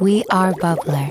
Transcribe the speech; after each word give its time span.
We 0.00 0.22
are 0.30 0.52
Bubbler. 0.60 1.08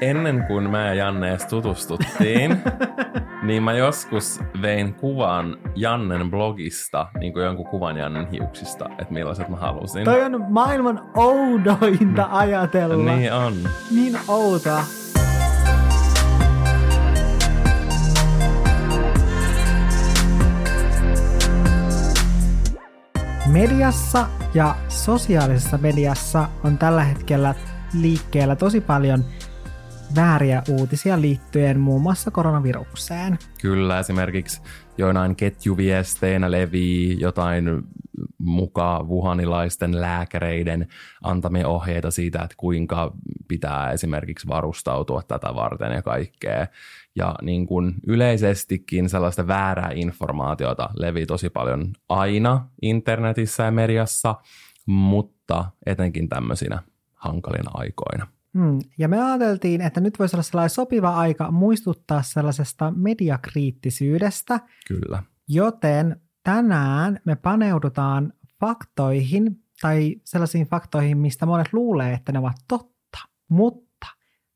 Ennen 0.00 0.44
kuin 0.46 0.70
mä 0.70 0.86
ja 0.86 0.94
Janne 0.94 1.30
edes 1.30 1.46
tutustuttiin, 1.46 2.62
niin 3.42 3.62
mä 3.62 3.72
joskus 3.72 4.40
vein 4.62 4.94
kuvan 4.94 5.56
Jannen 5.76 6.30
blogista, 6.30 7.06
niin 7.18 7.32
kuin 7.32 7.44
jonkun 7.44 7.66
kuvan 7.66 7.96
Jannen 7.96 8.30
hiuksista, 8.30 8.88
että 8.98 9.14
millaiset 9.14 9.48
mä 9.48 9.56
halusin. 9.56 10.04
Toi 10.04 10.22
on 10.22 10.44
maailman 10.48 11.10
oudointa 11.16 12.28
ajatella. 12.30 13.14
Niin 13.14 13.32
on. 13.32 13.54
Niin 13.90 14.18
outoa. 14.28 15.01
Mediassa 23.52 24.28
ja 24.54 24.76
sosiaalisessa 24.88 25.78
mediassa 25.78 26.48
on 26.64 26.78
tällä 26.78 27.04
hetkellä 27.04 27.54
liikkeellä 28.00 28.56
tosi 28.56 28.80
paljon 28.80 29.24
vääriä 30.16 30.62
uutisia 30.68 31.20
liittyen 31.20 31.80
muun 31.80 32.02
muassa 32.02 32.30
koronavirukseen. 32.30 33.38
Kyllä, 33.60 33.98
esimerkiksi 33.98 34.60
joinain 34.98 35.36
ketjuviesteinä 35.36 36.50
levii 36.50 37.20
jotain 37.20 37.64
mukaan 38.42 39.08
wuhanilaisten 39.08 40.00
lääkäreiden 40.00 40.88
antamia 41.22 41.68
ohjeita 41.68 42.10
siitä, 42.10 42.42
että 42.42 42.54
kuinka 42.56 43.12
pitää 43.48 43.90
esimerkiksi 43.90 44.48
varustautua 44.48 45.22
tätä 45.22 45.54
varten 45.54 45.92
ja 45.92 46.02
kaikkea. 46.02 46.66
Ja 47.16 47.34
niin 47.42 47.66
kuin 47.66 47.94
yleisestikin 48.06 49.08
sellaista 49.08 49.46
väärää 49.46 49.90
informaatiota 49.94 50.90
levii 50.94 51.26
tosi 51.26 51.50
paljon 51.50 51.92
aina 52.08 52.68
internetissä 52.82 53.62
ja 53.62 53.70
mediassa, 53.70 54.34
mutta 54.86 55.64
etenkin 55.86 56.28
tämmöisinä 56.28 56.82
hankalina 57.14 57.70
aikoina. 57.74 58.26
Hmm. 58.58 58.78
Ja 58.98 59.08
me 59.08 59.22
ajateltiin, 59.24 59.80
että 59.80 60.00
nyt 60.00 60.18
voisi 60.18 60.36
olla 60.36 60.42
sellainen 60.42 60.70
sopiva 60.70 61.16
aika 61.16 61.50
muistuttaa 61.50 62.22
sellaisesta 62.22 62.92
mediakriittisyydestä. 62.96 64.60
Kyllä. 64.88 65.22
Joten 65.48 66.20
tänään 66.42 67.20
me 67.24 67.36
paneudutaan 67.36 68.32
faktoihin 68.60 69.62
tai 69.80 70.16
sellaisiin 70.24 70.66
faktoihin, 70.66 71.18
mistä 71.18 71.46
monet 71.46 71.72
luulee, 71.72 72.12
että 72.12 72.32
ne 72.32 72.38
ovat 72.38 72.56
totta. 72.68 73.18
Mutta 73.48 74.06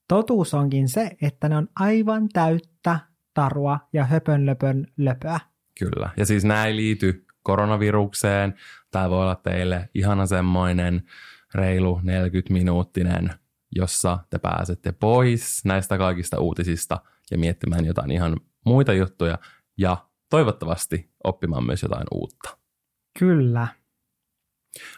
totuus 0.08 0.54
onkin 0.54 0.88
se, 0.88 1.10
että 1.22 1.48
ne 1.48 1.56
on 1.56 1.68
aivan 1.76 2.28
täyttä 2.28 2.98
tarua 3.34 3.80
ja 3.92 4.04
höpönlöpön 4.04 4.86
löpöä. 4.96 5.40
Kyllä. 5.78 6.10
Ja 6.16 6.26
siis 6.26 6.44
ei 6.64 6.76
liity 6.76 7.26
koronavirukseen. 7.42 8.54
Tämä 8.90 9.10
voi 9.10 9.22
olla 9.22 9.34
teille 9.34 9.88
ihana 9.94 10.26
semmoinen 10.26 11.02
reilu 11.54 12.00
40-minuuttinen 12.04 13.34
jossa 13.76 14.18
te 14.30 14.38
pääsette 14.38 14.92
pois 14.92 15.64
näistä 15.64 15.98
kaikista 15.98 16.40
uutisista 16.40 16.98
ja 17.30 17.38
miettimään 17.38 17.84
jotain 17.84 18.10
ihan 18.10 18.36
muita 18.64 18.92
juttuja 18.92 19.38
ja 19.78 20.05
toivottavasti 20.30 21.10
oppimaan 21.24 21.66
myös 21.66 21.82
jotain 21.82 22.06
uutta. 22.14 22.58
Kyllä. 23.18 23.68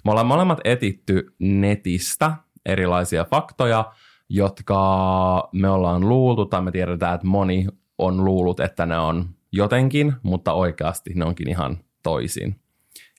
Me 0.05 0.11
ollaan 0.11 0.27
molemmat 0.27 0.61
etitty 0.65 1.35
netistä 1.39 2.37
erilaisia 2.67 3.25
faktoja, 3.25 3.93
jotka 4.29 5.49
me 5.53 5.69
ollaan 5.69 6.09
luultu 6.09 6.47
tai 6.47 6.63
me 6.63 6.71
tiedetään, 6.71 7.15
että 7.15 7.27
moni 7.27 7.67
on 7.99 8.25
luullut, 8.25 8.61
että 8.61 8.87
ne 8.87 8.99
on 8.99 9.29
jotenkin, 9.53 10.15
mutta 10.23 10.53
oikeasti 10.53 11.11
ne 11.15 11.25
onkin 11.25 11.49
ihan 11.49 11.79
toisin. 12.03 12.61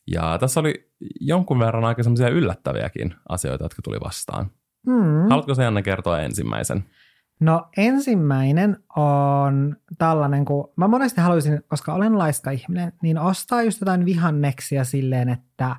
Ja 0.07 0.37
tässä 0.39 0.59
oli 0.59 0.91
jonkun 1.19 1.59
verran 1.59 1.85
aika 1.85 2.03
semmoisia 2.03 2.29
yllättäviäkin 2.29 3.15
asioita, 3.29 3.65
jotka 3.65 3.81
tuli 3.81 3.97
vastaan. 4.03 4.51
Hmm. 4.85 5.29
Haluatko 5.29 5.55
se 5.55 5.63
Janne 5.63 5.81
kertoa 5.81 6.19
ensimmäisen? 6.19 6.83
No 7.39 7.69
ensimmäinen 7.77 8.77
on 8.95 9.77
tällainen, 9.97 10.45
kun 10.45 10.73
mä 10.75 10.87
monesti 10.87 11.21
haluaisin, 11.21 11.63
koska 11.67 11.93
olen 11.93 12.17
laiska 12.17 12.51
ihminen, 12.51 12.93
niin 13.01 13.17
ostaa 13.17 13.63
just 13.63 13.81
jotain 13.81 14.05
vihanneksia 14.05 14.83
silleen, 14.83 15.29
että 15.29 15.75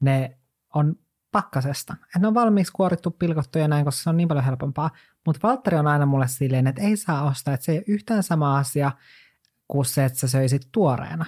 ne 0.00 0.38
on 0.74 0.96
pakkasesta. 1.32 1.96
Että 2.02 2.18
ne 2.18 2.26
on 2.26 2.34
valmiiksi 2.34 2.72
kuorittu, 2.72 3.10
pilkottu 3.10 3.58
ja 3.58 3.68
näin, 3.68 3.84
koska 3.84 4.02
se 4.02 4.10
on 4.10 4.16
niin 4.16 4.28
paljon 4.28 4.44
helpompaa. 4.44 4.90
Mutta 5.26 5.48
Valtteri 5.48 5.76
on 5.76 5.86
aina 5.86 6.06
mulle 6.06 6.28
silleen, 6.28 6.66
että 6.66 6.82
ei 6.82 6.96
saa 6.96 7.28
ostaa, 7.28 7.54
että 7.54 7.64
se 7.64 7.72
ei 7.72 7.78
ole 7.78 7.84
yhtään 7.88 8.22
sama 8.22 8.58
asia 8.58 8.92
kuin 9.68 9.84
se, 9.84 10.04
että 10.04 10.18
sä 10.18 10.28
söisit 10.28 10.68
tuoreena 10.72 11.24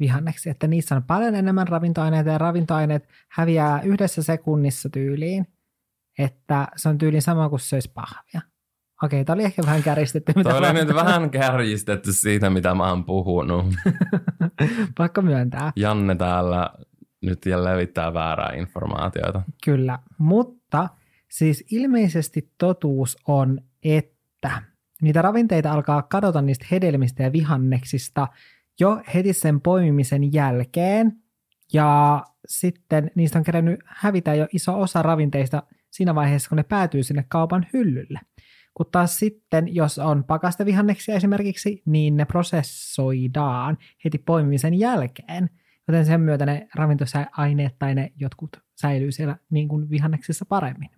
vihanneksi. 0.00 0.50
Että 0.50 0.66
niissä 0.66 0.96
on 0.96 1.02
paljon 1.02 1.34
enemmän 1.34 1.68
ravintoaineita 1.68 2.30
ja 2.30 2.38
ravintoaineet 2.38 3.08
häviää 3.28 3.80
yhdessä 3.82 4.22
sekunnissa 4.22 4.88
tyyliin 4.88 5.46
että 6.18 6.68
se 6.76 6.88
on 6.88 6.98
tyyliin 6.98 7.22
sama 7.22 7.48
kuin 7.48 7.60
söisi 7.60 7.90
pahvia. 7.94 8.40
Okei, 9.02 9.24
tämä 9.24 9.34
oli 9.34 9.44
ehkä 9.44 9.62
vähän 9.66 9.82
kärjistetty. 9.82 10.32
Mitä 10.36 10.54
oli 10.54 10.72
nyt 10.72 10.94
vähän 10.94 11.30
kärjistetty 11.30 12.12
siitä, 12.12 12.50
mitä 12.50 12.74
mä 12.74 12.88
oon 12.88 13.04
puhunut. 13.04 13.66
Pakko 14.98 15.22
myöntää. 15.22 15.72
Janne 15.76 16.14
täällä 16.14 16.70
nyt 17.22 17.46
ja 17.46 17.64
levittää 17.64 18.14
väärää 18.14 18.52
informaatiota. 18.54 19.42
Kyllä, 19.64 19.98
mutta 20.18 20.88
siis 21.30 21.64
ilmeisesti 21.70 22.50
totuus 22.58 23.16
on, 23.28 23.60
että 23.82 24.62
niitä 25.02 25.22
ravinteita 25.22 25.72
alkaa 25.72 26.02
kadota 26.02 26.42
niistä 26.42 26.66
hedelmistä 26.70 27.22
ja 27.22 27.32
vihanneksista 27.32 28.28
jo 28.80 29.02
heti 29.14 29.32
sen 29.32 29.60
poimimisen 29.60 30.32
jälkeen. 30.32 31.12
Ja 31.72 32.22
sitten 32.48 33.10
niistä 33.14 33.38
on 33.38 33.44
kerännyt 33.44 33.80
hävitä 33.86 34.34
jo 34.34 34.46
iso 34.52 34.80
osa 34.80 35.02
ravinteista– 35.02 35.62
siinä 35.92 36.14
vaiheessa, 36.14 36.48
kun 36.48 36.56
ne 36.56 36.62
päätyy 36.62 37.02
sinne 37.02 37.24
kaupan 37.28 37.66
hyllylle. 37.72 38.20
Kun 38.74 38.86
taas 38.92 39.18
sitten, 39.18 39.74
jos 39.74 39.98
on 39.98 40.24
pakastevihanneksia 40.24 41.14
esimerkiksi, 41.14 41.82
niin 41.86 42.16
ne 42.16 42.24
prosessoidaan 42.24 43.78
heti 44.04 44.18
poimimisen 44.18 44.74
jälkeen, 44.74 45.50
joten 45.88 46.06
sen 46.06 46.20
myötä 46.20 46.46
ne 46.46 46.68
ravintoaineet 46.74 47.78
tai 47.78 47.94
ne 47.94 48.12
jotkut 48.16 48.50
säilyy 48.74 49.12
siellä 49.12 49.36
niin 49.50 49.68
kuin 49.68 49.90
vihanneksissa 49.90 50.44
paremmin. 50.44 50.90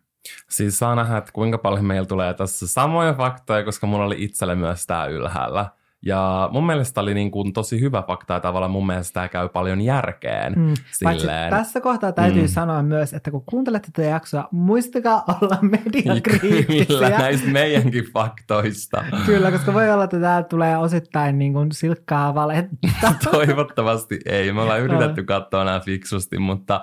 Siis 0.50 0.78
saa 0.78 0.94
nähdä, 0.94 1.16
että 1.16 1.32
kuinka 1.32 1.58
paljon 1.58 1.84
meillä 1.84 2.06
tulee 2.06 2.34
tässä 2.34 2.66
samoja 2.66 3.14
faktoja, 3.14 3.64
koska 3.64 3.86
mulla 3.86 4.04
oli 4.04 4.24
itselle 4.24 4.54
myös 4.54 4.86
tämä 4.86 5.06
ylhäällä. 5.06 5.70
Ja 6.06 6.48
mun 6.52 6.66
mielestä 6.66 7.00
oli 7.00 7.14
niin 7.14 7.30
kuin 7.30 7.52
tosi 7.52 7.80
hyvä 7.80 8.02
fakta 8.02 8.34
ja 8.34 8.40
tavallaan 8.40 8.70
mun 8.70 8.86
mielestä 8.86 9.12
tämä 9.12 9.28
käy 9.28 9.48
paljon 9.48 9.80
järkeen. 9.80 10.52
Mm. 10.56 10.74
Silleen. 10.92 11.50
tässä 11.50 11.80
kohtaa 11.80 12.12
täytyy 12.12 12.42
mm. 12.42 12.48
sanoa 12.48 12.82
myös, 12.82 13.14
että 13.14 13.30
kun 13.30 13.42
kuuntelette 13.46 13.88
tätä 13.92 14.08
jaksoa, 14.08 14.48
muistakaa 14.50 15.24
olla 15.40 15.58
mediakriittisiä. 15.84 16.84
Kyllä, 16.84 17.08
näistä 17.08 17.48
meidänkin 17.48 18.04
faktoista. 18.12 19.04
Kyllä, 19.26 19.50
koska 19.50 19.74
voi 19.74 19.90
olla, 19.90 20.04
että 20.04 20.20
tämä 20.20 20.42
tulee 20.42 20.78
osittain 20.78 21.38
niin 21.38 21.52
kuin 21.52 21.72
silkkaa 21.72 22.34
valetta. 22.34 23.14
Toivottavasti 23.30 24.18
ei. 24.26 24.52
Me 24.52 24.60
ollaan 24.60 24.80
yritetty 24.80 25.20
no. 25.20 25.26
katsoa 25.26 25.64
nämä 25.64 25.80
fiksusti, 25.80 26.38
mutta 26.38 26.80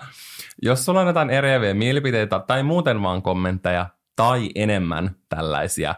jos 0.62 0.86
sulla 0.86 1.02
on 1.02 1.08
jotain 1.08 1.30
eriäviä 1.30 1.74
mielipiteitä 1.74 2.40
tai 2.40 2.64
muuten 2.64 3.02
vaan 3.02 3.22
kommentteja 3.22 3.86
tai 4.16 4.50
enemmän 4.56 5.16
tällaisia 5.30 5.96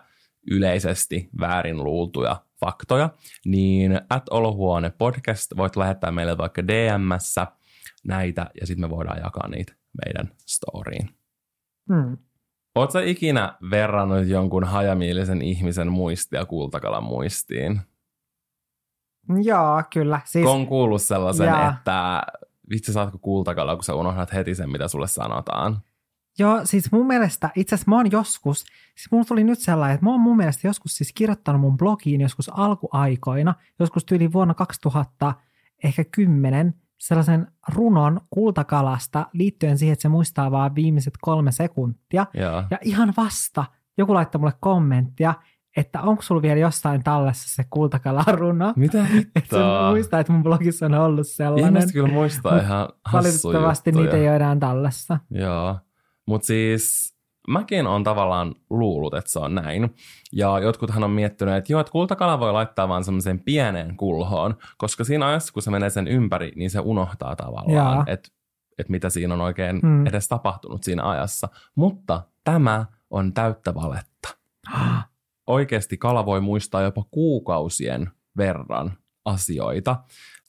yleisesti 0.52 1.30
väärin 1.40 1.84
luultuja 1.84 2.36
faktoja, 2.66 3.10
niin 3.46 4.02
at 4.10 4.30
Olohuone 4.30 4.90
podcast 4.90 5.52
voit 5.58 5.76
lähettää 5.76 6.12
meille 6.12 6.38
vaikka 6.38 6.68
DMssä 6.68 7.48
näitä 8.04 8.52
ja 8.62 8.68
sitten 8.68 8.82
me 8.82 8.96
voidaan 8.96 9.22
jakaa 9.24 9.48
niitä 9.48 9.74
meidän 10.06 10.32
storyin. 10.46 11.10
Hmm. 11.94 12.18
Oletko 12.76 13.00
ikinä 13.00 13.58
verrannut 13.72 14.28
jonkun 14.28 14.64
hajamielisen 14.64 15.42
ihmisen 15.42 15.92
muistia 15.92 16.46
kultakalan 16.46 17.04
muistiin? 17.04 17.82
Joo, 19.44 19.84
kyllä. 19.94 20.22
Siis... 20.26 20.48
On 20.48 20.68
kuullut 20.68 21.02
sellaisen, 21.02 21.48
Jaa. 21.48 21.70
että 21.78 22.24
vitsi 22.70 22.94
saatko 22.94 23.18
kultakala, 23.18 23.76
kun 23.76 23.84
sä 23.84 23.96
unohdat 23.96 24.34
heti 24.34 24.56
sen, 24.56 24.70
mitä 24.70 24.88
sulle 24.88 25.08
sanotaan. 25.08 25.78
Joo, 26.40 26.62
siis 26.64 26.92
mun 26.92 27.08
mielestä, 27.08 27.50
itse 27.56 27.76
asiassa 27.76 27.90
mä 27.92 27.96
oon 27.96 28.12
joskus, 28.12 28.60
siis 28.96 29.12
mulla 29.12 29.26
tuli 29.26 29.44
nyt 29.44 29.60
sellainen, 29.60 29.96
että 29.96 30.06
mä 30.06 30.12
oon 30.12 30.20
mun 30.22 30.38
mielestä 30.38 30.68
joskus 30.68 30.98
siis 30.98 31.14
kirjoittanut 31.16 31.62
mun 31.62 31.78
blogiin 31.78 32.22
joskus 32.22 32.50
alkuaikoina, 32.54 33.56
joskus 33.80 34.06
tyyli 34.06 34.34
vuonna 34.34 34.54
2000, 34.54 35.34
ehkä 35.84 36.04
kymmenen, 36.12 36.74
sellaisen 36.98 37.48
runon 37.68 38.22
kultakalasta 38.30 39.26
liittyen 39.34 39.78
siihen, 39.78 39.94
että 39.94 40.02
se 40.02 40.10
muistaa 40.10 40.52
vaan 40.52 40.76
viimeiset 40.76 41.14
kolme 41.22 41.52
sekuntia. 41.52 42.26
Joo. 42.34 42.64
Ja 42.72 42.78
ihan 42.82 43.14
vasta 43.18 43.66
joku 43.98 44.14
laittoi 44.14 44.40
mulle 44.40 44.54
kommenttia, 44.60 45.34
että 45.78 46.02
onko 46.02 46.22
sulla 46.22 46.42
vielä 46.42 46.60
jostain 46.60 47.04
tallessa 47.04 47.56
se 47.56 47.64
kultakalaruno? 47.70 48.74
Mitä 48.76 49.08
Että 49.36 49.58
muistaa, 49.90 50.20
että 50.20 50.34
mun 50.34 50.44
blogissa 50.44 50.86
on 50.86 50.94
ollut 50.94 51.28
sellainen. 51.28 51.74
Ihmiset 51.74 51.92
kyllä 51.92 52.08
muistaa 52.14 52.58
ihan 52.60 52.90
Valitettavasti 53.14 53.90
juttuja. 53.90 54.04
niitä 54.06 54.18
ei 54.18 54.28
ole 54.28 54.36
enää 54.36 54.56
tallessa. 54.60 55.20
Joo. 55.30 55.80
Mutta 56.28 56.46
siis 56.46 57.14
mäkin 57.48 57.88
on 57.88 58.04
tavallaan 58.04 58.56
luullut, 58.70 59.14
että 59.14 59.32
se 59.32 59.40
on 59.40 59.56
näin. 59.56 59.96
Ja 60.32 60.60
jotkuthan 60.60 61.04
on 61.04 61.12
miettinyt, 61.12 61.56
että 61.56 61.74
joo, 61.74 61.82
että 61.82 61.92
kultakala 61.92 62.40
voi 62.40 62.52
laittaa 62.52 62.88
vaan 62.88 63.04
semmoiseen 63.04 63.40
pieneen 63.40 63.98
kulhoon, 63.98 64.58
koska 64.78 65.04
siinä 65.04 65.28
ajassa, 65.28 65.54
kun 65.54 65.62
se 65.62 65.72
menee 65.72 65.90
sen 65.90 66.08
ympäri, 66.08 66.52
niin 66.56 66.70
se 66.70 66.80
unohtaa 66.80 67.36
tavallaan, 67.36 68.10
että 68.10 68.30
että 68.78 68.92
mitä 68.92 69.10
siinä 69.10 69.34
on 69.34 69.42
oikein 69.42 69.80
mm. 69.84 70.08
edes 70.08 70.28
tapahtunut 70.28 70.84
siinä 70.84 71.10
ajassa. 71.10 71.48
Mutta 71.76 72.24
tämä 72.44 72.86
on 73.10 73.34
täyttä 73.34 73.76
valetta. 73.76 74.38
Oikeasti 75.48 75.98
kala 75.98 76.26
voi 76.26 76.42
muistaa 76.42 76.82
jopa 76.82 77.04
kuukausien 77.12 78.12
verran 78.38 78.98
asioita. 79.26 80.04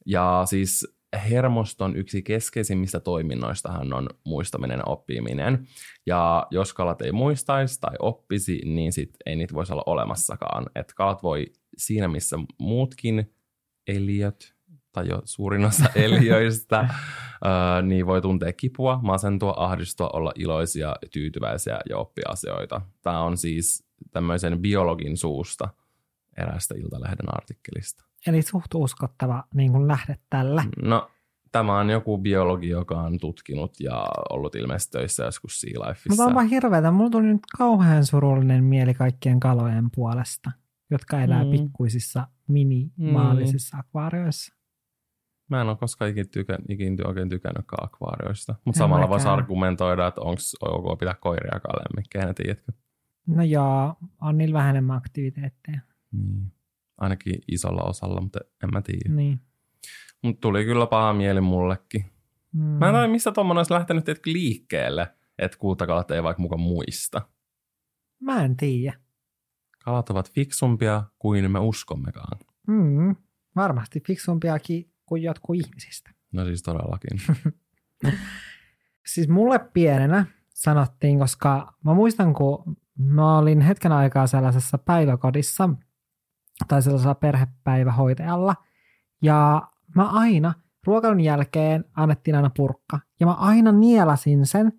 Ja 0.07 0.43
siis 0.45 0.94
hermoston 1.19 1.97
yksi 1.97 2.23
keskeisimmistä 2.23 3.01
toiminnoistahan 3.01 3.93
on 3.93 4.09
muistaminen 4.25 4.79
ja 4.79 4.85
oppiminen. 4.87 5.67
Ja 6.07 6.47
jos 6.51 6.75
kalat 6.75 7.03
ei 7.03 7.13
muistaisi 7.13 7.81
tai 7.81 7.97
oppisi, 7.99 8.61
niin 8.65 8.93
sit 8.93 9.11
ei 9.27 9.37
niitä 9.37 9.55
voisi 9.55 9.73
olla 9.73 9.83
olemassakaan. 9.87 10.67
Et 10.75 10.93
kalat 10.93 11.23
voi 11.23 11.47
siinä, 11.77 12.09
missä 12.09 12.37
muutkin 12.59 13.35
eliöt 13.87 14.55
tai 14.93 15.09
jo 15.09 15.23
suurin 15.25 15.65
osa 15.65 15.85
eliöistä, 16.05 16.89
niin 17.83 18.07
voi 18.07 18.23
tuntea 18.23 18.53
kipua, 18.53 19.01
masentua, 19.03 19.55
ahdistua, 19.57 20.11
olla 20.13 20.33
iloisia, 20.35 20.97
tyytyväisiä 21.13 21.81
ja 21.89 21.99
oppia 21.99 22.25
asioita. 22.29 22.81
Tämä 23.03 23.21
on 23.21 23.37
siis 23.37 23.85
tämmöisen 24.11 24.63
biologin 24.63 25.17
suusta 25.17 25.69
eräästä 26.37 26.75
Iltalehden 26.79 27.35
artikkelista. 27.35 28.05
Eli 28.27 28.43
suht 28.43 28.75
uskottava 28.75 29.45
niin 29.55 29.73
kuin 29.73 29.89
lähde 29.89 30.17
tällä. 30.31 30.65
No, 30.83 31.11
tämä 31.53 31.79
on 31.79 31.91
joku 31.91 32.19
biologi, 32.19 32.69
joka 32.69 33.01
on 33.01 33.19
tutkinut 33.19 33.81
ja 33.81 34.07
ollut 34.31 34.55
ilmeisesti 34.55 34.99
töissä 34.99 35.25
joskus 35.25 35.61
Sea 35.61 35.81
Lifeissa. 35.81 36.09
Mutta 36.09 36.25
on 36.25 36.35
vaan 36.35 36.47
hirveätä. 36.47 36.91
Mulla 36.91 37.11
tuli 37.11 37.27
nyt 37.27 37.47
kauhean 37.59 38.07
surullinen 38.07 38.65
mieli 38.65 38.95
kaikkien 38.95 39.41
kalojen 39.41 39.91
puolesta, 39.95 40.51
jotka 40.91 41.21
elää 41.21 41.45
mm. 41.45 41.51
pikkuisissa 41.51 42.29
minimaalisissa 42.49 43.77
mm. 43.77 43.81
akvaarioissa. 43.81 44.55
Mä 45.51 45.61
en 45.61 45.69
ole 45.69 45.77
koskaan 45.77 46.11
ikin, 46.11 46.29
tykä, 46.29 46.59
ikin 46.69 47.07
oikein 47.07 47.29
tykännytkään 47.29 47.85
akvaarioista. 47.85 48.55
Mutta 48.65 48.79
samalla 48.79 49.09
voisi 49.09 49.29
argumentoida, 49.29 50.07
että 50.07 50.21
onko 50.21 50.41
ok 50.61 50.99
pitää 50.99 51.15
koiriakaan 51.15 51.83
lemmikkeinä, 51.83 52.35
tiedätkö? 52.35 52.73
No 53.27 53.43
joo, 53.43 53.95
on 54.21 54.39
niillä 54.39 54.59
vähän 54.59 54.71
enemmän 54.71 54.97
aktiviteetteja. 54.97 55.81
Niin. 56.13 56.54
Ainakin 56.97 57.39
isolla 57.49 57.83
osalla, 57.83 58.21
mutta 58.21 58.39
en 58.63 58.71
mä 58.73 58.83
tiedä. 58.83 59.15
Niin. 59.17 59.41
Mutta 60.23 60.41
tuli 60.41 60.65
kyllä 60.65 60.87
paha 60.87 61.13
mieli 61.13 61.41
mullekin. 61.41 62.05
Mm. 62.53 62.63
Mä 62.63 62.89
en 62.89 62.95
tiedä, 62.95 63.09
mistä 63.09 63.33
tuommoinen 63.33 63.59
olisi 63.59 63.73
lähtenyt 63.73 64.27
liikkeelle, 64.27 65.15
että 65.39 65.59
kultakalat 65.59 66.11
ei 66.11 66.23
vaikka 66.23 66.43
mukaan 66.43 66.61
muista. 66.61 67.23
Mä 68.21 68.45
en 68.45 68.57
tiedä. 68.57 68.99
Kalat 69.85 70.11
ovat 70.11 70.33
fiksumpia 70.33 71.03
kuin 71.19 71.51
me 71.51 71.59
uskommekaan. 71.59 72.39
Mm, 72.67 73.17
varmasti 73.57 74.01
fiksumpiakin 74.07 74.91
kuin 75.07 75.23
jotkut 75.23 75.57
ihmisistä. 75.57 76.11
No 76.33 76.45
siis 76.45 76.63
todellakin. 76.63 77.21
siis 79.13 79.29
mulle 79.29 79.59
pienenä 79.59 80.27
sanottiin, 80.55 81.19
koska 81.19 81.75
mä 81.85 81.95
muistan, 81.95 82.35
kun 82.35 82.77
mä 82.99 83.39
olin 83.39 83.61
hetken 83.61 83.93
aikaa 83.93 84.27
sellaisessa 84.27 84.79
päiväkodissa 84.79 85.71
tai 86.69 86.83
sellaisella 86.83 87.15
perhepäivähoitajalla, 87.15 88.55
ja 89.23 89.63
mä 89.95 90.11
aina 90.11 90.55
ruokailun 90.87 91.21
jälkeen 91.21 91.85
annettiin 91.97 92.35
aina 92.35 92.51
purkka, 92.57 92.99
ja 93.21 93.27
mä 93.27 93.33
aina 93.33 93.73
nielasin 93.73 94.47
sen, 94.47 94.73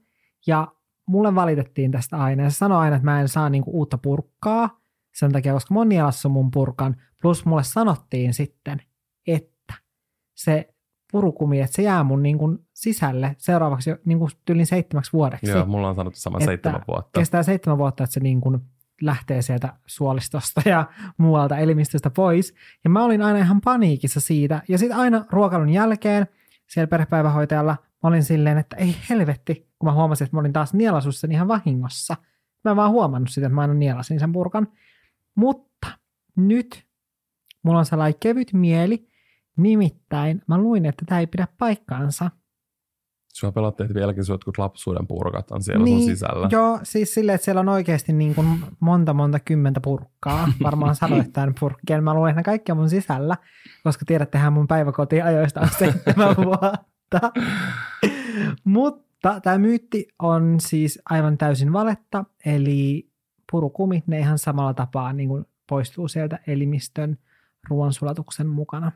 ja 0.47 0.67
mulle 1.07 1.35
valitettiin 1.35 1.91
tästä 1.91 2.17
aina, 2.17 2.43
ja 2.43 2.49
se 2.49 2.57
sanoi 2.57 2.77
aina, 2.77 2.95
että 2.95 3.05
mä 3.05 3.21
en 3.21 3.27
saa 3.27 3.49
niinku 3.49 3.71
uutta 3.79 3.97
purkkaa, 3.97 4.79
sen 5.15 5.31
takia, 5.31 5.53
koska 5.53 5.73
mä 5.73 5.79
oon 5.79 5.89
mun 6.29 6.51
purkan, 6.51 6.95
plus 7.21 7.45
mulle 7.45 7.63
sanottiin 7.63 8.33
sitten, 8.33 8.81
että 9.27 9.73
se 10.33 10.73
purukumi, 11.11 11.61
että 11.61 11.75
se 11.75 11.81
jää 11.81 12.03
mun 12.03 12.23
niin 12.23 12.37
kuin 12.37 12.59
sisälle 12.73 13.35
seuraavaksi 13.37 13.91
niin 14.05 14.19
kuin 14.19 14.31
tyylin 14.45 14.65
seitsemäksi 14.65 15.13
vuodeksi. 15.13 15.51
Joo, 15.51 15.65
mulla 15.65 15.89
on 15.89 15.95
sanottu 15.95 16.19
sama 16.19 16.39
seitsemän 16.39 16.81
vuotta. 16.87 17.19
Kestää 17.19 17.43
seitsemän 17.43 17.77
vuotta, 17.77 18.03
että 18.03 18.13
se 18.13 18.19
niin 18.19 18.41
kuin 18.41 18.61
lähtee 19.01 19.41
sieltä 19.41 19.73
suolistosta 19.85 20.61
ja 20.65 20.85
muualta 21.17 21.57
elimistöstä 21.57 22.09
pois. 22.09 22.55
Ja 22.83 22.89
mä 22.89 23.03
olin 23.03 23.21
aina 23.21 23.39
ihan 23.39 23.61
paniikissa 23.61 24.19
siitä. 24.19 24.61
Ja 24.67 24.77
sitten 24.77 24.97
aina 24.97 25.25
ruokailun 25.29 25.69
jälkeen 25.69 26.27
siellä 26.67 26.87
perhepäivähoitajalla 26.87 27.77
mä 28.03 28.09
olin 28.09 28.23
silleen, 28.23 28.57
että 28.57 28.75
ei 28.75 28.95
helvetti, 29.09 29.69
kun 29.79 29.89
mä 29.89 29.93
huomasin, 29.93 30.25
että 30.25 30.37
mä 30.37 30.39
olin 30.39 30.53
taas 30.53 30.73
nielasut 30.73 31.15
sen 31.15 31.31
ihan 31.31 31.47
vahingossa. 31.47 32.15
Mä 32.63 32.71
en 32.71 32.77
vaan 32.77 32.91
huomannut 32.91 33.29
sitä, 33.29 33.47
että 33.47 33.55
mä 33.55 33.61
aina 33.61 33.73
nielasin 33.73 34.19
sen 34.19 34.31
purkan. 34.31 34.67
Mutta 35.35 35.87
nyt 36.35 36.85
mulla 37.63 37.79
on 37.79 37.85
sellainen 37.85 38.19
kevyt 38.19 38.53
mieli, 38.53 39.09
Nimittäin 39.57 40.41
mä 40.47 40.57
luin, 40.57 40.85
että 40.85 41.05
tämä 41.05 41.19
ei 41.19 41.27
pidä 41.27 41.47
paikkaansa. 41.57 42.31
Sua 43.35 43.51
pelotti, 43.51 43.83
että 43.83 43.93
vieläkin 43.93 44.23
jotkut 44.29 44.57
lapsuuden 44.57 45.07
purkat 45.07 45.51
on 45.51 45.63
siellä 45.63 45.85
niin, 45.85 45.99
sun 45.99 46.09
sisällä. 46.09 46.47
Joo, 46.51 46.79
siis 46.83 47.13
silleen, 47.13 47.35
että 47.35 47.45
siellä 47.45 47.59
on 47.59 47.69
oikeasti 47.69 48.13
niin 48.13 48.35
kuin 48.35 48.47
monta 48.79 49.13
monta 49.13 49.39
kymmentä 49.39 49.81
purkkaa, 49.81 50.49
varmaan 50.63 50.95
sadoittain 51.05 51.55
purkkia. 51.59 52.01
Mä 52.01 52.11
että 52.11 52.39
ne 52.39 52.43
kaikki 52.43 52.71
on 52.71 52.77
mun 52.77 52.89
sisällä, 52.89 53.37
koska 53.83 54.05
tiedättehän 54.05 54.53
mun 54.53 54.67
päiväkotiajoista 54.67 55.61
on 55.61 55.69
seitsemän 55.77 56.35
vuotta. 56.45 57.31
Mutta 58.63 59.39
tämä 59.39 59.57
myytti 59.57 60.07
on 60.19 60.59
siis 60.59 61.01
aivan 61.09 61.37
täysin 61.37 61.73
valetta, 61.73 62.25
eli 62.45 63.09
purukumit, 63.51 64.07
ne 64.07 64.19
ihan 64.19 64.39
samalla 64.39 64.73
tapaa 64.73 65.13
niin 65.13 65.29
kuin 65.29 65.45
poistuu 65.69 66.07
sieltä 66.07 66.39
elimistön 66.47 67.17
ruoansulatuksen 67.69 68.47
mukana. 68.47 68.91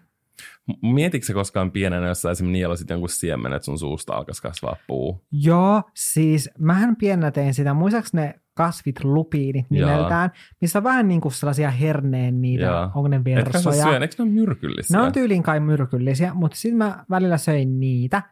Mietitkö 0.81 1.27
se 1.27 1.33
koskaan 1.33 1.71
pienenä, 1.71 2.07
jos 2.07 2.21
sä 2.21 2.31
esimerkiksi 2.31 2.59
nielasit 2.59 2.89
jonkun 2.89 3.09
siemen, 3.09 3.53
että 3.53 3.65
sun 3.65 3.79
suusta 3.79 4.13
alkaisi 4.13 4.41
kasvaa 4.41 4.75
puu? 4.87 5.25
Joo, 5.31 5.83
siis 5.95 6.49
mähän 6.59 6.95
pienenä 6.95 7.31
tein 7.31 7.53
sitä. 7.53 7.73
Muistaaks 7.73 8.13
ne 8.13 8.39
kasvit 8.53 9.03
lupiinit 9.03 9.65
nimeltään, 9.69 10.31
Jaa. 10.33 10.55
missä 10.61 10.79
on 10.79 10.83
vähän 10.83 11.07
niin 11.07 11.21
kuin 11.21 11.31
sellaisia 11.31 11.71
herneen 11.71 12.41
niitä, 12.41 12.63
Jaa. 12.63 12.91
onko 12.95 13.07
ne 13.07 13.23
versoja. 13.23 13.83
Syön, 13.83 14.01
eikö 14.01 14.15
ne 14.17 14.23
ole 14.23 14.31
myrkyllisiä? 14.31 14.97
Ne 14.97 15.03
on 15.03 15.11
tyyliin 15.11 15.43
kai 15.43 15.59
myrkyllisiä, 15.59 16.33
mutta 16.33 16.57
sitten 16.57 16.77
mä 16.77 17.05
välillä 17.09 17.37
söin 17.37 17.79
niitä. 17.79 18.23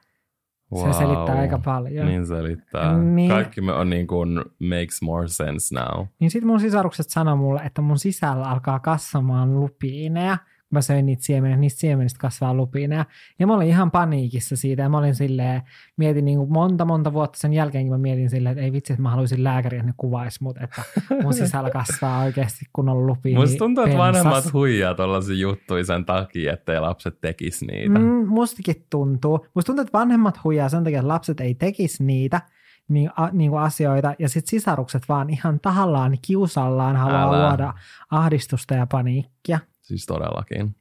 Wow. 0.74 0.92
Se 0.92 0.98
selittää 0.98 1.39
aika 1.39 1.60
paljon. 1.60 2.07
Niin 2.07 2.25
selittää. 2.25 2.98
Niin. 2.98 3.30
Kaikki 3.30 3.62
me 3.62 3.74
on 3.74 3.89
niin 3.89 4.07
kuin 4.07 4.38
makes 4.60 5.01
more 5.01 5.27
sense 5.27 5.75
now. 5.75 6.06
Niin 6.19 6.31
sitten 6.31 6.48
mun 6.48 6.60
sisarukset 6.60 7.10
sanoi 7.10 7.36
mulle, 7.36 7.62
että 7.62 7.81
mun 7.81 8.00
sisällä 8.00 8.50
alkaa 8.50 8.80
kasvamaan 8.80 9.60
lupiineja 9.60 10.38
mä 10.71 10.81
söin 10.81 11.05
niitä 11.05 11.24
siemeniä, 11.24 11.57
niistä 11.57 11.79
siemenistä 11.79 12.19
kasvaa 12.19 12.53
lupineja. 12.53 13.05
Ja 13.39 13.47
mä 13.47 13.53
olin 13.53 13.67
ihan 13.67 13.91
paniikissa 13.91 14.55
siitä 14.55 14.81
ja 14.81 14.89
mä 14.89 14.97
olin 14.97 15.15
silleen, 15.15 15.62
mietin 15.97 16.25
niin 16.25 16.38
kuin 16.38 16.51
monta 16.51 16.86
monta 16.86 17.13
vuotta 17.13 17.39
sen 17.39 17.53
jälkeen, 17.53 17.88
mä 17.88 17.97
mietin 17.97 18.29
silleen, 18.29 18.51
että 18.51 18.63
ei 18.63 18.71
vitsi, 18.71 18.93
että 18.93 19.03
mä 19.03 19.09
haluaisin 19.09 19.43
lääkäriä, 19.43 19.79
että 19.79 19.88
ne 19.88 19.93
kuvaisi 19.97 20.43
mut, 20.43 20.57
että 20.57 20.81
mun 21.24 21.33
sisällä 21.43 21.69
kasvaa 21.69 22.24
oikeasti 22.24 22.65
kun 22.74 22.89
on 22.89 23.07
lupi. 23.07 23.36
Musta 23.36 23.57
tuntuu, 23.57 23.83
että 23.83 23.97
vanhemmat 23.97 24.53
huijaa 24.53 24.93
tuollaisia 24.93 25.36
juttuja 25.36 25.83
sen 25.83 26.05
takia, 26.05 26.53
ettei 26.53 26.79
lapset 26.79 27.21
tekisi 27.21 27.65
niitä. 27.65 28.00
Mm, 28.00 28.27
mustakin 28.27 28.86
tuntuu. 28.89 29.45
Musta 29.55 29.65
tuntuu, 29.65 29.81
että 29.81 29.97
vanhemmat 29.97 30.43
huijaa 30.43 30.69
sen 30.69 30.83
takia, 30.83 31.00
että 31.00 31.07
lapset 31.07 31.39
ei 31.39 31.55
tekisi 31.55 32.03
niitä, 32.03 32.41
niin, 32.88 33.09
a, 33.15 33.29
niin 33.31 33.51
kuin 33.51 33.62
asioita, 33.62 34.15
ja 34.19 34.29
sitten 34.29 34.50
sisarukset 34.50 35.03
vaan 35.09 35.29
ihan 35.29 35.59
tahallaan 35.59 36.17
kiusallaan 36.27 36.95
haluaa 36.95 37.27
Älä. 37.27 37.50
luoda 37.50 37.74
ahdistusta 38.12 38.74
ja 38.74 38.88
paniikkia. 38.88 39.59
Siis 39.88 40.06
todellakin. 40.06 40.75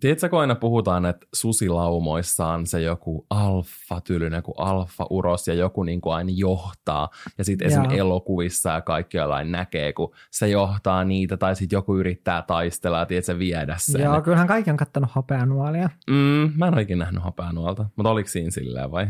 Tiedätkö, 0.00 0.28
kun 0.28 0.40
aina 0.40 0.54
puhutaan, 0.54 1.06
että 1.06 1.26
susilaumoissa 1.34 2.46
on 2.46 2.66
se 2.66 2.80
joku 2.80 3.26
alfa-tyylinen, 3.30 4.38
joku 4.38 4.52
alfa-uros 4.52 5.48
ja 5.48 5.54
joku 5.54 5.82
niin 5.82 6.00
kuin 6.00 6.14
aina 6.14 6.30
johtaa. 6.34 7.08
Ja 7.38 7.44
sitten 7.44 7.68
esim. 7.68 7.90
elokuvissa 7.90 8.70
ja 8.70 8.80
kaikki 8.80 9.16
jollain 9.16 9.52
näkee, 9.52 9.92
kun 9.92 10.14
se 10.30 10.48
johtaa 10.48 11.04
niitä 11.04 11.36
tai 11.36 11.56
sitten 11.56 11.76
joku 11.76 11.96
yrittää 11.96 12.42
taistella 12.42 12.98
ja 12.98 13.06
tiedätkö, 13.06 13.38
viedä 13.38 13.76
sen. 13.78 14.00
Joo, 14.00 14.22
kyllähän 14.22 14.46
kaikki 14.46 14.70
on 14.70 14.76
kattanut 14.76 15.14
hopeanuolia. 15.14 15.90
Mm, 16.10 16.52
mä 16.56 16.68
en 16.68 16.74
oikein 16.74 16.98
nähnyt 16.98 17.24
hopeanuolta, 17.24 17.86
mutta 17.96 18.10
oliko 18.10 18.28
siinä 18.28 18.50
silleen 18.50 18.90
vai? 18.90 19.06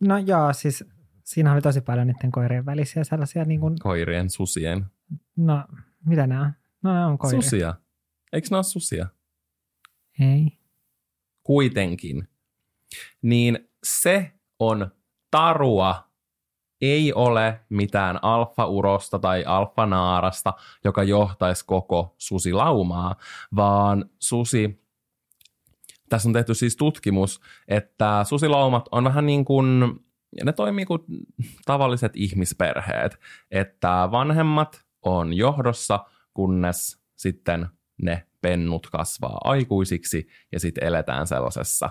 No 0.00 0.18
joo, 0.18 0.52
siis 0.52 0.84
siinä 1.24 1.52
oli 1.52 1.60
tosi 1.60 1.80
paljon 1.80 2.06
niiden 2.06 2.32
koirien 2.32 2.66
välisiä 2.66 3.04
sellaisia 3.04 3.44
niin 3.44 3.60
kuin... 3.60 3.78
Koirien, 3.78 4.30
susien. 4.30 4.86
No, 5.36 5.64
mitä 6.06 6.26
nämä 6.26 6.42
on? 6.42 6.52
No 6.82 6.94
ne 6.94 7.06
on 7.06 7.18
koiria. 7.18 7.42
Susia. 7.42 7.74
Eikö 8.32 8.48
ne 8.50 8.56
ole 8.56 8.64
susia? 8.64 9.06
Ei. 10.20 10.58
Kuitenkin. 11.42 12.28
Niin 13.22 13.68
se 13.84 14.32
on 14.58 14.90
tarua, 15.30 16.04
ei 16.80 17.12
ole 17.12 17.60
mitään 17.68 18.18
alfa-urosta 18.24 19.18
tai 19.18 19.44
alfa-naarasta, 19.44 20.52
joka 20.84 21.02
johtaisi 21.02 21.64
koko 21.66 22.14
susilaumaa, 22.18 23.16
vaan 23.56 24.10
susi, 24.18 24.82
tässä 26.08 26.28
on 26.28 26.32
tehty 26.32 26.54
siis 26.54 26.76
tutkimus, 26.76 27.40
että 27.68 28.24
susilaumat 28.28 28.88
on 28.90 29.04
vähän 29.04 29.26
niin 29.26 29.44
kuin 29.44 29.80
ne 30.44 30.52
toimii 30.52 30.84
kuin 30.84 31.02
tavalliset 31.64 32.12
ihmisperheet, 32.14 33.18
että 33.50 34.08
vanhemmat 34.10 34.84
on 35.02 35.34
johdossa, 35.34 36.04
kunnes 36.34 37.02
sitten 37.16 37.68
ne 38.02 38.26
pennut 38.40 38.86
kasvaa 38.86 39.38
aikuisiksi 39.44 40.28
ja 40.52 40.60
sitten 40.60 40.84
eletään 40.84 41.26
sellaisessa 41.26 41.90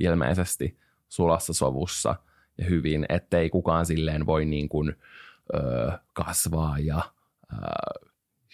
ilmeisesti 0.00 0.78
sulassa 1.08 1.52
sovussa 1.52 2.14
ja 2.58 2.64
hyvin, 2.64 3.06
ettei 3.08 3.50
kukaan 3.50 3.86
silleen 3.86 4.26
voi 4.26 4.44
niin 4.44 4.68
kuin, 4.68 4.94
ö, 5.54 5.92
kasvaa 6.12 6.78
ja 6.78 7.02
ö, 7.52 7.56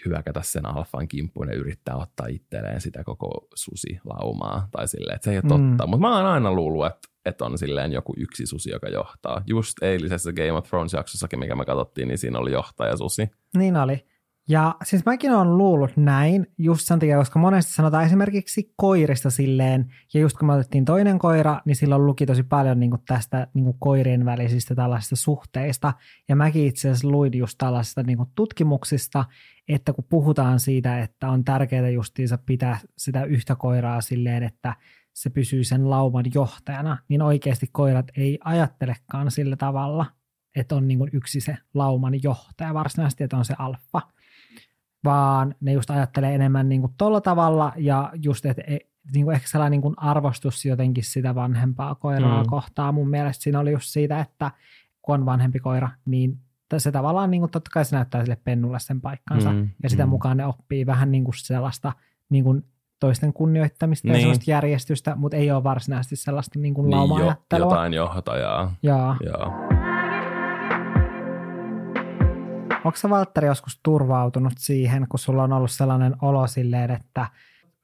hyökätä 0.05 0.41
sen 0.43 0.67
alfan 0.67 1.09
kimppuun 1.09 1.49
ja 1.49 1.55
yrittää 1.55 1.97
ottaa 1.97 2.27
itselleen 2.27 2.81
sitä 2.81 3.05
koko 3.05 3.49
susilaumaa 3.55 4.69
tai 4.71 4.88
silleen, 4.88 5.15
että 5.15 5.25
se 5.25 5.31
ei 5.31 5.37
ole 5.37 5.43
totta. 5.43 5.87
Mm. 5.87 5.91
Mutta 5.91 5.99
mä 5.99 6.17
oon 6.17 6.27
aina 6.27 6.53
luullut, 6.53 6.87
että, 6.87 7.09
että 7.27 7.45
on 7.45 7.59
silleen 7.59 7.93
joku 7.93 8.15
yksi 8.17 8.47
susi, 8.47 8.71
joka 8.71 8.88
johtaa. 8.88 9.43
Just 9.47 9.83
eilisessä 9.83 10.33
Game 10.33 10.53
of 10.53 10.69
Thrones 10.69 10.93
jaksossakin, 10.93 11.38
mikä 11.38 11.55
me 11.55 11.65
katsottiin, 11.65 12.09
niin 12.09 12.19
siinä 12.19 12.38
oli 12.38 12.53
johtaja 12.53 12.97
susi. 12.97 13.31
Niin 13.57 13.77
oli. 13.77 14.07
Ja 14.50 14.75
siis 14.85 15.05
mäkin 15.07 15.33
olen 15.33 15.59
luullut 15.59 15.97
näin 15.97 16.47
just 16.59 16.87
sen 16.87 16.99
takia, 16.99 17.19
koska 17.19 17.38
monesti 17.38 17.73
sanotaan 17.73 18.05
esimerkiksi 18.05 18.73
koirista 18.76 19.31
silleen, 19.31 19.87
ja 20.14 20.21
just 20.21 20.37
kun 20.38 20.47
me 20.47 20.52
otettiin 20.52 20.85
toinen 20.85 21.19
koira, 21.19 21.61
niin 21.64 21.76
silloin 21.76 22.07
luki 22.07 22.26
tosi 22.26 22.43
paljon 22.43 22.81
niin 22.81 22.90
kuin 22.90 23.02
tästä 23.07 23.47
niin 23.55 23.64
kuin 23.64 23.76
koirien 23.78 24.25
välisistä 24.25 24.75
tällaisista 24.75 25.17
suhteista. 25.17 25.93
Ja 26.28 26.37
mäkin 26.37 26.67
itse 26.67 26.90
asiassa 26.90 27.09
luin 27.09 27.38
just 27.38 27.59
tällaisista 27.59 28.02
niin 28.02 28.17
kuin 28.17 28.28
tutkimuksista, 28.35 29.25
että 29.69 29.93
kun 29.93 30.05
puhutaan 30.09 30.61
siitä, 30.61 31.02
että 31.02 31.28
on 31.28 31.45
tärkeää 31.45 31.88
justiinsa 31.88 32.38
pitää 32.47 32.78
sitä 32.99 33.25
yhtä 33.25 33.57
koiraa 33.57 34.00
silleen, 34.00 34.43
että 34.43 34.75
se 35.14 35.31
pysyy 35.31 35.64
sen 35.64 35.90
lauman 35.90 36.25
johtajana, 36.35 36.99
niin 37.09 37.23
oikeasti 37.23 37.67
koirat 37.73 38.07
ei 38.17 38.38
ajattelekaan 38.45 39.31
sillä 39.31 39.57
tavalla, 39.57 40.07
että 40.57 40.75
on 40.75 40.88
niin 40.88 40.99
kuin 40.99 41.11
yksi 41.12 41.40
se 41.40 41.57
lauman 41.75 42.23
johtaja 42.23 42.75
varsinaisesti, 42.75 43.25
että 43.25 43.37
on 43.37 43.45
se 43.45 43.55
alfa 43.59 44.18
vaan 45.05 45.55
ne 45.61 45.73
just 45.73 45.90
ajattelee 45.90 46.35
enemmän 46.35 46.69
niin 46.69 46.81
kuin 46.81 46.93
tolla 46.99 47.21
tavalla 47.21 47.73
ja 47.76 48.11
just, 48.14 48.47
että 48.47 48.62
e, 48.67 48.78
niin 49.14 49.25
kuin 49.25 49.35
ehkä 49.35 49.49
sellainen 49.49 49.71
niin 49.71 49.83
kuin 49.83 49.95
arvostus 49.97 50.64
jotenkin 50.64 51.05
sitä 51.05 51.35
vanhempaa 51.35 51.95
koiraa 51.95 52.43
mm. 52.43 52.49
kohtaa. 52.49 52.93
Mun 52.93 53.09
mielestä 53.11 53.43
siinä 53.43 53.61
oli 53.61 53.73
just 53.73 53.87
siitä, 53.87 54.21
että 54.21 54.50
kun 55.02 55.14
on 55.14 55.26
vanhempi 55.26 55.59
koira, 55.59 55.88
niin 56.05 56.38
se 56.78 56.93
tavallaan 56.93 57.31
niin 57.31 57.40
kuin, 57.40 57.50
totta 57.50 57.71
kai 57.73 57.85
se 57.85 57.97
näyttää 57.97 58.21
sille 58.21 58.38
pennulle 58.45 58.78
sen 58.81 59.00
paikkansa 59.00 59.52
mm. 59.52 59.69
ja 59.83 59.90
sitä 59.90 60.07
mm. 60.07 60.11
mukaan 60.11 60.37
ne 60.37 60.47
oppii 60.47 60.87
vähän 60.87 61.11
niin 61.11 61.25
kuin 61.25 61.35
sellaista 61.38 61.93
niin 62.31 62.45
kuin 62.45 62.64
toisten 63.00 63.33
kunnioittamista 63.33 64.09
niin. 64.09 64.14
ja 64.14 64.21
sellaista 64.21 64.50
järjestystä, 64.50 65.14
mutta 65.17 65.37
ei 65.37 65.50
ole 65.50 65.64
varsinaisesti 65.64 66.17
sellaista 66.17 66.59
niin 66.59 66.75
kuin 66.75 66.90
niin, 66.90 67.26
jo, 67.26 67.59
jotain 67.59 67.93
johtajaa. 67.93 68.75
Jaa. 68.83 69.17
Jaa. 69.25 69.78
Onko 72.85 72.97
sä 72.97 73.11
Valtteri 73.11 73.47
joskus 73.47 73.81
turvautunut 73.83 74.53
siihen, 74.57 75.07
kun 75.09 75.19
sulla 75.19 75.43
on 75.43 75.53
ollut 75.53 75.71
sellainen 75.71 76.17
olo 76.23 76.47
silleen, 76.47 76.91
että 76.91 77.27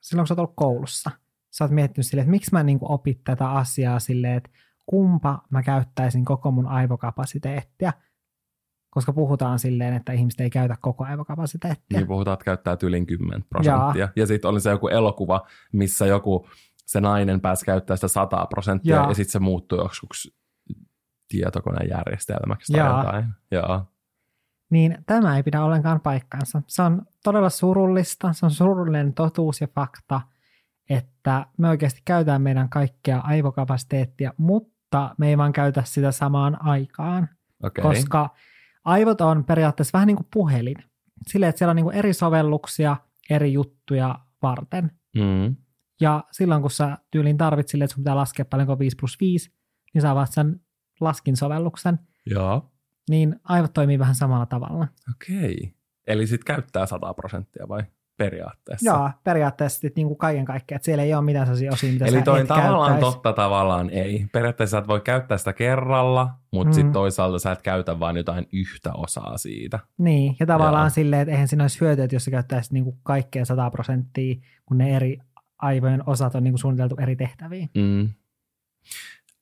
silloin 0.00 0.22
kun 0.22 0.26
sä 0.26 0.34
oot 0.34 0.38
ollut 0.38 0.56
koulussa, 0.56 1.10
sä 1.50 1.64
oot 1.64 1.70
miettinyt 1.70 2.06
silleen, 2.06 2.22
että 2.24 2.30
miksi 2.30 2.52
mä 2.52 2.62
niin 2.62 2.78
opit 2.82 3.24
tätä 3.24 3.50
asiaa 3.50 3.98
silleen, 3.98 4.36
että 4.36 4.50
kumpa 4.86 5.42
mä 5.50 5.62
käyttäisin 5.62 6.24
koko 6.24 6.50
mun 6.50 6.66
aivokapasiteettia, 6.66 7.92
koska 8.90 9.12
puhutaan 9.12 9.58
silleen, 9.58 9.94
että 9.94 10.12
ihmiset 10.12 10.40
ei 10.40 10.50
käytä 10.50 10.76
koko 10.80 11.04
aivokapasiteettia. 11.04 11.98
Niin 11.98 12.06
puhutaan, 12.06 12.32
että 12.32 12.44
käyttää 12.44 12.76
yli 12.82 13.06
10 13.06 13.44
prosenttia. 13.48 14.04
Ja, 14.04 14.08
ja 14.16 14.26
sitten 14.26 14.50
oli 14.50 14.60
se 14.60 14.70
joku 14.70 14.88
elokuva, 14.88 15.46
missä 15.72 16.06
joku 16.06 16.48
se 16.86 17.00
nainen 17.00 17.40
pääsi 17.40 17.64
käyttämään 17.64 17.98
sitä 17.98 18.08
100 18.08 18.46
prosenttia 18.46 18.96
ja, 18.96 19.08
ja 19.08 19.14
sitten 19.14 19.32
se 19.32 19.38
muuttui 19.38 19.78
joskus 19.78 20.36
tietokonejärjestelmäksi 21.28 22.72
tai 22.72 22.80
Jaa. 22.80 23.04
jotain. 23.04 23.26
Jaa 23.50 23.93
niin 24.70 24.98
tämä 25.06 25.36
ei 25.36 25.42
pidä 25.42 25.64
ollenkaan 25.64 26.00
paikkaansa. 26.00 26.62
Se 26.66 26.82
on 26.82 27.02
todella 27.24 27.50
surullista, 27.50 28.32
se 28.32 28.46
on 28.46 28.50
surullinen 28.50 29.14
totuus 29.14 29.60
ja 29.60 29.66
fakta, 29.66 30.20
että 30.90 31.46
me 31.58 31.68
oikeasti 31.68 32.02
käytetään 32.04 32.42
meidän 32.42 32.68
kaikkea 32.68 33.18
aivokapasiteettia, 33.18 34.32
mutta 34.36 35.14
me 35.18 35.28
ei 35.28 35.38
vaan 35.38 35.52
käytä 35.52 35.82
sitä 35.84 36.12
samaan 36.12 36.64
aikaan, 36.64 37.28
okay. 37.62 37.82
koska 37.82 38.30
aivot 38.84 39.20
on 39.20 39.44
periaatteessa 39.44 39.92
vähän 39.92 40.06
niin 40.06 40.16
kuin 40.16 40.28
puhelin. 40.32 40.76
Silleen, 41.26 41.50
että 41.50 41.58
siellä 41.58 41.70
on 41.70 41.76
niin 41.76 41.84
kuin 41.84 41.96
eri 41.96 42.12
sovelluksia 42.12 42.96
eri 43.30 43.52
juttuja 43.52 44.18
varten. 44.42 44.90
Mm. 45.16 45.56
Ja 46.00 46.24
silloin, 46.32 46.60
kun 46.60 46.70
sä 46.70 46.98
tyylin 47.10 47.36
tarvit 47.36 47.68
silleen, 47.68 47.84
että 47.84 47.94
sun 47.94 48.04
pitää 48.04 48.16
laskea 48.16 48.44
paljonko 48.44 48.78
5 48.78 48.96
plus 49.00 49.20
5, 49.20 49.52
niin 49.94 50.02
sä 50.02 50.10
avaat 50.10 50.32
sen 50.32 50.60
laskin 51.00 51.36
sovelluksen. 51.36 51.98
Joo 52.26 52.73
niin 53.10 53.40
aivot 53.44 53.72
toimii 53.72 53.98
vähän 53.98 54.14
samalla 54.14 54.46
tavalla. 54.46 54.88
Okei. 55.10 55.74
Eli 56.06 56.26
sitten 56.26 56.54
käyttää 56.54 56.86
100 56.86 57.14
prosenttia 57.14 57.68
vai 57.68 57.82
periaatteessa? 58.16 58.90
Joo, 58.90 59.10
periaatteessa 59.24 59.88
niin 59.96 60.06
kuin 60.06 60.18
kaiken 60.18 60.44
kaikkiaan. 60.44 60.76
Että 60.76 60.84
siellä 60.84 61.04
ei 61.04 61.14
ole 61.14 61.24
mitään 61.24 61.46
sellaisia 61.46 61.72
osia, 61.72 61.92
mitä 61.92 62.04
Eli 62.04 62.18
sä 62.18 62.24
toi 62.24 62.46
tavallaan 62.46 62.90
käyttäisi. 62.92 63.14
totta, 63.14 63.32
tavallaan 63.32 63.90
ei. 63.90 64.26
Periaatteessa 64.32 64.78
et 64.78 64.88
voi 64.88 65.00
käyttää 65.00 65.38
sitä 65.38 65.52
kerralla, 65.52 66.30
mutta 66.52 66.70
mm. 66.70 66.74
sitten 66.74 66.92
toisaalta 66.92 67.38
sä 67.38 67.52
et 67.52 67.62
käytä 67.62 68.00
vain 68.00 68.16
jotain 68.16 68.48
yhtä 68.52 68.92
osaa 68.92 69.38
siitä. 69.38 69.78
Niin, 69.98 70.36
ja 70.40 70.46
tavallaan 70.46 70.84
Joo. 70.84 70.90
silleen, 70.90 71.22
että 71.22 71.32
eihän 71.32 71.48
siinä 71.48 71.64
olisi 71.64 71.80
hyötyä, 71.80 72.04
että 72.04 72.16
jos 72.16 72.24
sä 72.24 72.30
käyttäisit 72.30 72.72
niin 72.72 72.84
kuin 72.84 72.96
kaikkea 73.02 73.44
100 73.44 73.70
prosenttia, 73.70 74.34
kun 74.66 74.78
ne 74.78 74.96
eri 74.96 75.18
aivojen 75.58 76.02
osat 76.06 76.34
on 76.34 76.44
niin 76.44 76.52
kuin 76.52 76.60
suunniteltu 76.60 76.96
eri 77.00 77.16
tehtäviin. 77.16 77.70
Mm. 77.74 78.08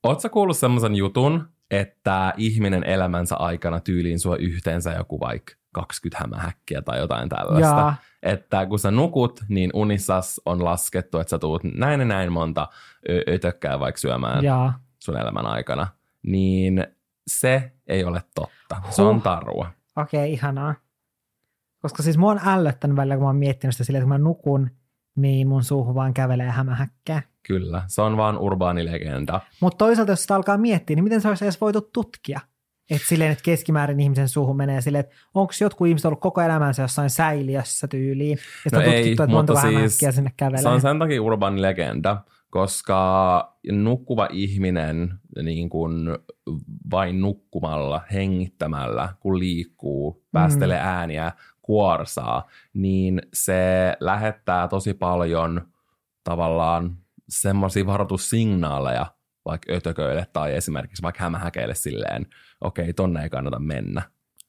Oletko 0.03 0.29
kuullut 0.29 0.57
semmoisen 0.57 0.95
jutun, 0.95 1.49
että 1.73 2.35
ihminen 2.37 2.85
elämänsä 2.85 3.37
aikana 3.37 3.81
tyyliin 3.81 4.19
sua 4.19 4.37
yhteensä 4.37 4.93
joku 4.93 5.21
vaikka 5.21 5.53
20 5.73 6.25
hämähäkkiä 6.25 6.83
tai 6.83 6.99
jotain 6.99 7.29
tällaista. 7.29 7.77
Jaa. 7.77 7.95
Että 8.23 8.67
kun 8.67 8.79
sä 8.79 8.91
nukut, 8.91 9.45
niin 9.49 9.71
unissas 9.75 10.41
on 10.47 10.65
laskettu, 10.65 11.19
että 11.19 11.31
sä 11.31 11.39
tuut 11.39 11.65
näin 11.65 12.01
ja 12.01 12.07
näin 12.07 12.33
monta 12.33 12.69
ötökkää 13.29 13.81
vaikka 13.81 13.99
syömään 13.99 14.45
Jaa. 14.45 14.81
sun 14.99 15.17
elämän 15.17 15.47
aikana. 15.47 15.87
Niin 16.23 16.87
se 17.27 17.73
ei 17.87 18.05
ole 18.05 18.23
totta. 18.35 18.83
Se 18.91 19.03
on 19.03 19.23
tarua. 19.23 19.71
Okei, 19.97 20.21
okay, 20.21 20.33
ihanaa. 20.33 20.75
Koska 21.79 22.03
siis 22.03 22.19
mua 22.19 22.31
on 22.31 22.41
ällöttänyt 22.47 22.97
välillä, 22.97 23.15
kun 23.15 23.25
mä 23.25 23.29
oon 23.29 23.37
miettinyt 23.37 23.75
sitä 23.75 23.85
silleen, 23.85 24.03
että 24.03 24.05
kun 24.15 24.23
mä 24.23 24.29
nukun, 24.29 24.71
niin 25.17 25.49
mun 25.49 25.65
suuhun 25.65 25.95
vaan 25.95 26.15
kävelee 26.15 26.51
hämähäkkää. 26.51 27.23
Kyllä, 27.47 27.83
se 27.87 28.03
on 28.03 28.17
vaan 28.17 28.39
urbaani 28.39 28.85
legenda. 28.85 29.41
Mutta 29.61 29.79
toisaalta, 29.79 30.13
jos 30.13 30.23
sitä 30.23 30.37
alkaa 30.37 30.59
miettiä, 30.59 30.97
niin 30.97 31.05
miten 31.05 31.21
se 31.21 31.29
olisi 31.29 31.45
edes 31.45 31.61
voitu 31.61 31.81
tutkia? 31.81 32.41
Että 32.91 33.09
silleen, 33.09 33.33
että 33.33 33.45
keskimäärin 33.45 34.01
ihmisen 34.01 34.29
suuhun 34.29 34.57
menee 34.57 34.81
silleen, 34.81 35.05
että 35.05 35.17
onko 35.35 35.53
jotkut 35.61 35.89
ihmiset 35.89 36.07
ollut 36.07 36.21
koko 36.21 36.41
elämänsä 36.41 36.83
jossain 36.83 37.11
säiliössä 37.11 37.89
tyyliin, 37.89 38.39
ja 38.39 38.71
sitä 38.71 38.77
no 38.77 38.83
tutkittu, 38.83 39.07
ei, 39.07 39.13
että 39.13 39.27
monta 39.27 39.55
siis, 39.61 39.99
sinne 40.15 40.33
kävelee. 40.37 40.63
Se 40.63 40.69
on 40.69 40.81
sen 40.81 40.99
takia 40.99 41.23
urbaani 41.23 41.63
legenda, 41.63 42.23
koska 42.51 43.59
nukkuva 43.73 44.29
ihminen 44.31 45.15
niin 45.43 45.69
kuin 45.69 45.93
vain 46.91 47.21
nukkumalla, 47.21 48.01
hengittämällä, 48.13 49.09
kun 49.21 49.39
liikkuu, 49.39 50.25
päästelee 50.33 50.81
mm. 50.81 50.87
ääniä, 50.87 51.33
kuorsaa, 51.63 52.49
niin 52.75 53.23
se 53.35 53.97
lähettää 54.01 54.69
tosi 54.69 54.95
paljon 54.95 55.67
tavallaan 56.25 56.97
semmoisia 57.33 57.87
varoitussignaaleja 57.87 59.07
vaikka 59.45 59.73
ötököille 59.73 60.27
tai 60.33 60.55
esimerkiksi 60.55 61.03
vaikka 61.03 61.25
hämähäkeille 61.25 61.75
silleen, 61.75 62.27
okei, 62.61 62.83
okay, 62.83 62.93
tonne 62.93 63.23
ei 63.23 63.31
kannata 63.31 63.59
mennä. 63.59 64.03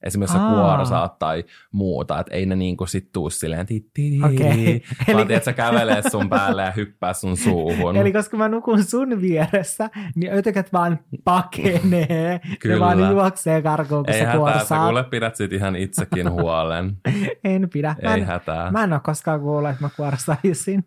Esimerkiksi 0.03 0.37
Aa. 0.37 0.53
kuorsaat 0.53 1.19
tai 1.19 1.43
muuta, 1.71 2.19
että 2.19 2.33
ei 2.33 2.45
ne 2.45 2.55
niinku 2.55 2.85
sit 2.85 3.11
tuu 3.11 3.29
silleen 3.29 3.65
titti, 3.65 4.19
okay. 4.23 4.79
vaan 5.13 5.31
Eli... 5.31 5.43
sä 5.43 5.53
kävelee 5.53 6.09
sun 6.09 6.29
päälle 6.29 6.61
ja 6.61 6.71
hyppää 6.71 7.13
sun 7.13 7.37
suuhun. 7.37 7.95
Eli 7.95 8.13
koska 8.13 8.37
mä 8.37 8.49
nukun 8.49 8.83
sun 8.83 9.21
vieressä, 9.21 9.89
niin 10.15 10.33
ötökät 10.33 10.73
vaan 10.73 10.99
pakenee 11.23 12.41
Kyllä. 12.59 12.75
ja 12.75 12.79
vaan 12.79 13.11
juoksee 13.11 13.61
karkuun, 13.61 14.05
kun 14.05 14.13
ei 14.13 14.19
sä 14.19 14.27
hätää, 14.27 14.65
sä 14.65 14.75
kuule 14.77 15.03
pidät 15.03 15.35
sit 15.35 15.53
ihan 15.53 15.75
itsekin 15.75 16.31
huolen. 16.31 16.97
en 17.43 17.69
pidä. 17.73 17.95
Ei 17.99 18.07
mä 18.09 18.15
en, 18.15 18.25
hätää. 18.25 18.71
Mä 18.71 18.83
en 18.83 18.93
ole 18.93 19.01
koskaan 19.03 19.39
kuullut, 19.39 19.69
että 19.69 19.83
mä 19.83 19.89
kuorsaisin. 19.95 20.85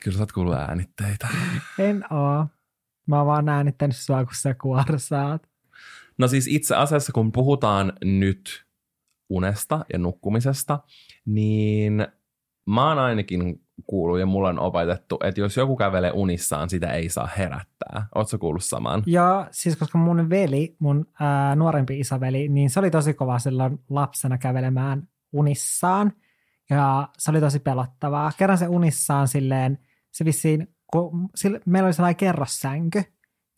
Kyllä 0.00 0.16
sä 0.16 0.22
oot 0.22 0.32
kuullut 0.32 0.54
äänitteitä. 0.54 1.28
En 1.78 2.04
oo. 2.12 2.46
Mä 3.06 3.18
oon 3.18 3.26
vaan 3.26 3.48
äänittänyt 3.48 3.96
sua, 3.96 4.24
kun 4.24 4.34
sä 4.34 4.54
kuorsaat. 4.54 5.48
No 6.18 6.28
siis 6.28 6.46
itse 6.46 6.76
asiassa, 6.76 7.12
kun 7.12 7.32
puhutaan 7.32 7.92
nyt 8.04 8.64
unesta 9.30 9.84
ja 9.92 9.98
nukkumisesta, 9.98 10.80
niin 11.26 12.06
mä 12.66 12.88
oon 12.88 12.98
ainakin 12.98 13.60
kuullut 13.86 14.18
ja 14.18 14.26
mulla 14.26 14.48
on 14.48 14.58
opetettu, 14.58 15.18
että 15.24 15.40
jos 15.40 15.56
joku 15.56 15.76
kävelee 15.76 16.10
unissaan, 16.14 16.70
sitä 16.70 16.92
ei 16.92 17.08
saa 17.08 17.28
herättää. 17.38 18.06
Ootko 18.14 18.38
kuullut 18.38 18.64
saman? 18.64 19.02
Joo, 19.06 19.46
siis 19.50 19.76
koska 19.76 19.98
mun 19.98 20.30
veli, 20.30 20.76
mun 20.78 21.06
ää, 21.20 21.56
nuorempi 21.56 22.00
isoveli, 22.00 22.48
niin 22.48 22.70
se 22.70 22.78
oli 22.80 22.90
tosi 22.90 23.14
kova 23.14 23.38
silloin 23.38 23.78
lapsena 23.90 24.38
kävelemään 24.38 25.08
unissaan. 25.32 26.12
Ja 26.70 27.08
se 27.18 27.30
oli 27.30 27.40
tosi 27.40 27.58
pelottavaa. 27.58 28.32
Kerran 28.38 28.58
se 28.58 28.68
unissaan 28.68 29.28
silleen, 29.28 29.78
se 30.10 30.24
vissiin, 30.24 30.68
kun 30.92 31.30
sille, 31.34 31.60
meillä 31.66 31.86
oli 31.86 31.92
sellainen 31.92 32.16
kerrossänky, 32.16 33.02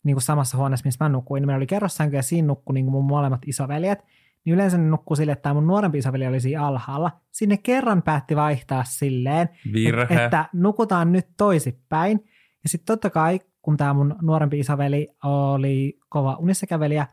niin 0.03 0.15
kuin 0.15 0.21
samassa 0.21 0.57
huoneessa, 0.57 0.85
missä 0.85 1.05
mä 1.05 1.09
nukuin, 1.09 1.41
niin 1.41 1.47
meillä 1.47 1.59
oli 1.59 1.67
kerrossänky 1.67 2.15
ja 2.15 2.23
siinä 2.23 2.47
nukkui 2.47 2.73
niin 2.73 2.85
kuin 2.85 2.91
mun 2.91 3.05
molemmat 3.05 3.41
isoveljet, 3.47 3.99
niin 4.45 4.53
yleensä 4.53 4.77
ne 4.77 4.89
nukkuu 4.89 5.15
silleen, 5.15 5.33
että 5.33 5.43
tämä 5.43 5.53
mun 5.53 5.67
nuorempi 5.67 5.97
isoveli 5.97 6.27
oli 6.27 6.39
siinä 6.39 6.65
alhaalla. 6.65 7.11
Sinne 7.31 7.57
kerran 7.57 8.01
päätti 8.01 8.35
vaihtaa 8.35 8.83
silleen, 8.83 9.49
Virhe. 9.73 10.23
että 10.23 10.49
nukutaan 10.53 11.11
nyt 11.11 11.27
toisipäin. 11.37 12.19
Ja 12.63 12.69
sitten 12.69 12.85
totta 12.85 13.09
kai, 13.09 13.39
kun 13.61 13.77
tämä 13.77 13.93
mun 13.93 14.15
nuorempi 14.21 14.59
isoveli 14.59 15.07
oli 15.23 15.99
kova 16.09 16.35
unissakävelijä, 16.39 17.07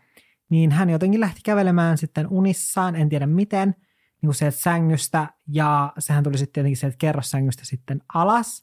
niin 0.50 0.72
hän 0.72 0.90
jotenkin 0.90 1.20
lähti 1.20 1.40
kävelemään 1.44 1.98
sitten 1.98 2.26
unissaan, 2.30 2.96
en 2.96 3.08
tiedä 3.08 3.26
miten, 3.26 3.74
niin 4.24 4.28
kuin 4.28 4.34
sieltä 4.34 4.56
sängystä, 4.56 5.28
ja 5.48 5.92
sehän 5.98 6.24
tuli 6.24 6.38
sitten 6.38 6.52
tietenkin 6.52 6.76
sieltä 6.76 6.96
kerrossängystä 6.98 7.64
sitten 7.64 8.02
alas, 8.14 8.62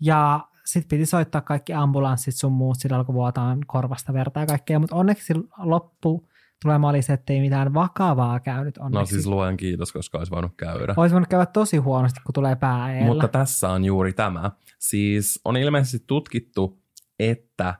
ja 0.00 0.40
sitten 0.64 0.88
piti 0.88 1.06
soittaa 1.06 1.40
kaikki 1.40 1.72
ambulanssit 1.72 2.34
sun 2.34 2.52
muut, 2.52 2.76
sillä 2.78 2.96
alkoi 2.96 3.14
vuotaan 3.14 3.58
korvasta 3.66 4.12
verta 4.12 4.40
ja 4.40 4.46
kaikkea, 4.46 4.78
mutta 4.78 4.96
onneksi 4.96 5.34
loppu 5.58 6.28
tulema 6.62 6.88
oli 6.88 7.02
se, 7.02 7.12
että 7.12 7.32
ei 7.32 7.40
mitään 7.40 7.74
vakavaa 7.74 8.40
käynyt 8.40 8.78
onneksi. 8.78 9.00
No 9.00 9.06
siis 9.06 9.26
luen 9.26 9.56
kiitos, 9.56 9.92
koska 9.92 10.18
olisi 10.18 10.30
voinut 10.30 10.52
käydä. 10.56 10.94
Olisi 10.96 11.12
voinut 11.12 11.28
käydä 11.28 11.46
tosi 11.46 11.76
huonosti, 11.76 12.20
kun 12.26 12.32
tulee 12.32 12.56
pää 12.56 13.04
Mutta 13.04 13.28
tässä 13.28 13.68
on 13.70 13.84
juuri 13.84 14.12
tämä. 14.12 14.50
Siis 14.78 15.40
on 15.44 15.56
ilmeisesti 15.56 16.04
tutkittu, 16.06 16.82
että 17.18 17.74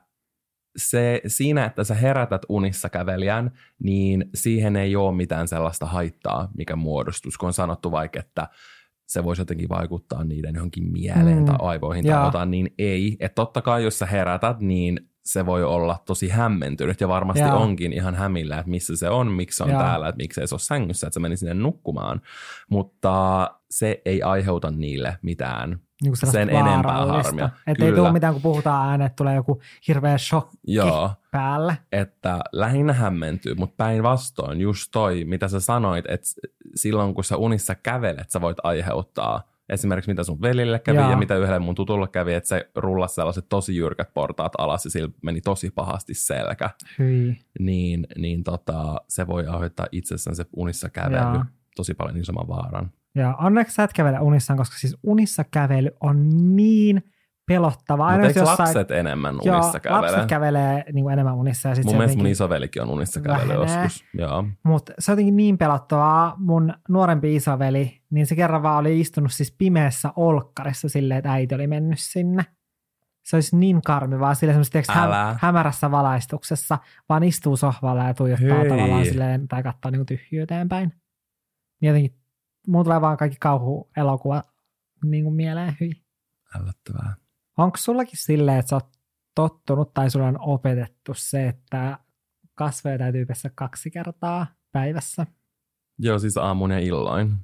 se, 0.77 1.21
siinä, 1.27 1.65
että 1.65 1.83
sä 1.83 1.95
herätät 1.95 2.41
unissa 2.49 2.89
kävelijän, 2.89 3.51
niin 3.83 4.29
siihen 4.33 4.75
ei 4.75 4.95
ole 4.95 5.15
mitään 5.15 5.47
sellaista 5.47 5.85
haittaa, 5.85 6.49
mikä 6.57 6.75
muodostus, 6.75 7.37
kun 7.37 7.47
on 7.47 7.53
sanottu 7.53 7.91
vaikka, 7.91 8.19
että 8.19 8.47
se 9.07 9.23
voisi 9.23 9.41
jotenkin 9.41 9.69
vaikuttaa 9.69 10.23
niiden 10.23 10.55
johonkin 10.55 10.91
mieleen 10.91 11.39
mm. 11.39 11.45
tai 11.45 11.55
aivoihin 11.59 12.05
tai 12.05 12.25
jotain, 12.25 12.51
niin 12.51 12.73
ei. 12.77 13.17
Että 13.19 13.35
totta 13.35 13.61
kai, 13.61 13.83
jos 13.83 13.99
sä 13.99 14.05
herätät, 14.05 14.59
niin 14.59 14.99
se 15.25 15.45
voi 15.45 15.63
olla 15.63 16.03
tosi 16.05 16.29
hämmentynyt 16.29 17.01
ja 17.01 17.07
varmasti 17.07 17.41
Jaa. 17.41 17.55
onkin 17.57 17.93
ihan 17.93 18.15
hämillä, 18.15 18.59
että 18.59 18.69
missä 18.69 18.95
se 18.95 19.09
on, 19.09 19.31
miksi 19.31 19.57
se 19.57 19.63
on 19.63 19.69
Jaa. 19.69 19.83
täällä, 19.83 20.09
että 20.09 20.17
miksi 20.17 20.47
se 20.47 20.55
ole 20.55 20.59
sängyssä, 20.59 21.07
että 21.07 21.13
se 21.13 21.19
meni 21.19 21.37
sinne 21.37 21.53
nukkumaan. 21.53 22.21
Mutta 22.69 23.47
se 23.69 24.01
ei 24.05 24.21
aiheuta 24.23 24.71
niille 24.71 25.17
mitään 25.21 25.79
niin 26.03 26.17
sen 26.17 26.49
enempää 26.49 27.05
harmia. 27.05 27.49
Että 27.67 27.85
ei 27.85 27.93
tule 27.93 28.11
mitään, 28.11 28.33
kun 28.33 28.41
puhutaan 28.41 28.89
ääneen, 28.89 29.05
että 29.05 29.15
tulee 29.15 29.35
joku 29.35 29.61
hirveä 29.87 30.17
shokki 30.17 30.57
Joo, 30.67 31.11
päälle. 31.31 31.77
Että 31.91 32.39
lähinnä 32.51 32.93
hämmentyy, 32.93 33.55
mutta 33.55 33.75
päinvastoin 33.77 34.61
just 34.61 34.89
toi, 34.91 35.25
mitä 35.25 35.47
sä 35.47 35.59
sanoit, 35.59 36.05
että 36.07 36.27
silloin 36.75 37.13
kun 37.13 37.23
sä 37.23 37.37
unissa 37.37 37.75
kävelet, 37.75 38.31
sä 38.31 38.41
voit 38.41 38.57
aiheuttaa 38.63 39.51
esimerkiksi 39.69 40.11
mitä 40.11 40.23
sun 40.23 40.41
velille 40.41 40.79
kävi 40.79 40.97
Jaa. 40.97 41.11
ja 41.11 41.17
mitä 41.17 41.35
yhdelle 41.35 41.59
mun 41.59 41.75
tutulle 41.75 42.07
kävi, 42.07 42.33
että 42.33 42.47
se 42.47 42.69
rullasi 42.75 43.15
sellaiset 43.15 43.45
tosi 43.49 43.75
jyrkät 43.75 44.13
portaat 44.13 44.53
alas 44.57 44.85
ja 44.85 44.91
sillä 44.91 45.09
meni 45.21 45.41
tosi 45.41 45.71
pahasti 45.71 46.13
selkä. 46.13 46.69
Hyi. 46.99 47.39
Niin, 47.59 48.07
niin 48.17 48.43
tota, 48.43 49.01
se 49.07 49.27
voi 49.27 49.47
aiheuttaa 49.47 49.87
itsessään 49.91 50.35
se 50.35 50.45
unissa 50.55 50.89
kävely 50.89 51.15
Jaa. 51.15 51.45
tosi 51.75 51.93
paljon 51.93 52.17
isomman 52.17 52.47
vaaran. 52.47 52.91
Ja 53.15 53.35
onneksi 53.35 53.75
sä 53.75 53.83
et 53.83 53.93
kävele 53.93 54.19
unissaan, 54.19 54.57
koska 54.57 54.77
siis 54.77 54.97
unissa 55.03 55.43
kävely 55.51 55.89
on 56.01 56.29
niin 56.55 57.03
pelottavaa. 57.47 58.11
Mutta 58.11 58.27
eikö 58.27 58.39
jossain... 58.39 58.59
lapset 58.59 58.91
enemmän 58.91 59.35
unissa 59.35 59.49
Joo, 59.49 59.71
kävele? 59.81 60.01
lapset 60.01 60.25
kävelee 60.25 60.83
niin 60.93 61.03
kuin 61.03 61.13
enemmän 61.13 61.35
unissa. 61.35 61.69
Ja 61.69 61.75
sit 61.75 61.85
mun 61.85 61.95
mielestä 61.95 62.17
mun 62.17 62.27
isovelikin 62.27 62.81
on 62.81 62.89
unissa 62.89 63.21
kävele 63.21 63.53
joskus. 63.53 64.05
Mutta 64.63 64.93
se 64.99 65.11
on 65.11 65.13
jotenkin 65.13 65.35
niin 65.35 65.57
pelottavaa. 65.57 66.35
Mun 66.37 66.73
nuorempi 66.89 67.35
isoveli, 67.35 68.01
niin 68.09 68.27
se 68.27 68.35
kerran 68.35 68.63
vaan 68.63 68.77
oli 68.77 68.99
istunut 68.99 69.31
siis 69.31 69.55
pimeässä 69.57 70.13
olkkarissa 70.15 70.89
silleen, 70.89 71.17
että 71.17 71.31
äiti 71.31 71.55
oli 71.55 71.67
mennyt 71.67 71.99
sinne. 71.99 72.45
Se 73.23 73.35
olisi 73.35 73.57
niin 73.57 73.81
karmivaa, 73.85 74.33
sillä 74.33 74.53
semmoista 74.53 74.93
hä- 74.93 75.35
hämärässä 75.39 75.91
valaistuksessa, 75.91 76.77
vaan 77.09 77.23
istuu 77.23 77.57
sohvalla 77.57 78.03
ja 78.03 78.13
tuijottaa 78.13 78.59
Hyi. 78.59 78.69
tavallaan 78.69 79.05
silleen, 79.05 79.47
tai 79.47 79.63
katsoo 79.63 79.91
niin 79.91 80.05
tyhjyyteen 80.05 80.69
päin. 80.69 80.93
Niin 81.81 81.87
jotenkin 81.87 82.20
mulla 82.67 82.83
tulee 82.83 83.01
vaan 83.01 83.17
kaikki 83.17 83.37
kauhuelokuva 83.39 84.43
niin 85.05 85.23
kuin 85.23 85.35
mieleen 85.35 85.77
hyi. 85.79 85.91
Ällöttävää. 86.55 87.15
Onko 87.57 87.77
sullakin 87.77 88.17
silleen, 88.17 88.59
että 88.59 88.69
sä 88.69 88.75
oot 88.75 88.89
tottunut 89.35 89.93
tai 89.93 90.09
sulla 90.09 90.27
on 90.27 90.37
opetettu 90.41 91.13
se, 91.15 91.47
että 91.47 91.99
kasveja 92.55 92.97
täytyy 92.97 93.25
pestä 93.25 93.49
kaksi 93.55 93.91
kertaa 93.91 94.47
päivässä? 94.71 95.27
Joo, 95.97 96.19
siis 96.19 96.37
aamun 96.37 96.71
ja 96.71 96.79
illoin. 96.79 97.37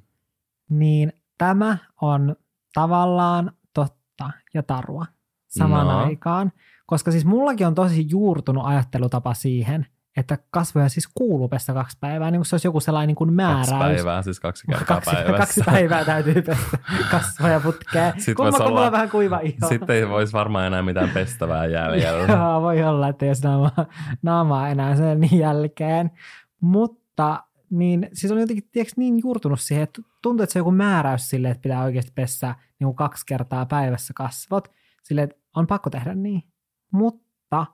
Niin 0.70 1.12
tämä 1.38 1.78
on 2.00 2.36
tavallaan 2.74 3.52
totta 3.74 4.30
ja 4.54 4.62
tarua 4.62 5.06
samaan 5.48 5.86
no. 5.86 5.98
aikaan. 5.98 6.52
Koska 6.86 7.10
siis 7.10 7.24
mullakin 7.24 7.66
on 7.66 7.74
tosi 7.74 8.06
juurtunut 8.10 8.66
ajattelutapa 8.66 9.34
siihen, 9.34 9.86
että 10.18 10.38
kasvoja 10.50 10.88
siis 10.88 11.08
kuuluu 11.14 11.48
pestä 11.48 11.74
kaksi 11.74 11.96
päivää, 12.00 12.30
niin 12.30 12.38
kuin 12.38 12.46
se 12.46 12.54
olisi 12.54 12.68
joku 12.68 12.80
sellainen 12.80 13.06
niin 13.06 13.16
kuin 13.16 13.32
määräys. 13.32 13.68
Kaksi 13.68 13.84
päivää, 13.84 14.22
siis 14.22 14.40
kaksi 14.40 14.66
kertaa 14.66 14.86
kaksi, 14.86 15.10
päivässä. 15.10 15.38
Kaksi 15.38 15.60
päivää 15.70 16.04
täytyy 16.04 16.42
pestä 16.42 16.78
kasvoja 17.10 17.60
putkeen. 17.60 18.12
Kumma, 18.36 18.52
kun 18.52 18.66
mulla 18.66 18.86
on 18.86 18.92
vähän 18.92 19.10
kuiva 19.10 19.38
iho. 19.38 19.68
Sitten 19.68 19.96
ei 19.96 20.08
voisi 20.08 20.32
varmaan 20.32 20.66
enää 20.66 20.82
mitään 20.82 21.10
pestävää 21.10 21.66
jäljellä. 21.66 22.32
Joo, 22.32 22.62
voi 22.62 22.82
olla, 22.82 23.08
että 23.08 23.26
jos 23.26 23.42
naamaa, 23.42 23.86
naamaa 24.22 24.68
enää 24.68 24.96
sen 24.96 25.38
jälkeen. 25.38 26.10
Mutta 26.60 27.42
niin, 27.70 28.08
siis 28.12 28.32
on 28.32 28.38
jotenkin 28.38 28.68
tiedätkö, 28.72 28.94
niin 28.96 29.20
juurtunut 29.24 29.60
siihen, 29.60 29.82
että 29.82 30.02
tuntuu, 30.22 30.42
että 30.42 30.52
se 30.52 30.58
on 30.58 30.60
joku 30.60 30.70
määräys 30.70 31.30
sille, 31.30 31.50
että 31.50 31.62
pitää 31.62 31.84
oikeasti 31.84 32.12
pestä 32.14 32.54
niin 32.78 32.86
kuin 32.86 32.96
kaksi 32.96 33.26
kertaa 33.26 33.66
päivässä 33.66 34.12
kasvot. 34.16 34.68
Sille, 35.02 35.22
että 35.22 35.36
on 35.56 35.66
pakko 35.66 35.90
tehdä 35.90 36.14
niin. 36.14 36.42
Mutta 36.92 37.66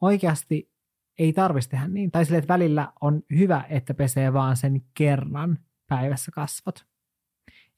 oikeasti 0.00 0.75
ei 1.18 1.32
tarvitsisi 1.32 1.70
tehdä 1.70 1.88
niin. 1.88 2.10
Tai 2.10 2.24
sille, 2.24 2.38
että 2.38 2.54
välillä 2.54 2.92
on 3.00 3.22
hyvä, 3.38 3.64
että 3.68 3.94
pesee 3.94 4.32
vaan 4.32 4.56
sen 4.56 4.82
kerran 4.94 5.58
päivässä 5.88 6.32
kasvot. 6.34 6.86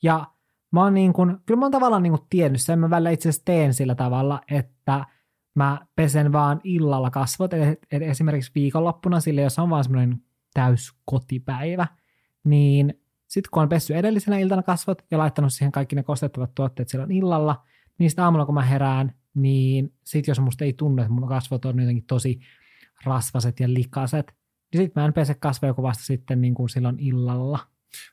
Ja 0.03 0.27
mä 0.73 0.83
oon 0.83 0.95
niin 0.95 1.13
kun, 1.13 1.41
kyllä 1.47 1.59
mä 1.59 1.65
oon 1.65 1.73
tavallaan 1.73 2.03
niin 2.03 2.13
kun 2.13 2.27
tiennyt 2.31 2.61
sen, 2.61 2.79
mä 2.79 2.91
välillä 2.91 3.11
itse 3.11 3.29
asiassa 3.29 3.45
teen 3.45 3.75
sillä 3.75 3.95
tavalla, 3.95 4.41
että 4.51 5.05
mä 5.55 5.79
pesen 5.97 6.33
vaan 6.33 6.61
illalla 6.65 7.11
kasvot, 7.11 7.55
et, 7.55 7.79
et 7.93 8.03
esimerkiksi 8.03 8.53
viikonloppuna 8.55 9.21
sille, 9.21 9.41
jos 9.41 9.59
on 9.59 9.71
vaan 9.71 9.85
semmoinen 9.85 10.23
täys 10.55 10.93
kotipäivä, 11.05 11.87
niin 12.45 12.95
sitten 13.29 13.51
kun 13.51 13.63
on 13.63 13.69
pessy 13.69 13.95
edellisenä 13.95 14.39
iltana 14.39 14.63
kasvot 14.63 15.03
ja 15.11 15.19
laittanut 15.19 15.53
siihen 15.53 15.73
kaikki 15.73 15.97
ne 15.97 16.03
kostettavat 16.03 16.55
tuotteet 16.55 16.89
silloin 16.89 17.13
illalla, 17.13 17.65
niin 17.99 18.11
sitten 18.11 18.25
aamulla 18.25 18.47
kun 18.47 18.55
mä 18.55 18.63
herään, 18.63 19.15
niin 19.35 19.93
sitten 20.05 20.31
jos 20.31 20.41
musta 20.41 20.65
ei 20.65 20.73
tunne, 20.73 21.03
että 21.03 21.15
mun 21.15 21.29
kasvot 21.29 21.65
on 21.65 21.81
jotenkin 21.81 22.07
tosi 22.07 22.41
rasvaset 23.05 23.61
ja 23.61 23.75
likaset, 23.75 24.35
niin 24.73 24.83
sitten 24.83 25.03
mä 25.03 25.07
en 25.07 25.13
pese 25.13 25.35
kasvoja 25.35 25.75
kuin 25.75 25.83
vasta 25.83 26.05
sitten 26.05 26.41
niin 26.41 26.55
kuin 26.55 26.69
silloin 26.69 26.99
illalla. 26.99 27.59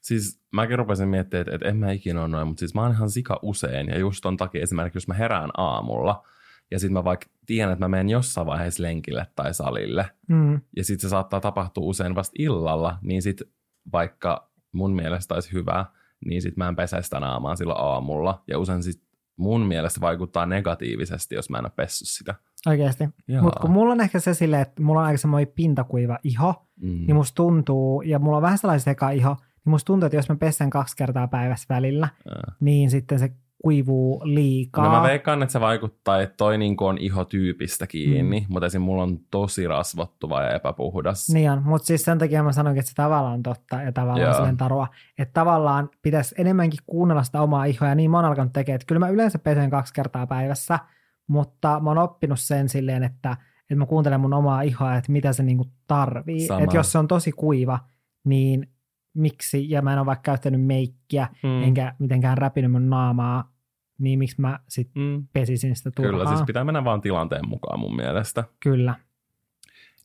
Siis 0.01 0.41
mäkin 0.53 0.77
rupesin 0.77 1.09
miettimään, 1.09 1.41
että, 1.41 1.55
että 1.55 1.67
en 1.67 1.77
mä 1.77 1.91
ikinä 1.91 2.21
ole 2.21 2.27
noin, 2.27 2.47
mutta 2.47 2.59
siis 2.59 2.73
mä 2.73 2.81
oon 2.81 2.91
ihan 2.91 3.09
sika 3.09 3.39
usein 3.41 3.87
ja 3.87 3.97
just 3.97 4.21
ton 4.21 4.37
takia 4.37 4.61
esimerkiksi, 4.61 4.97
jos 4.97 5.07
mä 5.07 5.13
herään 5.13 5.49
aamulla 5.57 6.23
ja 6.71 6.79
sitten 6.79 6.93
mä 6.93 7.03
vaikka 7.03 7.25
tiedän, 7.45 7.73
että 7.73 7.85
mä 7.85 7.89
menen 7.89 8.09
jossain 8.09 8.47
vaiheessa 8.47 8.83
lenkille 8.83 9.27
tai 9.35 9.53
salille 9.53 10.09
mm. 10.27 10.61
ja 10.75 10.83
sitten 10.83 11.01
se 11.01 11.09
saattaa 11.09 11.41
tapahtua 11.41 11.83
usein 11.83 12.15
vasta 12.15 12.33
illalla, 12.39 12.99
niin 13.01 13.21
sitten 13.21 13.47
vaikka 13.91 14.51
mun 14.71 14.95
mielestä 14.95 15.33
olisi 15.33 15.53
hyvä, 15.53 15.85
niin 16.25 16.41
sitten 16.41 16.63
mä 16.63 16.67
en 16.67 16.75
pesä 16.75 17.01
sitä 17.01 17.19
naamaa 17.19 17.55
silloin 17.55 17.79
aamulla 17.79 18.43
ja 18.47 18.59
usein 18.59 18.83
sit 18.83 19.04
mun 19.37 19.61
mielestä 19.61 20.01
vaikuttaa 20.01 20.45
negatiivisesti, 20.45 21.35
jos 21.35 21.49
mä 21.49 21.57
en 21.57 21.65
ole 21.65 21.71
pessyt 21.75 22.07
sitä. 22.07 22.35
Oikeasti. 22.65 23.03
Mutta 23.41 23.59
kun 23.59 23.71
mulla 23.71 23.93
on 23.93 24.01
ehkä 24.01 24.19
se 24.19 24.33
silleen, 24.33 24.61
että 24.61 24.81
mulla 24.81 24.99
on 24.99 25.05
aika 25.05 25.17
semmoinen 25.17 25.53
pintakuiva 25.55 26.19
iho, 26.23 26.67
mm. 26.81 27.05
niin 27.07 27.15
musta 27.15 27.35
tuntuu, 27.35 28.01
ja 28.01 28.19
mulla 28.19 28.37
on 28.37 28.43
vähän 28.43 28.57
sellainen 28.57 28.81
seka 28.81 29.09
iho, 29.09 29.35
niin 29.39 29.71
musta 29.71 29.85
tuntuu, 29.87 30.05
että 30.05 30.15
jos 30.15 30.29
mä 30.29 30.35
pesen 30.35 30.69
kaksi 30.69 30.95
kertaa 30.95 31.27
päivässä 31.27 31.65
välillä, 31.69 32.09
ja. 32.25 32.53
niin 32.59 32.89
sitten 32.89 33.19
se 33.19 33.31
kuivuu 33.65 34.21
liikaa. 34.23 34.85
No 34.85 34.91
mä 34.91 35.03
veikkaan, 35.03 35.43
että 35.43 35.53
se 35.53 35.59
vaikuttaa, 35.59 36.21
että 36.21 36.37
toi 36.37 36.57
niin 36.57 36.75
on 36.79 36.97
ihotyypistä 36.97 37.87
kiinni, 37.87 38.39
mm. 38.39 38.45
mutta 38.49 38.65
esim. 38.65 38.81
mulla 38.81 39.03
on 39.03 39.19
tosi 39.31 39.67
rasvottuva 39.67 40.41
ja 40.41 40.55
epäpuhdas. 40.55 41.29
Niin 41.29 41.51
on, 41.51 41.63
mutta 41.63 41.85
siis 41.85 42.03
sen 42.03 42.17
takia 42.17 42.43
mä 42.43 42.51
sanoinkin, 42.51 42.79
että 42.79 42.89
se 42.89 42.95
tavallaan 42.95 43.33
on 43.33 43.43
totta 43.43 43.81
ja 43.81 43.91
tavallaan 43.91 44.33
sellainen 44.33 44.57
tarua. 44.57 44.87
Että 45.17 45.33
tavallaan 45.33 45.89
pitäisi 46.01 46.35
enemmänkin 46.37 46.79
kuunnella 46.85 47.23
sitä 47.23 47.41
omaa 47.41 47.65
ihoa 47.65 47.89
ja 47.89 47.95
niin 47.95 48.11
mä 48.11 48.17
oon 48.17 48.25
alkanut 48.25 48.53
tekemään. 48.53 48.75
Että 48.75 48.85
kyllä 48.85 48.99
mä 48.99 49.09
yleensä 49.09 49.39
pesen 49.39 49.69
kaksi 49.69 49.93
kertaa 49.93 50.27
päivässä, 50.27 50.79
mutta 51.27 51.79
mä 51.79 51.89
oon 51.89 51.97
oppinut 51.97 52.39
sen 52.39 52.69
silleen, 52.69 53.03
että, 53.03 53.37
että 53.61 53.75
mä 53.75 53.85
kuuntelen 53.85 54.21
mun 54.21 54.33
omaa 54.33 54.61
ihoa, 54.61 54.95
että 54.95 55.11
mitä 55.11 55.33
se 55.33 55.43
niinku 55.43 55.65
tarvii. 55.87 56.47
Että 56.63 56.77
jos 56.77 56.91
se 56.91 56.97
on 56.97 57.07
tosi 57.07 57.31
kuiva, 57.31 57.79
niin 58.25 58.67
miksi, 59.15 59.69
ja 59.69 59.81
mä 59.81 59.93
en 59.93 59.99
ole 59.99 60.05
vaikka 60.05 60.23
käyttänyt 60.23 60.65
meikkiä, 60.65 61.27
mm. 61.43 61.63
enkä 61.63 61.95
mitenkään 61.99 62.37
räpinyt 62.37 62.71
mun 62.71 62.89
naamaa, 62.89 63.54
niin 63.99 64.19
miksi 64.19 64.41
mä 64.41 64.59
sitten 64.67 65.03
mm. 65.03 65.27
pesisin 65.33 65.75
sitä 65.75 65.91
turhaa. 65.91 66.11
Kyllä, 66.11 66.25
siis 66.25 66.45
pitää 66.47 66.63
mennä 66.63 66.83
vaan 66.83 67.01
tilanteen 67.01 67.47
mukaan 67.49 67.79
mun 67.79 67.95
mielestä. 67.95 68.43
Kyllä. 68.59 68.95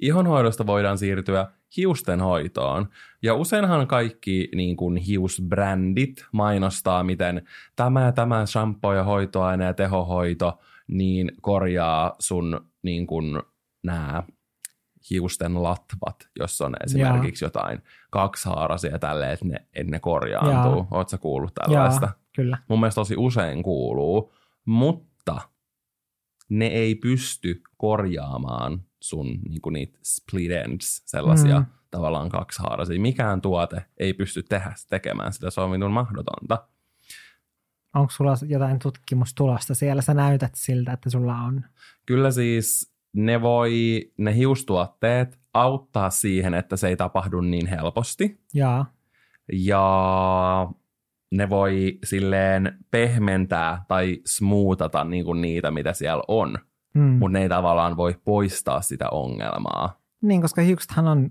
Ihonhoidosta 0.00 0.66
voidaan 0.66 0.98
siirtyä 0.98 1.46
hiusten 1.76 2.20
hoitoon. 2.20 2.88
Ja 3.22 3.34
useinhan 3.34 3.86
kaikki 3.86 4.48
niin 4.54 4.76
kuin 4.76 4.96
hiusbrändit 4.96 6.26
mainostaa, 6.32 7.04
miten 7.04 7.42
tämä 7.76 8.04
ja 8.04 8.12
tämä 8.12 8.46
shampoo 8.46 8.94
ja 8.94 9.04
hoitoaine 9.04 9.64
ja 9.64 9.74
tehohoito 9.74 10.58
niin 10.88 11.32
korjaa 11.40 12.14
sun 12.18 12.70
niin 12.82 13.06
kuin 13.06 13.42
nämä 13.82 14.22
hiusten 15.10 15.62
latvat, 15.62 16.28
jos 16.38 16.60
on 16.60 16.74
esimerkiksi 16.84 17.44
jotain 17.44 17.82
kaksihaaraisia 18.10 18.98
tälleen, 18.98 19.32
että 19.32 19.44
ne, 19.44 19.56
että 19.74 19.90
ne 19.90 20.00
korjaantuu. 20.00 20.86
Oletko 20.90 21.18
kuullut 21.18 21.54
tällaista? 21.54 22.06
Jaa, 22.06 22.14
kyllä. 22.36 22.58
Mun 22.68 22.80
mielestä 22.80 23.00
tosi 23.00 23.14
usein 23.16 23.62
kuuluu, 23.62 24.34
mutta 24.64 25.40
ne 26.48 26.66
ei 26.66 26.94
pysty 26.94 27.62
korjaamaan 27.76 28.84
sun 29.00 29.26
niin 29.26 29.60
kuin 29.62 29.72
niitä 29.72 29.98
split 30.02 30.50
ends, 30.50 31.02
sellaisia 31.06 31.60
mm. 31.60 31.66
tavallaan 31.90 32.28
kaksihaaraisia. 32.28 33.00
Mikään 33.00 33.40
tuote 33.40 33.84
ei 33.98 34.12
pysty 34.14 34.42
tehdä, 34.42 34.72
tekemään 34.90 35.32
sitä, 35.32 35.50
se 35.50 35.60
on 35.60 35.70
minun 35.70 35.92
mahdotonta. 35.92 36.68
Onko 37.94 38.10
sulla 38.10 38.34
jotain 38.46 38.78
tutkimustulosta 38.78 39.74
siellä? 39.74 40.02
Sä 40.02 40.14
näytät 40.14 40.54
siltä, 40.54 40.92
että 40.92 41.10
sulla 41.10 41.36
on. 41.36 41.64
Kyllä 42.06 42.30
siis 42.30 42.94
ne 43.12 43.42
voi, 43.42 44.00
ne 44.18 44.34
hiustuotteet 44.36 45.38
auttaa 45.54 46.10
siihen, 46.10 46.54
että 46.54 46.76
se 46.76 46.88
ei 46.88 46.96
tapahdu 46.96 47.40
niin 47.40 47.66
helposti. 47.66 48.40
Jaa. 48.54 48.92
Ja 49.52 50.72
ne 51.32 51.50
voi 51.50 51.98
silleen 52.04 52.78
pehmentää 52.90 53.84
tai 53.88 54.18
smootata 54.26 55.04
niin 55.04 55.24
kuin 55.24 55.40
niitä, 55.40 55.70
mitä 55.70 55.92
siellä 55.92 56.22
on. 56.28 56.58
Mm. 56.94 57.02
Mutta 57.02 57.38
ne 57.38 57.42
ei 57.42 57.48
tavallaan 57.48 57.96
voi 57.96 58.14
poistaa 58.24 58.80
sitä 58.80 59.08
ongelmaa. 59.10 60.00
Niin, 60.22 60.42
koska 60.42 60.62
hiuksethan 60.62 61.08
on 61.08 61.30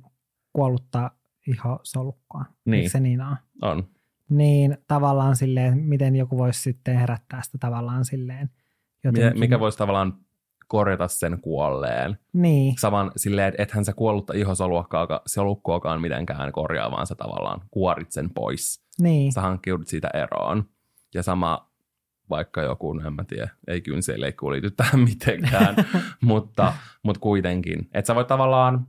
kuolluttaa 0.53 1.11
ihosolukkoa. 1.47 2.45
Niin. 2.65 2.73
Eikö 2.73 2.89
se 2.89 2.99
niin 2.99 3.21
ole? 3.21 3.37
On. 3.61 3.83
Niin 4.29 4.77
tavallaan 4.87 5.35
silleen, 5.35 5.77
miten 5.77 6.15
joku 6.15 6.37
voisi 6.37 6.61
sitten 6.61 6.97
herättää 6.97 7.41
sitä 7.41 7.57
tavallaan 7.57 8.05
silleen. 8.05 8.49
Jotenkin. 9.03 9.39
Mikä 9.39 9.59
voisi 9.59 9.77
tavallaan 9.77 10.13
korjata 10.69 11.07
sen 11.07 11.41
kuolleen. 11.41 12.17
Niin. 12.33 12.75
Saman 12.77 13.11
silleen, 13.15 13.47
että 13.47 13.63
ethän 13.63 13.85
sä 13.85 13.93
kuollutta 13.93 14.33
ihosolukkoakaan 14.33 16.01
mitenkään 16.01 16.51
korjaa, 16.51 16.91
vaan 16.91 17.07
sä 17.07 17.15
tavallaan 17.15 17.61
kuorit 17.71 18.11
sen 18.11 18.29
pois. 18.29 18.83
Niin. 19.01 19.33
Sä 19.33 19.41
hankkiudut 19.41 19.87
siitä 19.87 20.09
eroon. 20.13 20.63
Ja 21.13 21.23
sama 21.23 21.69
vaikka 22.29 22.61
joku, 22.61 22.93
no 22.93 23.07
en 23.07 23.13
mä 23.13 23.23
tiedä, 23.23 23.49
ei 23.67 23.81
kynsileikku 23.81 24.51
liity 24.51 24.71
tähän 24.71 24.99
mitenkään, 25.09 25.75
mutta, 26.21 26.73
mutta 27.03 27.19
kuitenkin. 27.19 27.89
Että 27.93 28.07
sä 28.07 28.15
voit 28.15 28.27
tavallaan, 28.27 28.87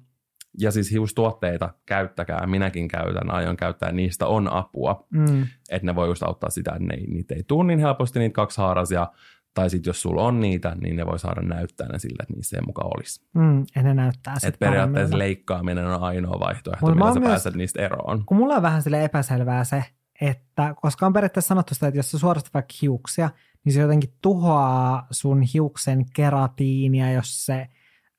ja 0.59 0.71
siis 0.71 0.91
hiustuotteita 0.91 1.75
käyttäkää, 1.87 2.47
minäkin 2.47 2.89
käytän, 2.89 3.31
aion 3.31 3.57
käyttää, 3.57 3.93
niistä 3.93 4.27
on 4.27 4.53
apua. 4.53 5.07
Mm. 5.11 5.47
Että 5.71 5.87
ne 5.87 5.95
voi 5.95 6.09
just 6.09 6.23
auttaa 6.23 6.51
sitä, 6.51 6.71
että 6.71 6.85
ne, 6.85 6.97
niitä 6.97 7.35
ei 7.35 7.43
tule 7.43 7.67
niin 7.67 7.79
helposti 7.79 8.19
niitä 8.19 8.35
kaksihaarasia, 8.35 9.07
tai 9.55 9.71
sitten 9.71 9.91
jos 9.91 10.03
sulla 10.03 10.23
on 10.23 10.41
niitä, 10.41 10.77
niin 10.81 10.97
ne 10.97 11.07
voi 11.07 11.19
saada 11.19 11.43
näyttää 11.43 11.89
ne 11.89 11.99
sillä, 11.99 12.23
että 12.23 12.35
niissä 12.35 12.57
ei 12.57 12.63
mukaan 12.67 12.91
olisi. 12.97 13.27
Mm, 13.35 13.65
ja 13.77 13.83
ne 13.83 13.95
näyttää 13.95 14.37
Et 14.47 14.59
periaatteessa 14.59 15.19
leikkaaminen 15.19 15.87
on 15.87 16.03
ainoa 16.03 16.41
vaihtoehto, 16.41 16.87
Mut 16.87 16.95
millä 16.95 17.15
sä 17.15 17.21
myös, 17.21 17.31
pääset 17.31 17.55
niistä 17.55 17.83
eroon. 17.83 18.25
Kun 18.27 18.37
mulla 18.37 18.55
on 18.55 18.63
vähän 18.63 18.83
sille 18.83 19.05
epäselvää 19.05 19.65
se, 19.65 19.85
että 20.21 20.75
koska 20.81 21.07
on 21.07 21.13
periaatteessa 21.13 21.49
sanottu 21.49 21.75
sitä, 21.75 21.87
että 21.87 21.99
jos 21.99 22.11
sä 22.11 22.19
suorastat 22.19 22.55
vaikka 22.55 22.75
hiuksia, 22.83 23.31
niin 23.65 23.73
se 23.73 23.81
jotenkin 23.81 24.15
tuhoaa 24.23 25.07
sun 25.11 25.43
hiuksen 25.43 26.05
keratiinia, 26.15 27.13
jos 27.13 27.47
se 27.47 27.69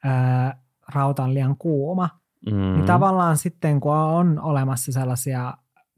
ää, 0.03 0.61
rauta 0.93 1.23
on 1.23 1.33
liian 1.33 1.57
kuuma. 1.57 2.09
Mm. 2.45 2.73
Niin 2.73 2.85
tavallaan 2.85 3.37
sitten, 3.37 3.79
kun 3.79 3.95
on 3.95 4.39
olemassa 4.41 4.91
sellaisia 4.91 5.53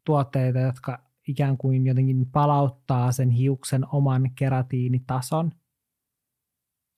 tuotteita, 0.05 0.59
jotka 0.59 0.99
ikään 1.27 1.57
kuin 1.57 1.85
jotenkin 1.87 2.25
palauttaa 2.31 3.11
sen 3.11 3.29
hiuksen 3.29 3.85
oman 3.91 4.31
keratiinitason, 4.35 5.51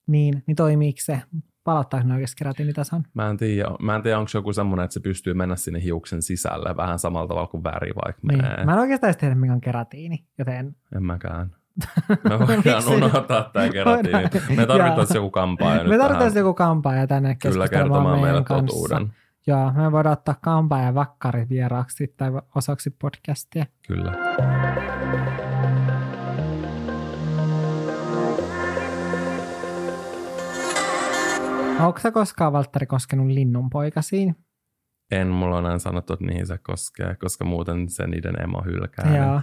niin, 0.06 0.42
niin 0.46 0.56
toimiiko 0.56 0.98
se? 1.00 1.22
Palauttaako 1.64 2.06
ne 2.06 2.14
oikeasti 2.14 2.36
keratiinitason? 2.38 3.02
Mä 3.14 3.30
en 3.30 3.36
tiedä, 3.36 3.68
mä 3.82 3.96
en 3.96 4.02
tiedä 4.02 4.18
onko 4.18 4.30
joku 4.34 4.52
semmoinen, 4.52 4.84
että 4.84 4.94
se 4.94 5.00
pystyy 5.00 5.34
mennä 5.34 5.56
sinne 5.56 5.82
hiuksen 5.82 6.22
sisälle 6.22 6.76
vähän 6.76 6.98
samalla 6.98 7.28
tavalla 7.28 7.46
kuin 7.48 7.64
väri 7.64 7.92
vaikka 8.04 8.20
Niin. 8.28 8.42
menee. 8.42 8.64
Mä 8.64 8.72
en 8.72 8.78
oikeastaan 8.78 9.08
edes 9.08 9.16
tiedä, 9.20 9.34
mikä 9.34 9.52
on 9.52 9.60
keratiini, 9.60 10.26
joten 10.38 10.76
En 10.96 11.02
mäkään. 11.02 11.56
Me 12.28 12.38
voidaan 12.38 12.88
unohtaa 12.96 13.50
tämä 13.52 13.68
keratiini. 13.68 14.56
Me 14.56 14.66
tarvittaisiin 14.66 15.14
joku 15.16 15.30
kampaaja 15.30 15.84
me 15.84 15.98
tarvitaan 15.98 16.34
joku 16.34 16.54
kampaaja 16.54 17.06
tänne 17.06 17.34
kyllä 17.42 17.68
kertomaan 17.68 18.20
meidän 18.20 18.44
kanssa. 18.44 18.66
totuuden. 18.66 19.12
Joo, 19.48 19.72
me 19.72 19.92
voidaan 19.92 20.12
ottaa 20.12 20.34
kampaaja 20.42 20.84
ja 20.84 20.94
vakkari 20.94 21.48
vieraaksi 21.48 22.14
tai 22.16 22.30
osaksi 22.54 22.90
podcastia. 22.90 23.66
Kyllä. 23.86 24.12
Onko 31.80 31.98
sä 31.98 32.10
koskaan, 32.10 32.52
Valtteri, 32.52 32.86
koskenut 32.86 33.26
linnunpoikasiin? 33.26 34.36
En 35.10 35.28
mulla 35.28 35.56
on 35.56 35.66
aina 35.66 35.78
sanottu, 35.78 36.12
että 36.12 36.24
niihin 36.24 36.46
se 36.46 36.58
koskee, 36.58 37.16
koska 37.20 37.44
muuten 37.44 37.88
se 37.88 38.06
niiden 38.06 38.42
emo 38.42 38.62
hylkää. 38.64 39.16
Joo. 39.16 39.40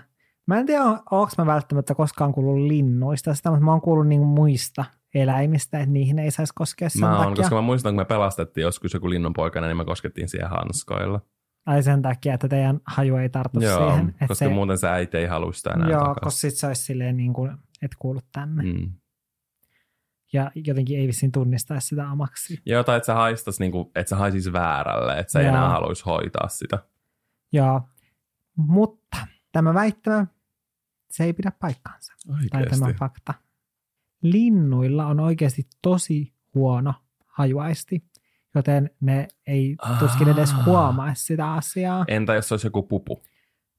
Mä 0.47 0.59
en 0.59 0.65
tiedä, 0.65 0.83
onko 0.83 1.31
mä 1.37 1.45
välttämättä 1.45 1.95
koskaan 1.95 2.33
kuullut 2.33 2.67
linnuista 2.67 3.33
sitä, 3.33 3.49
mutta 3.49 3.65
mä 3.65 3.71
oon 3.71 3.81
kuullut 3.81 4.07
niinku 4.07 4.25
muista 4.25 4.85
eläimistä, 5.13 5.79
että 5.79 5.91
niihin 5.91 6.19
ei 6.19 6.31
saisi 6.31 6.53
koskea 6.55 6.89
sen 6.89 6.99
Mä 7.01 7.17
oon, 7.17 7.27
takia. 7.27 7.35
koska 7.35 7.55
mä 7.55 7.61
muistan, 7.61 7.93
kun 7.93 8.01
me 8.01 8.05
pelastettiin 8.05 8.63
joskus 8.63 8.93
joku 8.93 9.09
linnunpoikana, 9.09 9.67
niin 9.67 9.77
me 9.77 9.85
koskettiin 9.85 10.29
siihen 10.29 10.49
hanskoilla. 10.49 11.21
Ai 11.65 11.83
sen 11.83 12.01
takia, 12.01 12.33
että 12.33 12.47
teidän 12.47 12.79
haju 12.85 13.15
ei 13.15 13.29
tartu 13.29 13.59
Joo, 13.59 13.89
siihen. 13.89 14.09
Että 14.09 14.27
koska 14.27 14.45
se, 14.45 14.49
muuten 14.49 14.77
se 14.77 14.87
äiti 14.89 15.17
ei 15.17 15.25
halua 15.25 15.53
sitä 15.53 15.69
enää 15.71 15.89
Joo, 15.89 15.99
takaisin. 15.99 16.23
koska 16.23 16.39
sit 16.39 16.55
se 16.55 16.67
olisi 16.67 16.83
silleen 16.83 17.17
niin 17.17 17.33
kuin, 17.33 17.51
et 17.81 17.91
kuulu 17.99 18.19
tänne. 18.31 18.63
Mm. 18.63 18.91
Ja 20.33 20.51
jotenkin 20.55 20.99
ei 20.99 21.07
vissiin 21.07 21.31
tunnistaisi 21.31 21.87
sitä 21.87 22.11
omaksi. 22.11 22.61
Ja 22.65 22.77
jotain, 22.77 22.97
että 22.97 23.05
se 23.05 23.11
haistas, 23.13 23.59
niin 23.59 23.71
kuin, 23.71 23.91
että 23.95 24.09
se 24.09 24.15
haisisi 24.15 24.53
väärälle, 24.53 25.19
että 25.19 25.31
se 25.31 25.39
ei 25.39 25.45
Joo. 25.45 25.55
enää 25.55 25.69
haluaisi 25.69 26.03
hoitaa 26.05 26.47
sitä. 26.47 26.79
Joo, 27.51 27.81
mutta 28.57 29.17
tämä 29.51 29.73
väittämä, 29.73 30.27
se 31.11 31.23
ei 31.23 31.33
pidä 31.33 31.51
paikkaansa. 31.59 32.13
Tai 32.27 32.35
Oikeasti. 32.61 32.79
tämä 32.79 32.93
fakta. 32.99 33.33
Linnuilla 34.23 35.05
on 35.05 35.19
oikeasti 35.19 35.63
tosi 35.81 36.33
huono 36.55 36.93
hajuaisti, 37.25 38.03
joten 38.55 38.89
ne 39.01 39.27
ei 39.47 39.75
tuskin 39.99 40.27
edes 40.29 40.53
Aa. 40.53 40.63
huomaisi 40.63 41.25
sitä 41.25 41.53
asiaa. 41.53 42.05
Entä 42.07 42.33
jos 42.33 42.47
se 42.47 42.53
olisi 42.53 42.67
joku 42.67 42.83
pupu? 42.83 43.23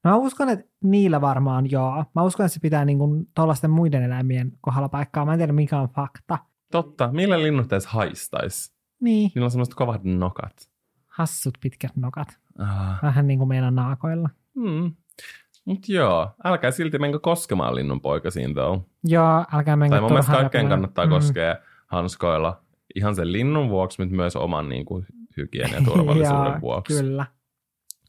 No 0.05 0.11
mä 0.11 0.17
uskon, 0.17 0.49
että 0.49 0.67
niillä 0.85 1.21
varmaan 1.21 1.71
joo. 1.71 2.05
Mä 2.15 2.23
uskon, 2.23 2.47
että 2.47 2.55
se 2.55 2.61
pitää 2.61 2.85
niin 2.85 2.99
tuollaisten 3.35 3.71
muiden 3.71 4.03
eläimien 4.03 4.53
kohdalla 4.61 4.89
paikkaa. 4.89 5.25
Mä 5.25 5.33
en 5.33 5.39
tiedä, 5.39 5.53
mikä 5.53 5.81
on 5.81 5.89
fakta. 5.89 6.39
Totta, 6.73 7.13
millä 7.13 7.43
linnut 7.43 7.73
edes 7.73 7.87
haistaisi? 7.87 8.75
Niin, 9.01 9.31
Niillä 9.35 9.45
on 9.45 9.51
semmoiset 9.51 9.75
kovat 9.75 10.05
nokat. 10.05 10.71
hassut 11.07 11.59
pitkät 11.61 11.97
nokat. 11.97 12.29
Ah. 12.59 13.03
Vähän 13.03 13.27
niin 13.27 13.39
kuin 13.39 13.49
meidän 13.49 13.75
naakoilla. 13.75 14.31
Hmm. 14.55 14.93
Mut 15.65 15.89
joo, 15.89 16.31
älkää 16.45 16.71
silti 16.71 16.99
menkö 16.99 17.19
koskemaan 17.19 17.75
linnun 17.75 18.01
poikasiin 18.01 18.55
though. 18.55 18.83
Joo, 19.05 19.45
älkää 19.53 19.77
menkö 19.77 19.95
Tai 19.95 20.01
mun 20.01 20.11
mielestä 20.11 20.33
kaikkeen 20.33 20.69
kannattaa 20.69 21.09
koskea 21.09 21.57
hanskoilla 21.87 22.65
ihan 22.95 23.15
sen 23.15 23.33
linnun 23.33 23.69
vuoksi, 23.69 24.03
mutta 24.03 24.17
myös 24.17 24.37
oman 24.37 24.69
niin 24.69 24.85
kuin, 24.85 25.07
hygienian 25.37 25.85
ja 25.85 25.85
turvallisuuden 25.91 26.53
Joo, 26.53 26.61
vuoksi. 26.61 27.03
Kyllä. 27.03 27.27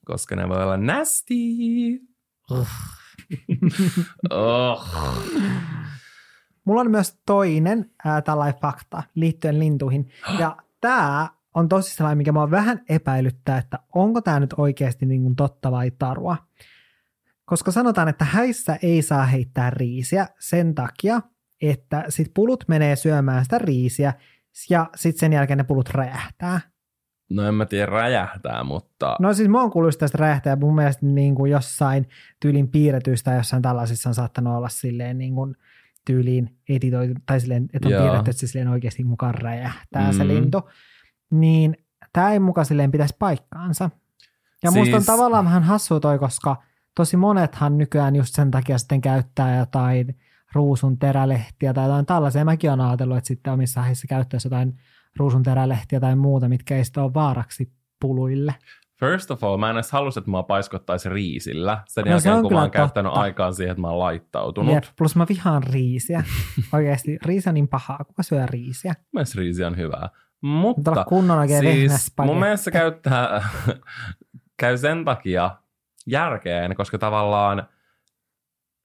Koska 0.06 0.36
ne 0.36 0.50
voi 0.50 0.64
olla 0.64 0.78
nasty. 0.78 1.34
oh. 4.30 4.86
Mulla 6.66 6.82
on 6.82 6.92
myös 6.92 7.20
toinen 7.26 7.92
ää, 8.06 8.22
tällainen 8.22 8.62
fakta 8.62 9.04
liittyen 9.16 9.60
lintuihin. 9.60 10.12
Ja 10.40 10.58
tämä 10.82 11.30
on 11.54 11.70
tosi 11.70 11.96
sellainen, 11.96 12.18
mikä 12.18 12.32
mua 12.32 12.52
vähän 12.52 12.82
epäilyttää, 12.90 13.58
että 13.58 13.80
onko 13.96 14.22
tämä 14.22 14.40
nyt 14.40 14.54
oikeasti 14.58 15.06
niin 15.06 15.24
kuin 15.24 15.36
totta 15.36 15.72
vai 15.72 15.92
tarua. 15.92 16.38
Koska 17.46 17.72
sanotaan, 17.72 18.08
että 18.08 18.26
häissä 18.26 18.78
ei 18.82 19.02
saa 19.02 19.26
heittää 19.26 19.70
riisiä 19.70 20.28
sen 20.40 20.76
takia, 20.76 21.22
että 21.62 22.06
sit 22.10 22.32
pulut 22.34 22.64
menee 22.68 22.96
syömään 22.96 23.44
sitä 23.44 23.58
riisiä 23.58 24.14
ja 24.70 24.90
sitten 24.96 25.20
sen 25.20 25.34
jälkeen 25.34 25.58
ne 25.58 25.64
pulut 25.64 25.90
räjähtää. 25.90 26.60
No 27.30 27.48
en 27.48 27.54
mä 27.54 27.66
tiedä 27.66 27.86
räjähtää, 27.86 28.64
mutta 28.64 29.16
No 29.20 29.34
siis 29.34 29.50
mä 29.50 29.62
oon 29.62 29.72
kuullut 29.72 29.98
tästä 29.98 30.18
räjähtää 30.18 30.52
ja 30.52 30.56
mun 30.56 30.76
mielestä 30.76 31.06
niin 31.06 31.36
kuin 31.36 31.52
jossain 31.52 32.10
tyylin 32.40 32.68
piirretyistä 32.68 33.32
tai 33.32 33.40
jossain 33.40 33.62
tällaisissa 33.62 34.10
on 34.10 34.16
saattanut 34.16 34.58
olla 34.58 34.70
silleen 34.70 35.18
niin 35.18 35.36
kuin 35.36 35.56
tyyliin 36.06 36.58
editoitu, 36.70 37.14
tai 37.26 37.40
silleen, 37.40 37.70
että 37.74 37.88
on 37.88 37.92
Joo. 37.92 38.02
piirretty, 38.04 38.30
että 38.30 38.40
se 38.40 38.48
silleen 38.48 38.68
oikeasti 38.68 39.04
mukaan 39.04 39.36
räjähtää 39.36 40.12
mm. 40.12 40.18
se 40.18 40.28
lintu. 40.28 40.70
Niin 41.32 41.78
tämä 42.14 42.32
ei 42.32 42.40
mukaan 42.40 42.66
silleen 42.66 42.92
pitäisi 42.92 43.16
paikkaansa. 43.20 43.90
Ja 44.64 44.72
siis... 44.72 44.80
musta 44.80 44.96
on 44.96 45.02
Siis- 45.02 45.16
tavallaan 45.16 45.46
vähän 45.46 45.64
hassua 45.64 46.00
toi, 46.00 46.20
koska 46.20 46.64
tosi 46.96 47.18
monethan 47.18 47.78
nykyään 47.78 48.16
just 48.16 48.36
sen 48.36 48.52
takia 48.52 48.78
sitten 48.78 49.02
käyttää 49.02 49.58
jotain 49.58 50.16
ruusun 50.54 51.00
terälehtiä 51.00 51.74
tai 51.74 51.86
jotain 51.86 52.06
tällaisia. 52.06 52.46
Mäkin 52.46 52.70
olen 52.70 52.82
ajatellut, 52.82 53.18
että 53.18 53.28
sitten 53.28 53.54
omissa 53.54 53.82
häissä 53.82 54.08
käyttäisi 54.08 54.48
jotain 54.48 54.78
ruusun 55.18 55.44
terälehtiä 55.44 56.00
tai 56.00 56.16
muuta, 56.16 56.50
mitkä 56.50 56.78
ei 56.78 56.86
sitten 56.86 57.04
ole 57.04 57.14
vaaraksi 57.14 57.72
puluille. 58.02 58.56
first 59.00 59.32
of 59.32 59.44
all, 59.44 59.58
mä 59.58 59.70
en 59.70 59.76
edes 59.76 59.92
halus, 59.92 60.18
että 60.18 60.32
mua 60.32 60.44
paiskottaisi 60.44 61.10
riisillä. 61.10 61.84
Sen 61.88 62.06
No 62.06 62.20
se 62.20 62.30
jälkeen, 62.30 62.36
on 62.36 62.42
kun 62.44 62.54
mä 62.54 62.62
oon 62.62 62.72
käyttänyt 62.72 63.12
aikaan 63.16 63.56
siihen, 63.56 63.72
että 63.72 63.82
mä 63.82 63.88
oon 63.90 64.00
laittautunut. 64.00 64.74
Jep, 64.74 64.84
plus 64.98 65.16
mä 65.16 65.26
vihaan 65.30 65.64
riisiä. 65.64 66.24
Oikeasti 66.74 67.18
riisi 67.26 67.50
on 67.50 67.54
niin 67.54 67.68
pahaa. 67.68 68.04
Kuka 68.04 68.24
syö 68.24 68.46
riisiä? 68.46 68.94
Mielestäni 69.14 69.44
riisi 69.44 69.64
on 69.64 69.78
hyvää. 69.78 70.10
Mutta 70.42 71.06
kunnon 71.06 71.48
siis 71.48 72.14
mun 72.26 72.40
mielestä 72.40 72.64
se 72.64 72.72
käyttää, 72.72 73.50
käy 74.60 74.78
sen 74.78 75.06
takia 75.06 75.52
järkeen, 76.08 76.76
koska 76.76 76.98
tavallaan 76.98 77.64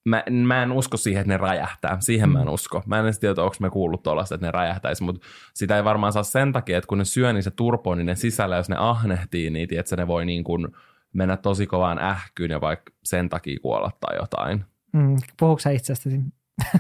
mä, 0.04 0.22
mä 0.30 0.62
en 0.62 0.72
usko 0.72 0.96
siihen, 0.96 1.20
että 1.20 1.33
ne 1.33 1.37
räjähtää. 1.37 1.96
Siihen 2.00 2.30
mä 2.30 2.40
en 2.40 2.46
Mm. 2.46 2.52
usko. 2.52 2.83
Mä 2.87 2.98
en 2.98 3.04
edes 3.04 3.18
tiedä, 3.18 3.42
onko 3.42 3.56
me 3.61 3.70
kuullut 3.70 4.02
tuollaista, 4.02 4.35
että 4.35 4.46
ne 4.46 4.50
räjähtäisi, 4.50 5.02
mutta 5.02 5.26
sitä 5.54 5.76
ei 5.76 5.85
varmaan 5.85 6.12
saa 6.12 6.22
sen 6.22 6.52
takia, 6.52 6.78
että 6.78 6.88
kun 6.88 6.98
ne 6.98 7.04
syö, 7.04 7.33
niin 7.33 7.42
se 7.42 7.50
turpo, 7.50 7.94
niin 7.94 8.06
ne 8.06 8.14
sisällä, 8.14 8.56
jos 8.56 8.68
ne 8.68 8.76
ahnehtii, 8.78 9.50
niin 9.50 9.68
että 9.78 9.96
ne 9.96 10.06
voi 10.06 10.24
niin 10.26 10.44
kuin 10.44 10.68
mennä 11.12 11.37
tosi 11.37 11.66
kovaan 11.66 11.98
ähkyyn 11.98 12.50
ja 12.50 12.61
vaikka 12.61 12.92
sen 13.04 13.28
takia 13.28 13.59
kuolla 13.62 13.90
tai 14.00 14.16
jotain. 14.16 14.64
Mm, 14.92 15.16
puhuuko 15.40 15.59
sä 15.59 15.70
itsestäsi? 15.70 16.20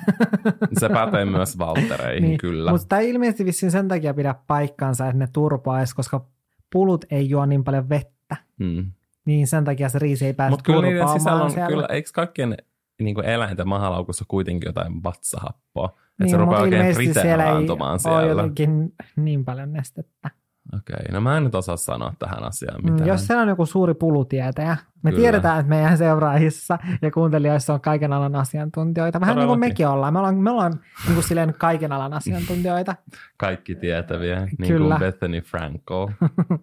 Se 0.80 0.88
pätee 0.88 1.24
myös 1.24 1.58
Valtereihin, 1.58 2.22
niin, 2.22 2.38
kyllä. 2.38 2.70
Mutta 2.70 2.86
tämä 2.88 3.00
ei 3.00 3.10
ilmeisesti 3.10 3.44
vissiin 3.44 3.72
sen 3.72 3.88
takia 3.88 4.14
pidä 4.14 4.34
paikkaansa, 4.46 5.06
että 5.06 5.18
ne 5.18 5.28
turpaisi, 5.32 5.94
koska 5.94 6.26
pulut 6.72 7.04
ei 7.10 7.28
juo 7.30 7.46
niin 7.46 7.64
paljon 7.64 7.88
vettä. 7.88 8.36
Hmm. 8.58 8.92
Niin 9.24 9.46
sen 9.46 9.64
takia 9.64 9.88
se 9.88 9.98
riisi 9.98 10.26
ei 10.26 10.32
pääse 10.32 10.50
Mutta 10.50 10.62
kyllä 10.62 10.82
niiden 10.82 11.08
sisällä 11.08 11.42
on, 11.44 11.50
siellä. 11.50 11.68
kyllä, 11.68 11.86
eikö 11.90 12.10
kaikkien 12.14 12.56
niin 13.02 13.14
kuin 13.14 13.26
eläinten 13.26 13.68
mahalaukussa 13.68 14.24
kuitenkin 14.28 14.68
jotain 14.68 15.02
vatsahappoa? 15.02 15.86
Että 15.86 16.24
niin, 16.24 16.30
se 16.30 16.36
rupeaa 16.36 16.60
oikein 16.62 16.80
ilmeisesti 16.86 17.20
siellä 17.20 17.44
ei 17.44 17.66
siellä. 17.98 18.28
jotenkin 18.28 18.92
niin 19.16 19.44
paljon 19.44 19.72
nestettä. 19.72 20.30
Okei, 20.76 21.12
no 21.12 21.20
mä 21.20 21.36
en 21.36 21.44
nyt 21.44 21.54
osaa 21.54 21.76
sanoa 21.76 22.12
tähän 22.18 22.44
asiaan 22.44 22.80
Mm, 22.84 22.90
mitään. 22.92 23.08
jos 23.08 23.26
siellä 23.26 23.42
on 23.42 23.48
joku 23.48 23.66
suuri 23.66 23.94
pulutietäjä, 23.94 24.76
me 25.02 25.10
Kyllä. 25.10 25.20
tiedetään, 25.22 25.60
että 25.60 25.68
meidän 25.70 25.98
seuraajissa 25.98 26.78
ja 27.02 27.10
kuuntelijoissa 27.10 27.74
on 27.74 27.80
kaiken 27.80 28.12
alan 28.12 28.36
asiantuntijoita. 28.36 29.20
Vähän 29.20 29.36
niin 29.36 29.46
kuin 29.46 29.46
Todellakin. 29.58 29.70
mekin 29.72 29.88
ollaan. 29.88 30.12
Me 30.12 30.18
ollaan, 30.18 30.36
me 30.36 30.50
ollaan 30.50 30.72
niin 31.04 31.14
kuin 31.14 31.24
silleen 31.24 31.54
kaiken 31.58 31.92
alan 31.92 32.12
asiantuntijoita. 32.12 32.94
Kaikki 33.36 33.74
tietäviä, 33.74 34.48
niin 34.58 34.68
Kyllä. 34.72 34.88
kuin 34.98 34.98
Bethany 35.12 35.40
Frankel. 35.40 36.08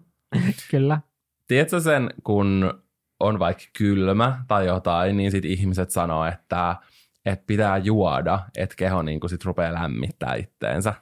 Kyllä. 0.70 1.00
Tiedätkö 1.48 1.80
sen, 1.80 2.10
kun 2.24 2.74
on 3.20 3.38
vaikka 3.38 3.64
kylmä 3.78 4.44
tai 4.48 4.66
jotain, 4.66 5.16
niin 5.16 5.30
sit 5.30 5.44
ihmiset 5.44 5.90
sanoo, 5.90 6.24
että, 6.24 6.76
että 7.24 7.44
pitää 7.46 7.76
juoda, 7.76 8.40
että 8.56 8.74
keho 8.78 9.02
niin 9.02 9.20
sit 9.26 9.44
rupeaa 9.44 9.74
lämmittää 9.74 10.34
itteensä. 10.34 10.94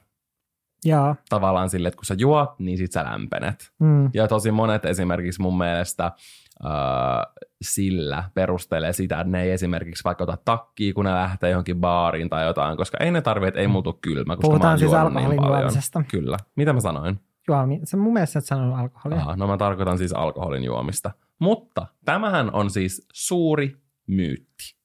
Joo. 0.85 1.15
Tavallaan 1.29 1.69
sille, 1.69 1.87
että 1.87 1.97
kun 1.97 2.05
sä 2.05 2.15
juot, 2.17 2.59
niin 2.59 2.77
sit 2.77 2.91
sä 2.91 3.03
lämpenet. 3.03 3.71
Mm. 3.79 4.09
Ja 4.13 4.27
tosi 4.27 4.51
monet 4.51 4.85
esimerkiksi 4.85 5.41
mun 5.41 5.57
mielestä 5.57 6.05
äh, 6.05 6.71
sillä 7.61 8.23
perustelee 8.33 8.93
sitä, 8.93 9.19
että 9.19 9.31
ne 9.31 9.43
ei 9.43 9.51
esimerkiksi 9.51 10.03
vaikka 10.03 10.23
ota 10.23 10.37
takkia, 10.45 10.93
kun 10.93 11.05
ne 11.05 11.11
lähtee 11.11 11.49
johonkin 11.49 11.81
baariin 11.81 12.29
tai 12.29 12.45
jotain, 12.45 12.77
koska 12.77 12.97
ei 13.01 13.11
ne 13.11 13.21
tarvitse, 13.21 13.47
että 13.47 13.59
ei 13.59 13.67
muutu 13.67 13.99
kylmä, 14.01 14.35
koska 14.35 14.47
Puhutaan 14.47 14.69
mä 14.69 14.71
oon 14.71 14.79
siis 14.79 15.29
niin 15.29 15.41
paljon. 15.41 16.05
Kyllä. 16.11 16.37
Mitä 16.55 16.73
mä 16.73 16.79
sanoin? 16.79 17.19
Juomi. 17.47 17.79
Se 17.83 17.97
mun 17.97 18.13
mielestä 18.13 18.39
et 18.39 18.45
sanonut 18.45 18.79
alkoholia. 18.79 19.17
Aha, 19.17 19.35
no 19.35 19.47
mä 19.47 19.57
tarkoitan 19.57 19.97
siis 19.97 20.13
alkoholin 20.13 20.63
juomista. 20.63 21.11
Mutta 21.39 21.87
tämähän 22.05 22.53
on 22.53 22.69
siis 22.69 23.07
suuri 23.13 23.75
myytti. 24.07 24.77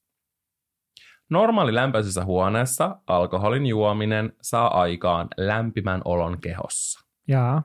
Normaali 1.29 1.75
lämpöisessä 1.75 2.25
huoneessa 2.25 2.99
alkoholin 3.07 3.65
juominen 3.65 4.33
saa 4.41 4.81
aikaan 4.81 5.27
lämpimän 5.37 6.01
olon 6.05 6.39
kehossa. 6.41 7.05
Joo. 7.27 7.61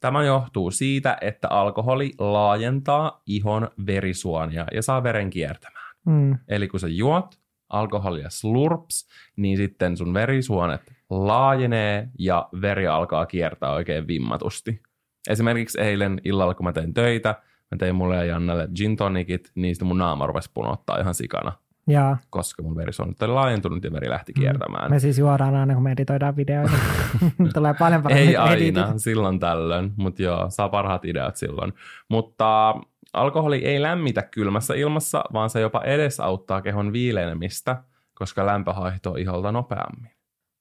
Tämä 0.00 0.24
johtuu 0.24 0.70
siitä, 0.70 1.18
että 1.20 1.48
alkoholi 1.48 2.12
laajentaa 2.18 3.22
ihon 3.26 3.68
verisuonia 3.86 4.66
ja 4.72 4.82
saa 4.82 5.02
veren 5.02 5.30
kiertämään. 5.30 5.96
Mm. 6.06 6.38
Eli 6.48 6.68
kun 6.68 6.80
sä 6.80 6.88
juot 6.88 7.38
alkoholia 7.68 8.30
slurps, 8.30 9.08
niin 9.36 9.56
sitten 9.56 9.96
sun 9.96 10.14
verisuonet 10.14 10.92
laajenee 11.10 12.08
ja 12.18 12.48
veri 12.60 12.86
alkaa 12.86 13.26
kiertää 13.26 13.72
oikein 13.72 14.06
vimmatusti. 14.06 14.82
Esimerkiksi 15.30 15.80
eilen 15.80 16.20
illalla, 16.24 16.54
kun 16.54 16.66
mä 16.66 16.72
tein 16.72 16.94
töitä, 16.94 17.28
mä 17.70 17.78
tein 17.78 17.94
mulle 17.94 18.16
ja 18.16 18.24
Jannelle 18.24 18.68
gin 18.76 18.96
tonicit, 18.96 19.52
niin 19.54 19.74
sitten 19.74 19.88
mun 19.88 19.98
naama 19.98 20.26
rupesi 20.26 20.50
punottaa 20.54 21.00
ihan 21.00 21.14
sikana, 21.14 21.52
Joo. 21.86 22.16
koska 22.30 22.62
mun 22.62 22.76
verisuonet 22.76 23.22
oli 23.22 23.32
laajentunut 23.32 23.84
ja 23.84 23.92
veri 23.92 24.10
lähti 24.10 24.32
kiertämään. 24.32 24.90
Me 24.90 24.98
siis 24.98 25.18
juodaan 25.18 25.54
aina, 25.54 25.74
kun 25.74 25.82
me 25.82 25.92
editoidaan 25.92 26.36
videoita. 26.36 26.72
Tulee 27.54 27.74
paljon 27.78 28.02
paremmin 28.02 28.28
Ei 28.28 28.36
aina, 28.36 28.54
editit. 28.54 28.84
silloin 28.96 29.38
tällöin, 29.40 29.92
mutta 29.96 30.22
joo, 30.22 30.46
saa 30.50 30.68
parhaat 30.68 31.04
ideat 31.04 31.36
silloin. 31.36 31.72
Mutta 32.08 32.74
alkoholi 33.12 33.64
ei 33.64 33.82
lämmitä 33.82 34.22
kylmässä 34.22 34.74
ilmassa, 34.74 35.24
vaan 35.32 35.50
se 35.50 35.60
jopa 35.60 35.80
edesauttaa 35.84 36.62
kehon 36.62 36.92
viilenemistä, 36.92 37.82
koska 38.14 38.46
lämpö 38.46 38.72
haihtoo 38.72 39.14
iholta 39.14 39.52
nopeammin. 39.52 40.10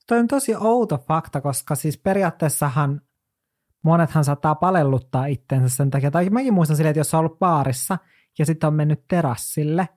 Toi 0.07 0.19
on 0.19 0.27
tosi 0.27 0.55
outo 0.55 0.97
fakta, 0.97 1.41
koska 1.41 1.75
siis 1.75 1.97
periaatteessahan 1.97 3.01
monethan 3.83 4.23
saattaa 4.25 4.55
palelluttaa 4.55 5.25
itsensä 5.25 5.75
sen 5.75 5.89
takia. 5.89 6.11
Tai 6.11 6.29
mäkin 6.29 6.53
muistan 6.53 6.77
silleen, 6.77 6.91
että 6.91 6.99
jos 6.99 7.13
on 7.13 7.19
ollut 7.19 7.39
baarissa 7.39 7.97
ja 8.39 8.45
sitten 8.45 8.67
on 8.67 8.73
mennyt 8.73 9.07
terassille, 9.07 9.89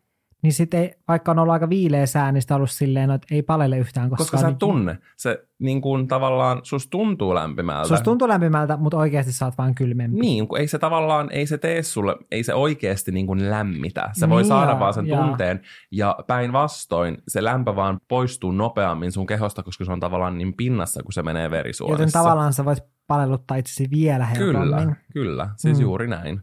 niin 0.42 0.52
sitten 0.52 0.90
vaikka 1.08 1.30
on 1.30 1.38
ollut 1.38 1.52
aika 1.52 1.68
viileä 1.68 2.06
sää, 2.06 2.32
niin 2.32 2.42
sitä 2.42 2.54
on 2.54 2.56
ollut 2.56 2.70
silleen, 2.70 3.10
että 3.10 3.26
ei 3.30 3.42
palele 3.42 3.78
yhtään. 3.78 4.10
Koska, 4.10 4.22
Koska 4.22 4.38
sä 4.38 4.48
et 4.48 4.58
tunne. 4.58 4.98
Se 5.16 5.44
niin 5.58 5.80
kuin 5.80 6.08
tavallaan, 6.08 6.60
sus 6.62 6.86
tuntuu 6.86 7.34
lämpimältä. 7.34 7.88
Susta 7.88 8.04
tuntuu 8.04 8.28
lämpimältä, 8.28 8.76
mutta 8.76 8.98
oikeasti 8.98 9.32
sä 9.32 9.44
oot 9.44 9.58
vaan 9.58 9.74
kylmempi. 9.74 10.20
Niin, 10.20 10.48
kun 10.48 10.58
ei 10.58 10.66
se 10.66 10.78
tavallaan, 10.78 11.28
ei 11.32 11.46
se 11.46 11.58
tee 11.58 11.82
sulle, 11.82 12.16
ei 12.30 12.42
se 12.42 12.54
oikeasti 12.54 13.12
niin 13.12 13.26
kuin 13.26 13.50
lämmitä. 13.50 14.10
Se 14.12 14.26
Niin 14.26 14.30
voi 14.30 14.44
saada 14.44 14.70
joo, 14.70 14.80
vaan 14.80 14.94
sen 14.94 15.06
joo. 15.06 15.24
tunteen. 15.24 15.60
Ja 15.90 16.18
päinvastoin 16.26 17.18
se 17.28 17.44
lämpö 17.44 17.76
vaan 17.76 18.00
poistuu 18.08 18.52
nopeammin 18.52 19.12
sun 19.12 19.26
kehosta, 19.26 19.62
koska 19.62 19.84
se 19.84 19.92
on 19.92 20.00
tavallaan 20.00 20.38
niin 20.38 20.54
pinnassa, 20.54 21.02
kun 21.02 21.12
se 21.12 21.22
menee 21.22 21.50
verisuonissa. 21.50 22.02
Joten 22.02 22.12
tavallaan 22.12 22.52
sä 22.52 22.64
voit 22.64 22.78
palelluttaa 23.06 23.56
itsesi 23.56 23.90
vielä 23.90 24.26
helpommin. 24.26 24.70
Kyllä, 24.70 24.96
kyllä. 25.12 25.48
Siis 25.56 25.78
mm. 25.78 25.82
juuri 25.82 26.08
näin. 26.08 26.40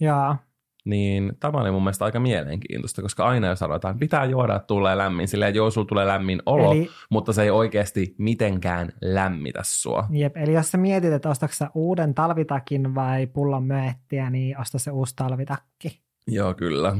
Joo. 0.00 0.36
Niin 0.88 1.32
tämä 1.40 1.60
oli 1.60 1.70
mun 1.70 1.82
mielestä 1.82 2.04
aika 2.04 2.20
mielenkiintoista, 2.20 3.02
koska 3.02 3.24
aina 3.24 3.46
jos 3.46 3.58
sanotaan, 3.58 3.98
pitää 3.98 4.24
juoda, 4.24 4.56
että 4.56 4.66
tulee 4.66 4.98
lämmin, 4.98 5.28
silleen, 5.28 5.54
joo, 5.54 5.70
sulla 5.70 5.86
tulee 5.86 6.06
lämmin 6.06 6.42
olo, 6.46 6.72
Eli- 6.72 6.88
mutta 7.10 7.32
se 7.32 7.42
ei 7.42 7.50
oikeasti 7.50 8.14
mitenkään 8.18 8.92
lämmitä 9.02 9.60
sua. 9.62 10.06
Jep, 10.10 10.36
eli 10.36 10.52
jos 10.52 10.70
sä 10.70 10.78
mietit, 10.78 11.12
että 11.12 11.30
ostatko 11.30 11.66
uuden 11.74 12.14
talvitakin 12.14 12.94
vai 12.94 13.26
pullon 13.26 13.64
möettiä, 13.64 14.30
niin 14.30 14.60
osta 14.60 14.78
se 14.78 14.90
uusi 14.90 15.16
talvitakki. 15.16 16.00
Joo, 16.26 16.54
kyllä. 16.54 16.96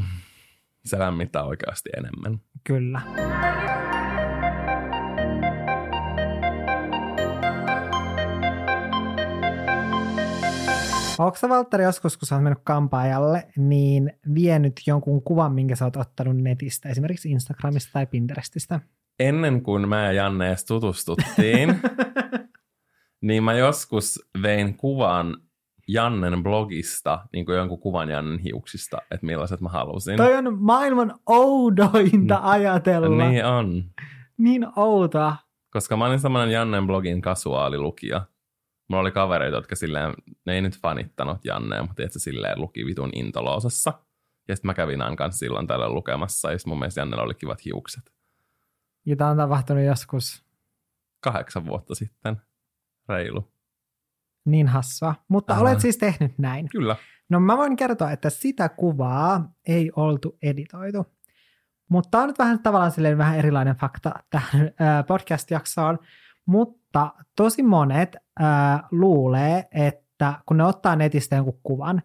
Se 0.84 0.98
lämmittää 0.98 1.44
oikeasti 1.44 1.90
enemmän. 1.96 2.40
Kyllä. 2.64 3.00
Onko 11.18 11.36
sä 11.36 11.48
Valtteri 11.48 11.84
joskus, 11.84 12.16
kun 12.16 12.26
sä 12.26 12.34
oot 12.34 12.44
mennyt 12.44 12.62
kampaajalle, 12.64 13.48
niin 13.56 14.12
vienyt 14.34 14.80
jonkun 14.86 15.22
kuvan, 15.22 15.52
minkä 15.52 15.76
sä 15.76 15.84
oot 15.84 15.96
ottanut 15.96 16.36
netistä, 16.36 16.88
esimerkiksi 16.88 17.30
Instagramista 17.30 17.90
tai 17.92 18.06
Pinterestistä? 18.06 18.80
Ennen 19.18 19.62
kuin 19.62 19.88
mä 19.88 20.04
ja 20.04 20.12
Janne 20.12 20.48
edes 20.48 20.64
tutustuttiin, 20.64 21.80
niin 23.28 23.44
mä 23.44 23.54
joskus 23.54 24.28
vein 24.42 24.76
kuvan 24.76 25.36
Jannen 25.88 26.42
blogista, 26.42 27.20
niin 27.32 27.46
kuin 27.46 27.58
jonkun 27.58 27.80
kuvan 27.80 28.08
Jannen 28.08 28.38
hiuksista, 28.38 28.98
että 29.10 29.26
millaiset 29.26 29.60
mä 29.60 29.68
halusin. 29.68 30.16
Toi 30.16 30.36
on 30.36 30.58
maailman 30.58 31.14
oudointa 31.26 32.40
ajatella. 32.42 33.08
Niin, 33.08 33.30
Niin 33.30 33.44
on. 33.44 33.84
niin 34.38 34.66
outoa. 34.76 35.36
Koska 35.72 35.96
mä 35.96 36.06
olin 36.06 36.20
semmoinen 36.20 36.54
Jannen 36.54 36.86
blogin 36.86 37.20
kasuaalilukija. 37.20 38.22
Mulla 38.88 39.00
oli 39.00 39.10
kavereita, 39.10 39.56
jotka 39.56 39.76
silleen, 39.76 40.14
ne 40.46 40.54
ei 40.54 40.60
nyt 40.60 40.78
fanittanut 40.80 41.44
Jannea, 41.44 41.82
mutta 41.82 41.94
tiedätkö, 41.94 42.18
silleen 42.18 42.60
luki 42.60 42.86
vitun 42.86 43.10
intoloosassa. 43.14 43.92
Ja 44.48 44.56
sitten 44.56 44.68
mä 44.68 44.74
kävin 44.74 45.02
Ann 45.02 45.16
kanssa 45.16 45.38
silloin 45.38 45.66
tällä 45.66 45.88
lukemassa, 45.88 46.52
ja 46.52 46.58
mun 46.66 46.78
mielestä 46.78 47.00
Jannella 47.00 47.24
oli 47.24 47.34
kivat 47.34 47.64
hiukset. 47.64 48.12
Ja 49.06 49.16
tämä 49.16 49.30
on 49.30 49.36
tapahtunut 49.36 49.84
joskus 49.84 50.44
Kahdeksan 51.20 51.66
vuotta 51.66 51.94
sitten. 51.94 52.36
Reilu. 53.08 53.52
niin 54.44 54.68
hassua. 54.68 55.14
Mutta 55.28 55.54
Älä. 55.54 55.62
olet 55.62 55.80
siis 55.80 55.98
tehnyt 55.98 56.38
näin. 56.38 56.68
Kyllä. 56.68 56.96
No 57.28 57.40
mä 57.40 57.56
voin 57.56 57.76
kertoa, 57.76 58.10
että 58.10 58.30
sitä 58.30 58.68
kuvaa 58.68 59.52
ei 59.66 59.90
oltu 59.96 60.38
editoitu. 60.42 61.06
Mutta 61.88 62.10
tämä 62.10 62.22
on 62.22 62.28
nyt 62.28 62.38
vähän 62.38 62.62
tavallaan 62.62 62.90
silleen 62.90 63.18
vähän 63.18 63.38
erilainen 63.38 63.76
fakta 63.76 64.12
tähän 64.30 64.72
podcast-jaksoon. 65.06 65.98
Mutta 66.48 67.14
tosi 67.36 67.62
monet 67.62 68.16
ää, 68.40 68.88
luulee, 68.90 69.68
että 69.72 70.34
kun 70.46 70.56
ne 70.56 70.64
ottaa 70.64 70.96
netistä 70.96 71.36
jonkun 71.36 71.60
kuvan, 71.62 72.02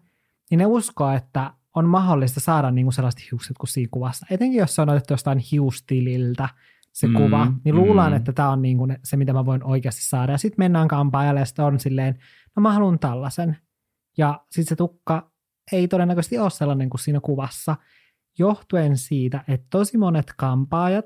niin 0.50 0.58
ne 0.58 0.66
uskoo, 0.66 1.10
että 1.10 1.54
on 1.74 1.88
mahdollista 1.88 2.40
saada 2.40 2.70
niinku 2.70 2.92
sellaiset 2.92 3.30
hiukset 3.30 3.58
kuin 3.58 3.68
siinä 3.68 3.88
kuvassa. 3.90 4.26
Etenkin 4.30 4.58
jos 4.58 4.74
se 4.74 4.82
on 4.82 4.88
otettu 4.88 5.12
jostain 5.12 5.38
hiustililtä 5.38 6.48
se 6.92 7.06
Mm, 7.06 7.14
kuva, 7.14 7.52
niin 7.64 7.76
luullaan, 7.76 8.12
mm. 8.12 8.16
että 8.16 8.32
tämä 8.32 8.50
on 8.50 8.62
niinku 8.62 8.86
se, 9.04 9.16
mitä 9.16 9.32
mä 9.32 9.46
voin 9.46 9.64
oikeasti 9.64 10.02
saada. 10.02 10.32
Ja 10.32 10.38
sitten 10.38 10.64
mennään 10.64 10.88
kampaajalle 10.88 11.40
ja 11.40 11.46
sitten 11.46 11.64
on 11.64 11.80
silleen, 11.80 12.18
no 12.56 12.60
mä 12.60 12.72
haluan 12.72 12.98
tällaisen. 12.98 13.56
Ja 14.18 14.40
sitten 14.50 14.68
se 14.68 14.76
tukka 14.76 15.30
ei 15.72 15.88
todennäköisesti 15.88 16.38
ole 16.38 16.50
sellainen 16.50 16.90
kuin 16.90 17.00
siinä 17.00 17.20
kuvassa, 17.20 17.76
johtuen 18.38 18.96
siitä, 18.96 19.44
että 19.48 19.66
tosi 19.70 19.98
monet 19.98 20.32
kampaajat 20.36 21.04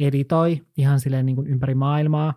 editoi 0.00 0.62
ihan 0.76 1.00
silleen 1.00 1.26
niin 1.26 1.36
kuin 1.36 1.46
ympäri 1.46 1.74
maailmaa 1.74 2.34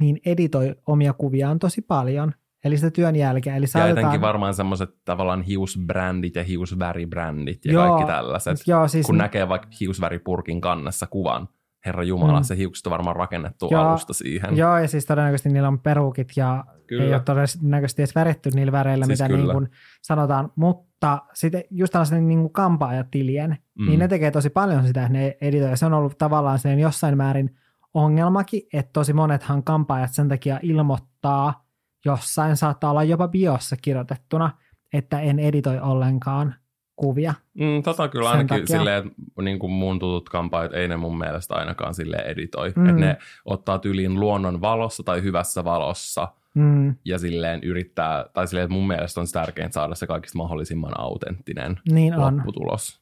niin 0.00 0.20
editoi 0.26 0.74
omia 0.86 1.12
kuviaan 1.12 1.58
tosi 1.58 1.82
paljon. 1.82 2.32
Eli 2.64 2.76
sitä 2.76 2.90
työn 2.90 3.16
jälkeen. 3.16 3.56
Eli 3.56 3.66
Ja 3.74 3.88
etenkin 3.88 4.20
varmaan 4.20 4.54
semmoiset 4.54 4.90
tavallaan 5.04 5.42
hiusbrändit 5.42 6.34
ja 6.34 6.44
hiusväribrändit 6.44 7.64
ja 7.64 7.72
Joo, 7.72 7.88
kaikki 7.88 8.12
tällaiset. 8.12 8.58
joo, 8.66 8.88
siis, 8.88 9.06
Kun 9.06 9.18
näkee 9.18 9.48
vaikka 9.48 9.68
hiusväripurkin 9.80 10.60
kannessa 10.60 11.06
kuvan, 11.06 11.48
Herra 11.86 12.02
Jumala, 12.02 12.40
Mm. 12.40 12.44
se 12.44 12.56
hiukset 12.56 12.86
on 12.86 12.90
varmaan 12.90 13.16
rakennettu 13.16 13.68
Joo, 13.70 13.82
alusta 13.82 14.12
siihen. 14.14 14.56
Joo, 14.56 14.78
ja 14.78 14.88
siis 14.88 15.06
todennäköisesti 15.06 15.48
niillä 15.48 15.68
on 15.68 15.78
perukit 15.78 16.32
ja 16.36 16.64
Kyllä. 16.86 17.04
ei 17.04 17.12
ole 17.14 17.20
todennäköisesti 17.20 18.02
edes 18.02 18.14
väritty 18.14 18.50
niillä 18.50 18.72
väreillä, 18.72 19.06
Siis 19.06 19.20
mitä 19.22 19.36
niin 19.36 19.50
kuin 19.52 19.68
sanotaan. 20.02 20.52
Mutta 20.56 21.22
sitten 21.34 21.64
just 21.70 21.92
tällaisen 21.92 22.28
niin 22.28 22.40
kuin 22.40 22.52
kampaajatilien, 22.52 23.50
mm. 23.50 23.82
Mm. 23.84 23.88
niin 23.88 23.98
ne 23.98 24.08
tekee 24.08 24.30
tosi 24.30 24.50
paljon 24.50 24.86
sitä, 24.86 25.00
että 25.02 25.12
ne 25.12 25.36
editoi. 25.40 25.76
Se 25.76 25.86
on 25.86 25.94
ollut 25.94 26.18
tavallaan 26.18 26.58
sen 26.58 26.78
jossain 26.78 27.16
määrin 27.16 27.56
ongelmakin, 27.94 28.62
että 28.72 28.90
tosi 28.92 29.12
monethan 29.12 29.62
kampaajat 29.64 30.12
sen 30.12 30.28
takia 30.28 30.60
ilmoittaa 30.62 31.64
jossain, 32.04 32.56
saattaa 32.56 32.90
olla 32.90 33.04
jopa 33.04 33.28
biossa 33.28 33.76
kirjoitettuna, 33.82 34.50
että 34.92 35.20
en 35.20 35.38
editoi 35.38 35.80
ollenkaan 35.80 36.54
kuvia. 36.96 37.34
Mm, 37.54 37.82
tota 37.82 38.08
kyllä 38.08 38.24
Sen 38.24 38.32
ainakin 38.38 38.48
takia. 38.60 38.78
silleen, 38.78 39.06
että 39.06 39.42
niin 39.42 39.58
kuin 39.58 39.72
mun 39.72 39.98
tutut 39.98 40.28
kampaajat, 40.28 40.72
ei 40.74 40.88
ne 40.88 40.96
mun 40.96 41.18
mielestä 41.18 41.54
ainakaan 41.54 41.94
sille 41.94 42.16
editoi. 42.16 42.72
Mm. 42.76 42.86
Että 42.88 43.00
ne 43.00 43.16
ottaa 43.44 43.78
tyliin 43.78 44.20
luonnon 44.20 44.60
valossa 44.60 45.02
tai 45.02 45.22
hyvässä 45.22 45.64
valossa 45.64 46.28
Mm, 46.54 46.94
ja 47.04 47.18
silleen 47.18 47.60
yrittää, 47.62 48.24
tai 48.34 48.46
silleen, 48.48 48.64
että 48.64 48.74
mun 48.74 48.86
mielestä 48.86 49.20
on 49.20 49.26
tärkeintä 49.32 49.74
saada 49.74 49.94
se 49.94 50.06
kaikista 50.06 50.38
mahdollisimman 50.38 51.00
autenttinen 51.00 51.76
niin 51.90 52.14
on. 52.14 52.36
lopputulos. 52.36 53.00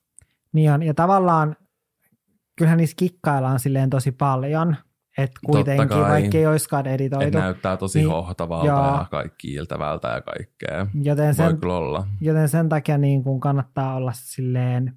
Niin 0.52 0.72
on. 0.72 0.82
Ja 0.82 0.94
tavallaan 0.94 1.56
kyllähän 2.56 2.76
niissä 2.78 2.96
kikkaillaan 2.98 3.60
silleen 3.60 3.90
tosi 3.90 4.12
paljon, 4.12 4.76
että 5.18 5.40
kuitenkin 5.46 5.88
kai. 5.88 6.10
vaikka 6.10 6.38
ei 6.38 6.46
olisikaan 6.46 6.80
Että 6.86 6.94
editoitu, 6.94 7.38
näyttää 7.38 7.76
tosi 7.76 7.98
Niin, 7.98 8.10
hohtavalta 8.10 8.66
joo. 8.66 8.78
ja 8.98 9.06
kaikki 9.10 9.48
kiiltävältä 9.48 10.08
ja 10.08 10.20
kaikkea. 10.20 10.86
joten 11.02 11.26
Voi 11.26 11.34
sen, 11.34 11.56
kyllä 11.60 11.74
olla. 11.76 12.06
joten 12.20 12.48
sen 12.48 12.68
takia 12.68 12.98
niin 12.98 13.22
kuin 13.24 13.40
kannattaa 13.40 13.94
olla 13.94 14.12
silleen 14.14 14.94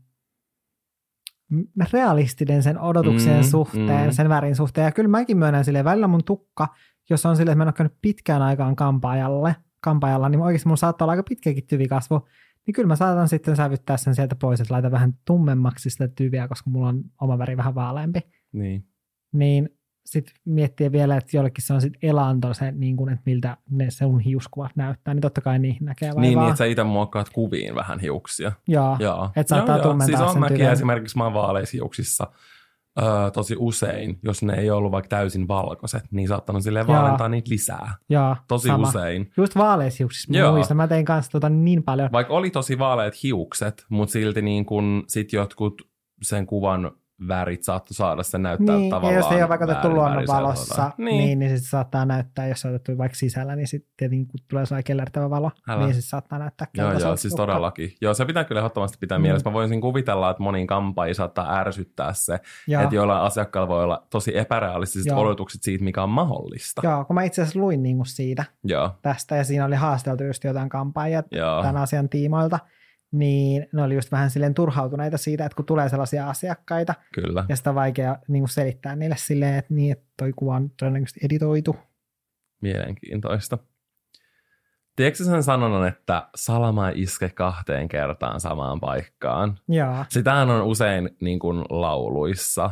realistinen 1.94 2.64
sen 2.64 2.80
odotuksien 2.80 3.38
Mm, 3.38 3.44
suhteen, 3.44 4.06
mm. 4.06 4.12
sen 4.12 4.30
värin 4.30 4.56
suhteen. 4.56 4.86
Ja 4.86 4.92
kyllä 4.92 5.10
mäkin 5.10 5.38
myönnän 5.38 5.66
silleen, 5.66 5.86
välillä 5.86 6.08
mun 6.08 6.24
tukka, 6.24 6.68
jos 7.10 7.26
on 7.26 7.38
silleen, 7.38 7.52
että 7.54 7.58
mä 7.58 7.64
en 7.64 7.68
ole 7.68 7.74
käynyt 7.74 7.98
pitkään 8.02 8.42
aikaan 8.42 8.76
kampaajalle, 8.76 9.56
kampaajalla, 9.82 10.30
niin 10.30 10.42
oikeasti 10.42 10.68
mun 10.68 10.78
saattaa 10.78 11.06
olla 11.06 11.12
aika 11.12 11.24
pitkäkin 11.30 11.68
tyvikasvu, 11.68 12.28
niin 12.66 12.74
kyllä 12.74 12.88
mä 12.88 12.96
saatan 12.96 13.28
sitten 13.28 13.56
sävyttää 13.56 13.98
sen 13.98 14.16
sieltä 14.16 14.36
pois, 14.36 14.62
että 14.62 14.74
laitan 14.74 14.92
vähän 14.92 15.14
tummemmaksi 15.26 15.90
sitä 15.90 16.08
tyviä, 16.08 16.48
koska 16.48 16.70
mulla 16.70 16.88
on 16.88 17.04
oma 17.22 17.38
väri 17.38 17.58
vähän 17.58 17.76
vaaleampi. 17.76 18.20
Niin. 18.52 18.88
Niin 19.34 19.70
sitten 20.08 20.36
miettiä 20.46 20.92
vielä, 20.92 21.18
että 21.18 21.38
jollekin 21.38 21.66
se 21.66 21.74
on 21.74 21.82
sitten 21.82 22.10
elanto 22.10 22.54
se, 22.54 22.72
niin 22.72 22.98
kuin, 22.98 23.10
että 23.10 23.24
miltä 23.26 23.58
ne 23.70 23.90
sun 23.92 24.20
hiuskuvat 24.20 24.72
näyttää, 24.76 25.14
niin 25.14 25.22
totta 25.22 25.42
kai 25.42 25.60
niihin 25.60 25.86
näkee 25.86 26.08
vaivaa. 26.10 26.22
Niin, 26.22 26.40
niin, 26.40 26.48
että 26.48 26.58
sä 26.58 26.66
itse 26.66 26.84
muokkaat 26.84 27.30
kuviin 27.30 27.76
vähän 27.76 28.00
hiuksia. 28.00 28.52
Joo, 28.68 28.98
Joo. 29.00 29.30
Et 29.36 29.48
saattaa 29.48 29.76
joo, 29.76 29.84
joo. 29.84 29.92
tummentaa 29.92 30.18
Siis 30.18 30.22
on 30.22 30.34
sen 30.34 30.40
mäkin 30.40 30.70
esimerkiksi, 30.70 31.18
mä 31.18 31.24
oon 31.24 31.34
vaaleishiuksissa 31.34 32.28
öö, 33.02 33.32
tosi 33.32 33.56
usein, 33.60 34.20
jos 34.24 34.44
ne 34.44 34.54
ei 34.54 34.72
ollut 34.72 34.92
vaikka 34.92 35.10
täysin 35.10 35.48
valkoiset, 35.48 36.04
niin 36.12 36.28
saattanut 36.28 36.64
silleen 36.64 36.86
Joo. 36.88 36.98
vaalentaa 36.98 37.30
niitä 37.30 37.50
lisää. 37.50 37.96
joo, 38.10 38.36
Tosi 38.48 38.68
sama. 38.68 38.88
usein. 38.88 39.32
Just 39.38 39.56
vaaleishiuksissa 39.56 40.32
mä 40.32 40.38
Joo. 40.38 40.52
muistan, 40.52 40.78
mä 40.78 40.88
tein 40.88 41.06
kanssa 41.06 41.32
tota 41.32 41.50
niin 41.50 41.84
paljon. 41.84 42.10
Vaikka 42.12 42.34
oli 42.34 42.50
tosi 42.50 42.80
vaaleat 42.80 43.24
hiukset, 43.24 43.86
mutta 43.90 44.14
silti 44.14 44.42
niin 44.42 44.66
kun 44.66 45.04
sit 45.08 45.34
jotkut 45.34 45.82
sen 46.22 46.46
kuvan 46.46 46.92
värit 47.28 47.64
saattoi 47.64 47.94
saada 47.96 48.24
sen 48.24 48.42
näyttää 48.42 48.76
Niin, 48.76 48.86
ja 48.86 48.90
tavallaan 48.96 49.16
jos 49.16 49.32
ei 49.32 49.42
ole 49.42 49.50
vaikka 49.50 49.66
otettu 49.66 49.90
luonnonvalossa, 49.90 50.92
niin, 50.98 51.06
niin, 51.18 51.40
niin 51.40 51.50
sitten 51.52 51.70
saattaa 51.70 52.06
näyttää, 52.06 52.48
jos 52.48 52.66
on 52.66 52.72
otettu 52.72 52.98
vaikka 52.98 53.16
sisällä, 53.16 53.56
niin 53.56 53.68
sitten 53.68 53.92
tietenkin 53.98 54.28
kun 54.28 54.40
tulee 54.50 54.66
sellainen 54.66 54.84
kellertävä 54.84 55.30
valo, 55.30 55.52
Älä. 55.68 55.84
niin 55.84 55.94
sitten 55.94 56.10
saattaa 56.10 56.40
näyttää 56.40 56.68
Joo, 56.74 56.92
joo, 57.00 57.16
siis 57.16 57.34
tukka. 57.34 57.46
todellakin. 57.46 57.94
Joo, 58.02 58.14
se 58.14 58.26
pitää 58.26 58.44
kyllä 58.44 58.60
ehdottomasti 58.60 58.98
pitää 59.00 59.18
Mm. 59.18 59.22
mielessä. 59.22 59.50
Mä 59.50 59.54
voisin 59.54 59.82
kuvitella, 59.82 60.30
että 60.30 60.44
moniin 60.44 60.68
kampaajia 60.68 61.14
saattaa 61.14 61.58
ärsyttää 61.60 62.14
se, 62.14 62.40
Joo. 62.68 62.82
että 62.84 62.96
joillain 62.96 63.22
asiakkaalla 63.22 63.68
voi 63.68 63.84
olla 63.84 64.08
tosi 64.10 64.38
epärealistiset 64.38 65.06
Joo. 65.12 65.20
odotukset 65.20 65.64
siitä, 65.64 65.84
mikä 65.84 66.04
on 66.04 66.10
mahdollista. 66.10 66.82
Joo, 66.84 67.06
kun 67.06 67.14
mä 67.14 67.24
itse 67.24 67.42
asiassa 67.42 67.60
luin 67.60 67.84
niin 67.84 67.96
kuin 67.96 68.08
siitä 68.08 68.44
Joo, 68.64 68.92
tästä, 69.02 69.36
ja 69.36 69.44
siinä 69.44 69.66
oli 69.66 69.76
haasteltu 69.76 70.24
just 70.24 70.44
jotain 70.44 70.70
kampaajia 70.70 71.24
joo. 71.32 71.62
tämän 71.62 71.78
asian 71.78 72.10
tiimoilta, 72.10 72.60
niin 73.12 73.68
ne 73.74 73.84
oli 73.84 73.96
just 73.96 74.12
vähän 74.12 74.30
silleen 74.30 74.54
turhautuneita 74.54 75.18
siitä, 75.18 75.46
että 75.46 75.56
kun 75.56 75.66
tulee 75.66 75.90
sellaisia 75.90 76.30
asiakkaita, 76.30 76.94
kyllä. 77.14 77.46
ja 77.50 77.56
sitä 77.56 77.70
on 77.70 77.76
vaikea 77.76 78.18
niin 78.28 78.42
kuin 78.42 78.50
selittää 78.50 78.96
niille 78.96 79.16
silleen, 79.18 79.56
että 79.56 79.74
niin, 79.74 79.92
että 79.92 80.06
toi 80.18 80.34
kuva 80.36 80.56
on 80.56 80.70
todennäköisesti 80.70 81.20
editoitu. 81.24 81.76
Mielenkiintoista. 82.62 83.58
Tiedätkö 84.96 85.24
sen 85.24 85.44
sanonnan, 85.44 85.88
että 85.88 86.28
salama 86.36 86.90
iske 86.90 87.30
kahteen 87.30 87.88
kertaan 87.88 88.40
samaan 88.40 88.80
paikkaan? 88.80 89.60
Joo, 89.68 90.06
Sitähän 90.10 90.50
on 90.50 90.62
usein 90.62 91.10
niin 91.22 91.40
kuin 91.40 91.64
lauluissa. 91.70 92.72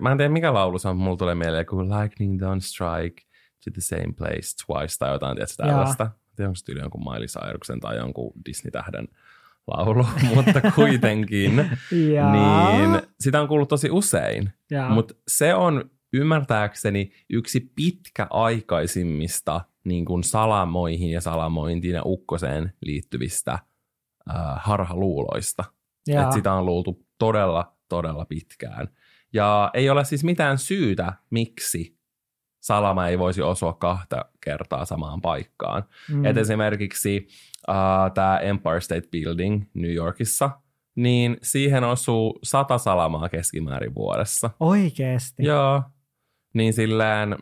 Mä 0.00 0.12
en 0.12 0.18
tiedä 0.18 0.32
mikä 0.32 0.54
laulu 0.54 0.78
se 0.78 0.88
on, 0.88 0.96
mulla 0.96 1.16
tulee 1.16 1.34
mieleen 1.34 1.66
kuin 1.66 1.88
Lightning 1.88 2.42
don't 2.42 2.60
strike 2.60 3.22
to 3.64 3.70
the 3.70 3.80
same 3.80 4.12
place 4.18 4.56
twice 4.66 4.98
tai 4.98 5.12
jotain 5.12 5.38
Joo. 5.38 5.46
tällaista. 5.56 6.04
Mä 6.04 6.10
en 6.10 6.36
tiedä, 6.36 6.48
onko 6.48 6.56
se 6.56 6.64
tyyli 6.64 6.80
jonkun 6.80 7.04
Miley 7.04 7.26
Cyrusen 7.26 7.80
tai 7.80 7.96
jonkun 7.96 8.32
Disney-tähden 8.46 9.08
laulu, 9.66 10.06
mutta 10.34 10.60
kuitenkin. 10.74 11.56
niin 12.32 13.02
sitä 13.20 13.40
on 13.40 13.48
kuullut 13.48 13.68
tosi 13.68 13.90
usein. 13.90 14.52
Mutta 14.88 15.14
se 15.28 15.54
on 15.54 15.90
ymmärtääkseni 16.12 17.12
yksi 17.30 17.72
pitkäaikaisimmista 17.74 19.60
niin 19.84 20.04
kuin 20.04 20.24
salamoihin 20.24 21.10
ja 21.10 21.20
salamointiin 21.20 21.94
ja 21.94 22.02
ukkoseen 22.04 22.72
liittyvistä 22.80 23.52
äh, 23.52 23.60
harhaluuloista. 24.56 25.64
ja. 26.06 26.22
Et 26.22 26.32
sitä 26.32 26.52
on 26.52 26.66
luultu 26.66 27.06
todella, 27.18 27.76
todella 27.88 28.24
pitkään. 28.24 28.88
Ja 29.32 29.70
ei 29.74 29.90
ole 29.90 30.04
siis 30.04 30.24
mitään 30.24 30.58
syytä, 30.58 31.12
miksi 31.30 31.96
salama 32.60 33.08
ei 33.08 33.18
voisi 33.18 33.42
osua 33.42 33.72
kahta 33.72 34.24
kertaa 34.40 34.84
samaan 34.84 35.20
paikkaan. 35.20 35.84
Mm. 36.12 36.24
Et 36.24 36.36
esimerkiksi 36.36 37.28
uh, 37.68 38.12
tämä 38.14 38.38
Empire 38.38 38.80
State 38.80 39.08
Building 39.12 39.64
New 39.74 39.92
Yorkissa, 39.92 40.50
niin 40.94 41.36
siihen 41.42 41.84
osuu 41.84 42.38
sata 42.42 42.78
salamaa 42.78 43.28
keskimäärin 43.28 43.94
vuodessa. 43.94 44.50
Oikeesti? 44.60 45.44
Joo. 45.44 45.82
Niin 46.54 46.72
silleen, 46.72 47.36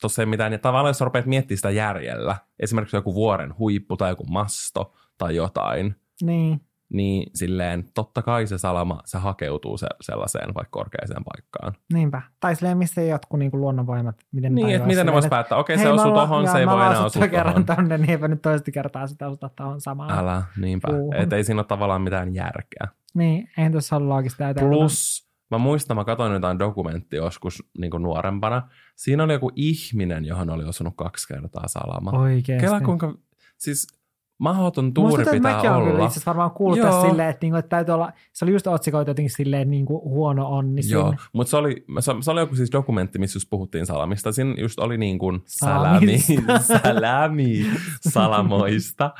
tuossa 0.00 0.22
ei 0.22 0.26
mitään, 0.26 0.52
ja 0.52 0.58
tavallaan 0.58 0.90
jos 0.90 1.00
rupeat 1.00 1.26
miettimään 1.26 1.58
sitä 1.58 1.70
järjellä, 1.70 2.36
esimerkiksi 2.60 2.96
joku 2.96 3.14
vuoren 3.14 3.58
huippu 3.58 3.96
tai 3.96 4.10
joku 4.10 4.24
masto 4.24 4.94
tai 5.18 5.36
jotain, 5.36 5.96
Niin. 6.22 6.60
Niin 6.94 7.30
silleen 7.34 7.84
totta 7.94 8.22
kai 8.22 8.46
se 8.46 8.58
salama, 8.58 9.00
se 9.04 9.18
hakeutuu 9.18 9.76
se, 9.76 9.86
sellaiseen 10.00 10.54
vaikka 10.54 10.70
korkeaseen 10.70 11.22
paikkaan. 11.24 11.72
Niinpä. 11.92 12.22
Tai 12.40 12.56
silleen, 12.56 12.78
missä 12.78 13.00
ei 13.00 13.08
jotkut 13.08 13.38
niinku 13.38 13.60
luonnonvoimat. 13.60 14.16
Miten 14.32 14.54
Niin, 14.54 14.74
että 14.74 14.86
miten 14.86 15.06
ne 15.06 15.12
vois 15.12 15.26
päättää, 15.26 15.58
okei 15.58 15.78
se 15.78 15.88
osuu 15.88 16.12
tohon, 16.12 16.48
se 16.48 16.58
ei 16.58 16.66
voi 16.66 16.86
enää 16.86 17.04
osua 17.04 17.28
kerran 17.28 17.66
tonne, 17.66 17.98
niin 17.98 18.10
eipä 18.10 18.28
nyt 18.28 18.42
toista 18.42 18.70
kertaa 18.70 19.06
sitä 19.06 19.28
osuta 19.28 19.48
tohon 19.48 19.80
samaan. 19.80 20.18
Älä, 20.18 20.42
niinpä. 20.60 20.88
Että 21.14 21.36
ei 21.36 21.44
siinä 21.44 21.60
ole 21.60 21.66
tavallaan 21.66 22.02
mitään 22.02 22.34
järkeä. 22.34 22.88
Niin, 23.14 23.48
eihän 23.58 23.72
tuossa 23.72 23.96
ole 23.96 24.04
loogista. 24.04 24.44
Plus, 24.58 25.28
mä 25.50 25.58
muistan, 25.58 25.96
mä 25.96 26.04
katsoin 26.04 26.32
jotain 26.32 26.58
dokumenttia 26.58 27.22
joskus 27.22 27.62
niin 27.78 27.92
nuorempana. 27.98 28.68
Siinä 28.96 29.24
oli 29.24 29.32
joku 29.32 29.50
ihminen, 29.56 30.24
johon 30.24 30.50
oli 30.50 30.64
osunut 30.64 30.94
kaksi 30.96 31.28
kertaa 31.28 31.68
salama. 31.68 32.18
Oikeesti. 32.18 32.66
Kela 32.66 32.80
kuinka, 32.80 33.14
siis 33.58 34.03
mahdoton 34.44 34.84
Musta 34.84 35.00
tuuri 35.00 35.22
että 35.22 35.32
pitää 35.32 35.54
mäkin 35.54 35.70
olen 35.70 35.82
olla. 35.82 35.92
itse 35.92 36.04
asiassa 36.04 36.30
varmaan 36.30 36.50
kuullut 36.50 36.78
Joo. 36.78 37.08
silleen, 37.08 37.30
että, 37.30 37.44
niinku, 37.44 37.56
että 37.56 37.68
täytyy 37.68 37.94
olla, 37.94 38.12
se 38.32 38.44
oli 38.44 38.52
just 38.52 38.66
otsikoitu 38.66 39.10
jotenkin 39.10 39.36
silleen 39.36 39.70
niin 39.70 39.86
kuin 39.86 40.04
huono 40.04 40.46
onnisin. 40.48 40.92
Joo, 40.92 41.14
mutta 41.32 41.50
se 41.50 41.56
oli, 41.56 41.84
se, 42.00 42.12
se 42.20 42.30
oli 42.30 42.40
joku 42.40 42.56
siis 42.56 42.72
dokumentti, 42.72 43.18
missä 43.18 43.36
just 43.36 43.50
puhuttiin 43.50 43.86
salamista. 43.86 44.32
Siinä 44.32 44.54
just 44.58 44.78
oli 44.78 44.98
niin 44.98 45.18
kuin 45.18 45.42
salami, 45.46 46.18
salami 46.82 47.66
salamoista. 48.00 49.10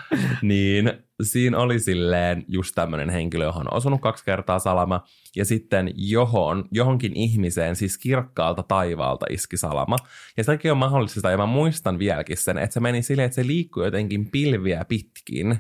niin 0.43 0.93
siinä 1.23 1.59
oli 1.59 1.79
silleen 1.79 2.45
just 2.49 2.75
tämmöinen 2.75 3.11
henkilö, 3.11 3.45
johon 3.45 3.67
on 3.71 3.77
osunut 3.77 4.01
kaksi 4.01 4.25
kertaa 4.25 4.59
salama. 4.59 5.05
Ja 5.37 5.45
sitten 5.45 5.91
johon, 5.95 6.65
johonkin 6.71 7.13
ihmiseen, 7.17 7.77
siis 7.77 7.99
kirkkaalta 7.99 8.63
taivaalta 8.63 9.27
iski 9.31 9.57
salama. 9.57 9.97
Ja 10.37 10.45
sekin 10.45 10.73
on 10.73 10.79
mahdollista, 10.79 11.31
ja 11.31 11.37
mä 11.37 11.47
muistan 11.47 11.99
vieläkin 11.99 12.37
sen, 12.37 12.59
että 12.59 12.75
se 12.75 12.81
meni 12.81 13.03
silleen, 13.03 13.27
että 13.27 13.35
se 13.35 13.47
liikkui 13.47 13.85
jotenkin 13.85 14.31
pilviä 14.31 14.85
pitkin. 14.85 15.59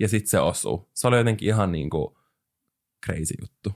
Ja 0.00 0.08
sitten 0.08 0.30
se 0.30 0.40
osui. 0.40 0.86
Se 0.94 1.08
oli 1.08 1.16
jotenkin 1.16 1.48
ihan 1.48 1.72
niin 1.72 1.90
kuin 1.90 2.14
crazy 3.06 3.34
juttu. 3.40 3.72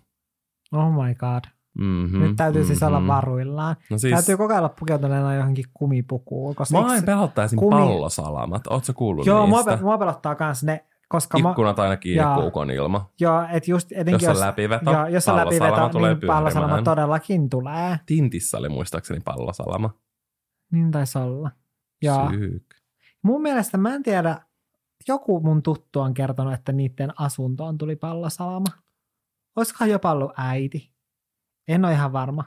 Oh 0.73 0.93
my 0.93 1.15
god. 1.15 1.45
Mm-hmm, 1.79 2.21
Nyt 2.21 2.37
täytyy 2.37 2.65
siis 2.65 2.83
olla 2.83 3.01
mhm. 3.01 3.09
varuillaan. 3.09 3.77
No 3.91 3.99
Siis... 3.99 4.15
Täytyy 4.15 4.47
ajan 4.51 4.71
pukeutuneena 4.79 5.35
johonkin 5.35 5.65
kumipukuun. 5.75 6.55
Koska 6.55 6.83
mä 6.83 6.97
en 6.97 7.05
pelottaisin 7.05 7.59
kumi- 7.59 7.71
pallosalamat. 7.71 8.67
Ootko 8.67 8.93
kuullut 8.93 9.27
Joo, 9.27 9.47
niistä? 9.47 9.77
pe- 9.77 9.83
mua 9.83 9.99
pelottaa 9.99 10.35
kans 10.35 10.63
ne, 10.63 10.85
koska 11.11 11.39
Ikkunat 11.39 11.79
aina 11.79 11.97
kiinni 11.97 12.23
Jaa. 12.23 12.41
puukon 12.41 12.71
ilma. 12.71 13.11
joo, 13.21 13.47
et 13.53 13.69
just 13.69 13.93
etenkin 13.93 14.29
Jos 14.29 14.37
on 14.37 14.47
läpiveto, 14.47 14.91
joo, 14.91 15.07
jos 15.07 15.27
läpiveto, 15.27 15.89
tulee 15.89 16.15
niin 16.15 16.27
pallosalama 16.27 16.83
todellakin 16.83 17.51
tulee. 17.51 17.99
Tintissä 18.07 18.59
oli 18.59 18.69
muistaakseni 18.69 19.21
pallosalama. 19.21 19.91
Niin 20.73 20.91
taisi 20.91 21.19
olla. 21.19 21.51
Ja 22.03 22.29
Syyk. 22.31 22.65
mun 23.23 23.43
mielestä, 23.43 23.79
mä 23.79 23.95
en 23.95 24.03
tiedä, 24.03 24.41
joku 25.09 25.41
mun 25.41 25.63
tuttu 25.63 26.01
on 26.01 26.15
kertonut, 26.15 26.55
että 26.55 26.73
niiden 26.73 27.21
asuntoon 27.21 27.79
tuli 27.79 27.97
pallosalama. 27.97 28.67
Olisikohan 29.57 29.91
jopa 29.91 30.13
ollut 30.13 30.33
äiti? 30.37 30.93
En 31.69 31.85
ole 31.85 31.93
ihan 31.93 32.13
varma. 32.13 32.45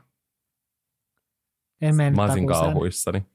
En 1.82 1.96
mene 1.96 2.16
Mä 2.16 2.24
olisin 2.24 2.48
kauhuissani. 2.48 3.26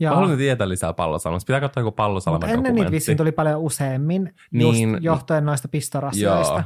Joo. 0.00 0.10
Mä 0.10 0.14
haluaisin 0.14 0.38
tietää 0.38 0.68
lisää 0.68 0.92
pallosalamasta. 0.92 1.46
Pitää 1.46 1.60
katsoa 1.60 1.80
joku 1.80 1.92
pallosalama 1.92 2.38
Mutta 2.46 2.52
ennen 2.54 2.74
niitä 2.74 2.90
vissiin 2.90 3.16
tuli 3.16 3.32
paljon 3.32 3.60
useammin, 3.60 4.34
Niin. 4.50 4.90
just 4.92 5.04
johtuen 5.04 5.44
noista 5.44 5.68
pistorasioista. 5.68 6.52
Joo, 6.54 6.62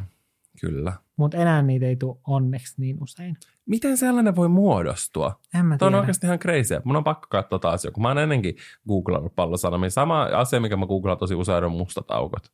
kyllä. 0.61 0.93
Mutta 1.17 1.37
enää 1.39 1.63
niitä 1.63 1.87
ei 1.87 1.97
tule 1.97 2.17
onneksi 2.27 2.75
niin 2.77 2.97
usein. 3.01 3.37
Miten 3.67 3.97
sellainen 3.97 4.37
voi 4.37 4.49
muodostua? 4.49 5.41
En 5.55 5.67
mä 5.67 5.79
Tuo 5.79 5.89
on 5.89 5.95
oikeasti 5.95 6.27
ihan 6.27 6.39
crazy. 6.39 6.81
Mun 6.85 6.97
on 6.97 7.05
pakko 7.05 7.27
katsoa 7.31 7.59
taas 7.59 7.85
joku. 7.85 8.01
Mä 8.01 8.09
oon 8.09 8.19
ennenkin 8.19 8.57
googlannut 8.89 9.35
pallosanomia. 9.35 9.91
Sama 9.91 10.23
asia, 10.23 10.61
mikä 10.61 10.77
mä 10.77 10.87
googlaan 10.87 11.19
tosi 11.19 11.35
usein 11.35 11.65
on 11.65 11.73
mustat 11.73 12.11
aukot. 12.11 12.53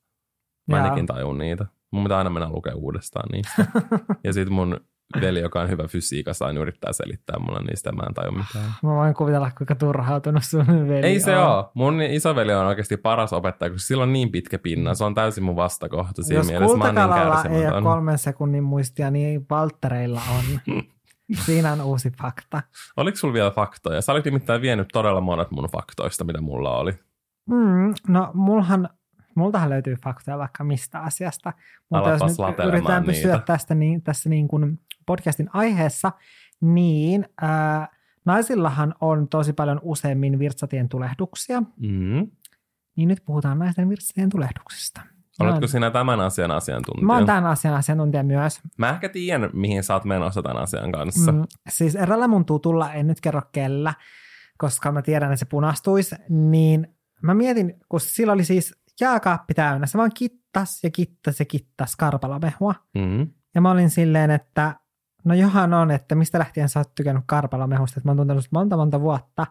Mä 0.67 0.77
Jaa. 0.77 0.85
ainakin 0.85 1.07
tajun 1.07 1.39
niitä. 1.39 1.67
Mun 1.91 2.03
pitää 2.03 2.19
aina 2.19 2.31
mennä 2.31 2.51
lukea 2.51 2.75
uudestaan 2.75 3.29
niistä. 3.33 3.67
ja 4.25 4.33
sitten 4.33 4.53
mun 4.53 4.81
veli, 5.21 5.41
joka 5.41 5.61
on 5.61 5.69
hyvä 5.69 5.89
fysiikassa, 5.89 6.47
aina 6.47 6.61
yrittää 6.61 6.93
selittää 6.93 7.39
mulle 7.39 7.63
niistä. 7.63 7.93
Mä 7.93 8.03
en 8.09 8.15
taju 8.15 8.33
mitään. 8.33 8.75
Mä 8.83 8.91
voin 8.91 9.15
kuvitella, 9.15 9.51
kuinka 9.59 9.75
turhautunut 9.75 10.45
sun 10.45 10.67
veli 10.89 11.07
Ei 11.07 11.21
se 11.21 11.39
on. 11.39 11.47
oo. 11.47 11.71
Mun 11.75 12.03
isoveli 12.03 12.55
on 12.55 12.67
oikeasti 12.67 12.97
paras 12.97 13.33
opettaja, 13.33 13.71
koska 13.71 13.87
sillä 13.87 14.03
on 14.03 14.13
niin 14.13 14.31
pitkä 14.31 14.59
pinna. 14.59 14.95
Se 14.95 15.05
on 15.05 15.15
täysin 15.15 15.45
mun 15.45 15.57
vastakohta 15.57 16.23
siinä 16.23 16.41
Jos 16.41 16.47
mielessä. 16.47 16.77
Mä 16.77 16.85
oon 16.85 16.95
niin 17.53 17.63
ei 17.63 17.71
ole 17.71 17.83
kolmen 17.83 18.19
sekunnin 18.19 18.65
muistia, 18.65 19.11
niin 19.11 19.47
Valttereilla 19.51 20.21
on. 20.39 20.45
Siinä 21.47 21.73
on 21.73 21.81
uusi 21.81 22.11
fakta. 22.23 22.63
Oliko 22.97 23.17
sulla 23.17 23.35
vielä 23.35 23.51
faktoja? 23.51 24.01
Sä 24.03 24.13
olit 24.13 24.25
nimittäin 24.25 24.63
vienyt 24.63 24.89
todella 24.93 25.21
monet 25.21 25.51
mun 25.51 25.69
faktoista, 25.73 26.25
mitä 26.25 26.41
mulla 26.41 26.77
oli. 26.77 26.93
Mm, 27.51 27.95
no 28.09 28.31
mulhan, 28.35 28.89
multahan 29.35 29.71
löytyy 29.71 29.97
faktoja 30.05 30.39
vaikka 30.39 30.65
mistä 30.65 31.01
asiasta, 31.01 31.53
mutta 31.91 32.11
Alapas 32.11 32.39
jos 32.39 32.39
nyt 32.39 32.67
yritetään 32.67 33.05
pysyä 33.05 33.33
niitä. 33.33 33.47
tästä 33.47 33.75
niin, 33.75 34.03
tässä 34.03 34.29
niin 34.29 34.49
kuin 34.49 34.81
podcastin 35.09 35.51
aiheessa, 35.53 36.13
niin 36.61 37.25
ää, 37.43 37.89
naisillahan 38.25 38.95
on 39.01 39.29
tosi 39.29 39.53
paljon 39.53 39.81
useammin 39.83 40.39
virtsatien 40.39 40.89
tulehduksia, 40.89 41.61
Mm. 41.61 42.31
niin 42.97 43.09
nyt 43.09 43.23
puhutaan 43.25 43.59
naisten 43.59 43.89
virtsatien 43.89 44.31
tulehduksista. 44.31 45.01
Oletko 45.41 45.59
oon- 45.59 45.69
sinä 45.69 45.91
tämän 45.91 46.21
asian 46.21 46.51
asiantuntija? 46.51 47.07
Mä 47.07 47.15
oon 47.15 47.27
tämän 47.27 47.47
asian 47.47 47.75
asiantuntija 47.75 48.23
myös. 48.23 48.61
Mä 48.79 48.91
ehkä 48.91 49.09
tiedän, 49.09 49.51
mihin 49.53 49.83
sä 49.83 49.95
oot 49.95 50.05
menossa 50.05 50.43
tämän 50.43 50.63
asian 50.63 50.93
kanssa. 50.93 51.33
Mm. 51.33 51.39
Mm, 51.39 51.45
siis 51.69 51.97
erällä 51.97 52.29
mun 52.29 52.45
tutulla, 52.45 52.93
en 52.93 53.07
nyt 53.07 53.21
kerro 53.21 53.43
kellä, 53.53 53.95
koska 54.59 54.93
mä 54.93 55.03
tiedän, 55.03 55.33
että 55.33 55.39
se 55.39 55.45
punastuisi, 55.45 56.17
niin 56.29 56.89
mä 57.23 57.35
mietin, 57.35 57.75
kun 57.89 58.01
sillä 58.01 58.33
oli 58.33 58.45
siis 58.45 58.75
jääkaappi 59.01 59.55
täynnä, 59.55 59.87
se 59.87 59.99
vaan 59.99 60.11
kittas 60.15 60.85
ja 60.85 60.91
kittas 60.91 61.39
ja 61.41 61.45
kittas 61.47 61.97
karpalamehua. 61.97 62.75
Mm. 62.95 63.27
Ja 63.55 63.61
mä 63.61 63.71
olin 63.71 63.91
silleen, 63.91 64.31
että 64.31 64.75
no 65.25 65.35
johan 65.35 65.75
on, 65.75 65.91
että 65.91 66.15
mistä 66.15 66.39
lähtien 66.39 66.69
sä 66.69 66.81
oot 66.81 66.95
tykännyt 66.95 67.25
karpalamehusta, 67.27 68.01
että 68.01 68.09
mä 68.09 68.11
oon 68.11 68.17
tuntenut 68.17 68.45
monta 68.51 68.77
monta 68.77 69.01
vuotta, 69.01 69.47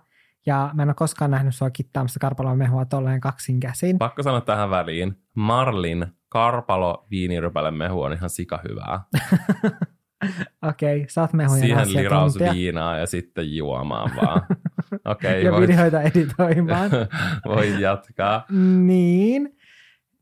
ja 0.46 0.70
mä 0.74 0.82
en 0.84 0.90
ole 0.90 0.96
koskaan 0.96 1.32
nähnyt 1.32 1.56
sua 1.56 1.70
kittaamassa 1.70 2.20
karpalamehua 2.20 2.86
tolleen 2.86 3.22
kaksin 3.22 3.60
käsin. 3.60 3.98
Pakko 3.98 4.24
sanoa 4.24 4.42
tähän 4.42 4.70
väliin. 4.70 5.18
Marlin 5.36 6.06
karpalo 6.30 7.08
viinirypälemehu 7.12 8.02
on 8.02 8.14
ihan 8.14 8.30
sika 8.30 8.60
hyvää. 8.70 9.02
Okei, 10.70 11.06
sä 11.10 11.22
oot 11.22 11.34
mehujen 11.34 11.62
Siihen 11.62 11.94
liraus 11.94 12.40
viinaa 12.40 12.98
ja 12.98 13.06
sitten 13.06 13.56
juomaan 13.56 14.12
vaan. 14.16 14.42
Okei, 15.14 15.44
ja 15.44 15.52
voit, 15.52 15.70
videoita 15.70 16.02
editoimaan. 16.02 16.92
voi 17.56 17.82
jatkaa. 17.82 18.46
Niin, 18.86 19.58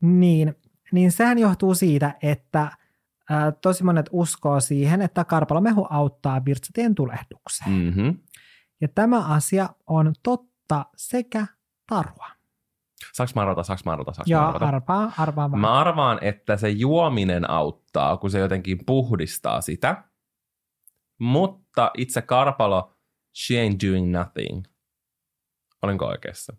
niin, 0.00 0.54
niin 0.92 1.12
sehän 1.12 1.38
johtuu 1.38 1.74
siitä, 1.74 2.14
että 2.22 2.68
ää, 3.30 3.52
tosi 3.52 3.84
monet 3.84 4.06
uskoo 4.12 4.60
siihen, 4.60 5.02
että 5.02 5.24
karpalomehu 5.24 5.86
auttaa 5.90 6.44
virtsatien 6.44 6.94
tulehdukseen. 6.94 7.70
Mm. 7.70 7.76
Mm-hmm. 7.76 8.18
Ja 8.80 8.88
tämä 8.88 9.26
asia 9.34 9.68
on 9.86 10.12
totta 10.22 10.86
sekä 10.96 11.46
tarua. 11.86 12.26
Saanko 13.12 13.32
mä 13.34 13.42
arvata, 13.42 13.62
saanko 13.62 13.82
mä 13.84 13.92
arvata, 13.92 14.12
saanko 14.12 14.30
mä 14.30 14.36
Ja 14.36 14.48
arvata? 14.48 14.66
arvaa, 14.68 15.12
arvaa 15.18 15.50
vaan. 15.50 15.60
Mä 15.60 15.72
arvaan, 15.72 16.18
että 16.20 16.56
se 16.56 16.68
juominen 16.68 17.50
auttaa, 17.50 18.16
kun 18.16 18.30
se 18.30 18.38
jotenkin 18.38 18.78
puhdistaa 18.86 19.60
sitä. 19.60 20.04
Mutta 21.18 21.90
itse 21.96 22.22
karpalo, 22.22 22.96
she 23.36 23.54
ain't 23.54 23.88
doing 23.90 24.10
nothing. 24.18 24.64
Olinko 25.82 26.06
oikeassa? 26.06 26.56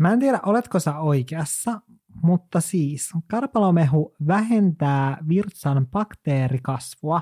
Mä 0.00 0.12
en 0.12 0.18
tiedä, 0.18 0.40
oletko 0.46 0.80
sä 0.80 0.98
oikeassa, 0.98 1.80
mutta 2.22 2.60
siis 2.60 3.10
karpalomehu 3.26 4.16
vähentää 4.26 5.18
virtsan 5.28 5.86
bakteerikasvua 5.86 7.20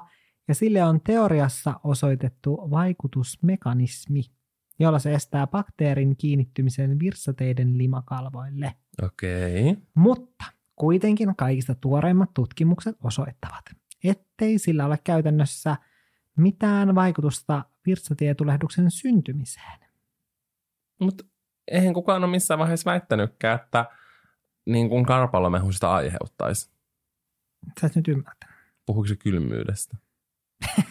ja 0.49 0.55
sille 0.55 0.85
on 0.85 1.01
teoriassa 1.01 1.81
osoitettu 1.85 2.57
vaikutusmekanismi, 2.71 4.23
jolla 4.79 4.99
se 4.99 5.15
estää 5.15 5.47
bakteerin 5.47 6.17
kiinnittymisen 6.17 6.99
virtsateiden 6.99 7.79
limakalvoille. 7.79 8.75
Okei. 9.03 9.71
Okay. 9.71 9.83
Mutta 9.95 10.45
kuitenkin 10.77 11.37
kaikista 11.37 11.75
tuoreimmat 11.75 12.35
tutkimukset 12.35 12.97
osoittavat, 13.05 13.65
ettei 14.05 14.59
sillä 14.59 14.87
ole 14.87 14.99
käytännössä 15.05 15.77
mitään 16.37 16.95
vaikutusta 16.95 17.65
virtsatietulehduksen 17.87 18.91
syntymiseen. 18.91 19.79
Mutta 21.01 21.25
eihän 21.71 21.95
kukaan 21.95 22.25
ole 22.25 22.31
missään 22.31 22.59
vaiheessa 22.59 22.91
väittänytkään, 22.91 23.61
että 23.65 23.87
niin 24.67 24.89
kuin 24.89 25.07
karpalomehu 25.07 25.73
sitä 25.73 25.93
aiheuttaisi. 25.93 26.71
Sä 27.81 27.87
et 27.87 27.97
nyt 27.97 28.09
ymmärtänyt. 28.09 28.57
Puhuiko 28.87 29.09
se 29.09 29.17
kylmyydestä? 29.17 29.97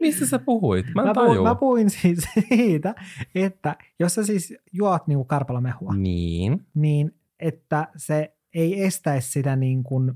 Mistä 0.00 0.26
sä 0.26 0.38
puhuit? 0.38 0.86
Mä 0.94 1.04
Mä, 1.04 1.14
puhuin, 1.14 1.42
mä 1.42 1.54
puhuin 1.54 1.90
siis 1.90 2.18
siitä, 2.48 2.94
että 3.34 3.76
jos 3.98 4.14
sä 4.14 4.24
siis 4.24 4.54
juot 4.72 5.06
niin 5.06 5.26
karpalamehua, 5.26 5.92
mm. 5.92 6.02
Niin. 6.02 6.66
niin 6.74 7.14
että 7.38 7.88
se 7.96 8.36
ei 8.54 8.84
estäisi 8.84 9.30
sitä 9.30 9.56
niin 9.56 9.82
kuin, 9.82 10.12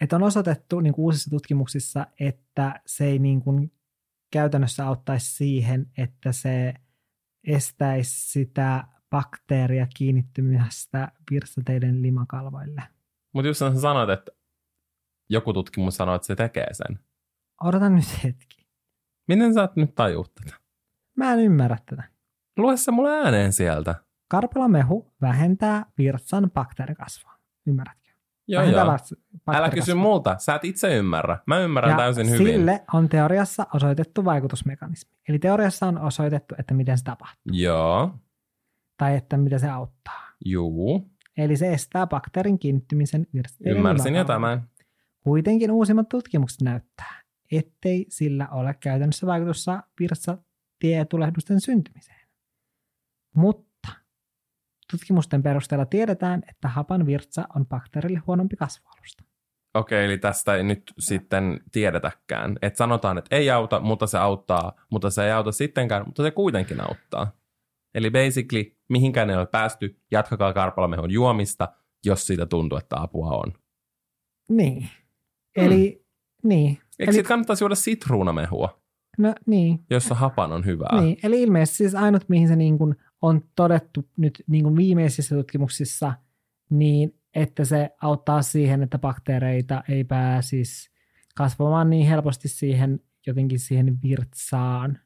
että 0.00 0.16
on 0.16 0.22
osoitettu 0.22 0.80
niin 0.80 0.94
kuin 0.94 1.04
uusissa 1.04 1.30
tutkimuksissa, 1.30 2.06
että 2.20 2.80
se 2.86 3.04
ei 3.04 3.18
niin 3.18 3.42
kuin 3.42 3.72
käytännössä 4.32 4.86
auttaisi 4.86 5.36
siihen, 5.36 5.86
että 5.98 6.32
se 6.32 6.74
estäisi 7.44 8.32
sitä 8.32 8.84
bakteeria 9.10 9.86
kiinnittymästä 9.96 11.12
virtsateiden 11.30 12.02
limakalvoille. 12.02 12.82
Mutta 13.32 13.48
just 13.48 13.58
sä 13.58 13.80
sanoit, 13.80 14.10
että 14.10 14.32
joku 15.30 15.52
tutkimus 15.52 15.96
sanoo, 15.96 16.14
että 16.14 16.26
se 16.26 16.36
tekee 16.36 16.74
sen. 16.74 16.98
Odota 17.64 17.88
nyt 17.88 18.24
hetki. 18.24 18.66
Miten 19.28 19.54
sä 19.54 19.62
et 19.62 19.76
nyt 19.76 19.94
tajua 19.94 20.24
tätä? 20.24 20.56
Mä 21.16 21.32
en 21.32 21.40
ymmärrä 21.40 21.76
tätä. 21.86 22.02
Lue 22.56 22.76
se 22.76 22.90
mulle 22.90 23.10
ääneen 23.10 23.52
sieltä. 23.52 23.94
Karpalamehu 24.28 25.14
vähentää 25.20 25.86
virtsan 25.98 26.50
bakteerikasvua. 26.50 27.32
Ymmärrätkö? 27.66 28.01
Joo, 28.48 28.62
joo. 28.62 28.96
Älä 29.48 29.70
kysy 29.70 29.94
multa. 29.94 30.36
Sä 30.38 30.54
et 30.54 30.64
itse 30.64 30.96
ymmärrä. 30.96 31.38
Mä 31.46 31.58
ymmärrän 31.58 31.90
ja 31.90 31.96
täysin 31.96 32.30
hyvin. 32.30 32.46
Sille 32.46 32.84
on 32.92 33.08
teoriassa 33.08 33.66
osoitettu 33.74 34.24
vaikutusmekanismi. 34.24 35.12
Eli 35.28 35.38
teoriassa 35.38 35.86
on 35.86 35.98
osoitettu, 35.98 36.54
että 36.58 36.74
miten 36.74 36.98
se 36.98 37.04
tapahtuu. 37.04 37.52
Joo. 37.52 38.14
Tai 38.96 39.16
että 39.16 39.36
mitä 39.36 39.58
se 39.58 39.68
auttaa. 39.68 40.28
Juu. 40.44 41.10
Eli 41.36 41.56
se 41.56 41.72
estää 41.72 42.06
bakteerin 42.06 42.58
kiinnittymisen 42.58 43.26
virtsateiden 43.34 43.76
Ymmärsin 43.76 44.14
jo 44.14 44.24
tämän. 44.24 44.68
Kuitenkin 45.20 45.70
uusimmat 45.70 46.08
tutkimukset 46.08 46.60
näyttää, 46.62 47.22
ettei 47.52 48.06
sillä 48.08 48.48
ole 48.48 48.74
käytännössä 48.80 49.26
vaikutusta 49.26 49.82
virtsatietulehdusten 50.00 51.60
syntymiseen. 51.60 52.28
Mutta 53.34 53.71
tutkimusten 54.92 55.42
perusteella 55.42 55.86
tiedetään, 55.86 56.42
että 56.48 56.68
hapan 56.68 57.06
virtsa 57.06 57.44
on 57.56 57.66
bakteerille 57.66 58.22
huonompi 58.26 58.56
kasvualusta. 58.56 59.24
Okei, 59.74 60.04
eli 60.04 60.18
tästä 60.18 60.54
ei 60.54 60.62
nyt 60.62 60.92
sitten 60.98 61.60
tiedetäkään. 61.72 62.56
Että 62.62 62.76
sanotaan, 62.76 63.18
että 63.18 63.36
ei 63.36 63.50
auta, 63.50 63.80
mutta 63.80 64.06
se 64.06 64.18
auttaa, 64.18 64.72
mutta 64.90 65.10
se 65.10 65.24
ei 65.24 65.32
auta 65.32 65.52
sittenkään, 65.52 66.02
mutta 66.06 66.22
se 66.22 66.30
kuitenkin 66.30 66.80
auttaa. 66.80 67.32
Eli 67.94 68.10
basically, 68.10 68.76
mihinkään 68.88 69.30
ei 69.30 69.36
ole 69.36 69.46
päästy, 69.46 70.00
jatkakaa 70.10 70.52
karpalamehun 70.52 71.10
juomista, 71.10 71.68
jos 72.06 72.26
siitä 72.26 72.46
tuntuu, 72.46 72.78
että 72.78 72.96
apua 73.00 73.30
on. 73.30 73.52
Niin. 74.48 74.88
Eli, 75.56 76.04
niin. 76.44 76.68
Eikö 76.68 76.84
Eli, 76.98 77.12
siitä 77.12 77.28
kannattaisi 77.28 77.64
juoda 77.64 77.74
sitruunamehua, 77.74 78.82
no, 79.18 79.34
niin. 79.46 79.84
jossa 79.90 80.14
hapan 80.14 80.52
on 80.52 80.64
hyvää? 80.64 81.00
Niin, 81.00 81.16
eli 81.22 81.42
ilmeisesti 81.42 81.76
siis 81.76 81.94
ainut, 81.94 82.28
mihin 82.28 82.48
se 82.48 82.56
niin 82.56 82.78
kuin 82.78 82.96
on 83.22 83.42
todettu 83.56 84.08
nyt 84.16 84.42
niin 84.46 84.64
kuin 84.64 84.76
viimeisissä 84.76 85.34
tutkimuksissa, 85.34 86.12
niin 86.70 87.14
että 87.34 87.64
se 87.64 87.90
auttaa 88.02 88.42
siihen, 88.42 88.82
että 88.82 88.98
bakteereita 88.98 89.82
ei 89.88 90.04
pääsisi 90.04 90.90
kasvamaan 91.34 91.90
niin 91.90 92.06
helposti 92.06 92.48
siihen 92.48 93.00
jotenkin 93.26 93.58
siihen 93.58 94.02
virtsaan. 94.02 94.98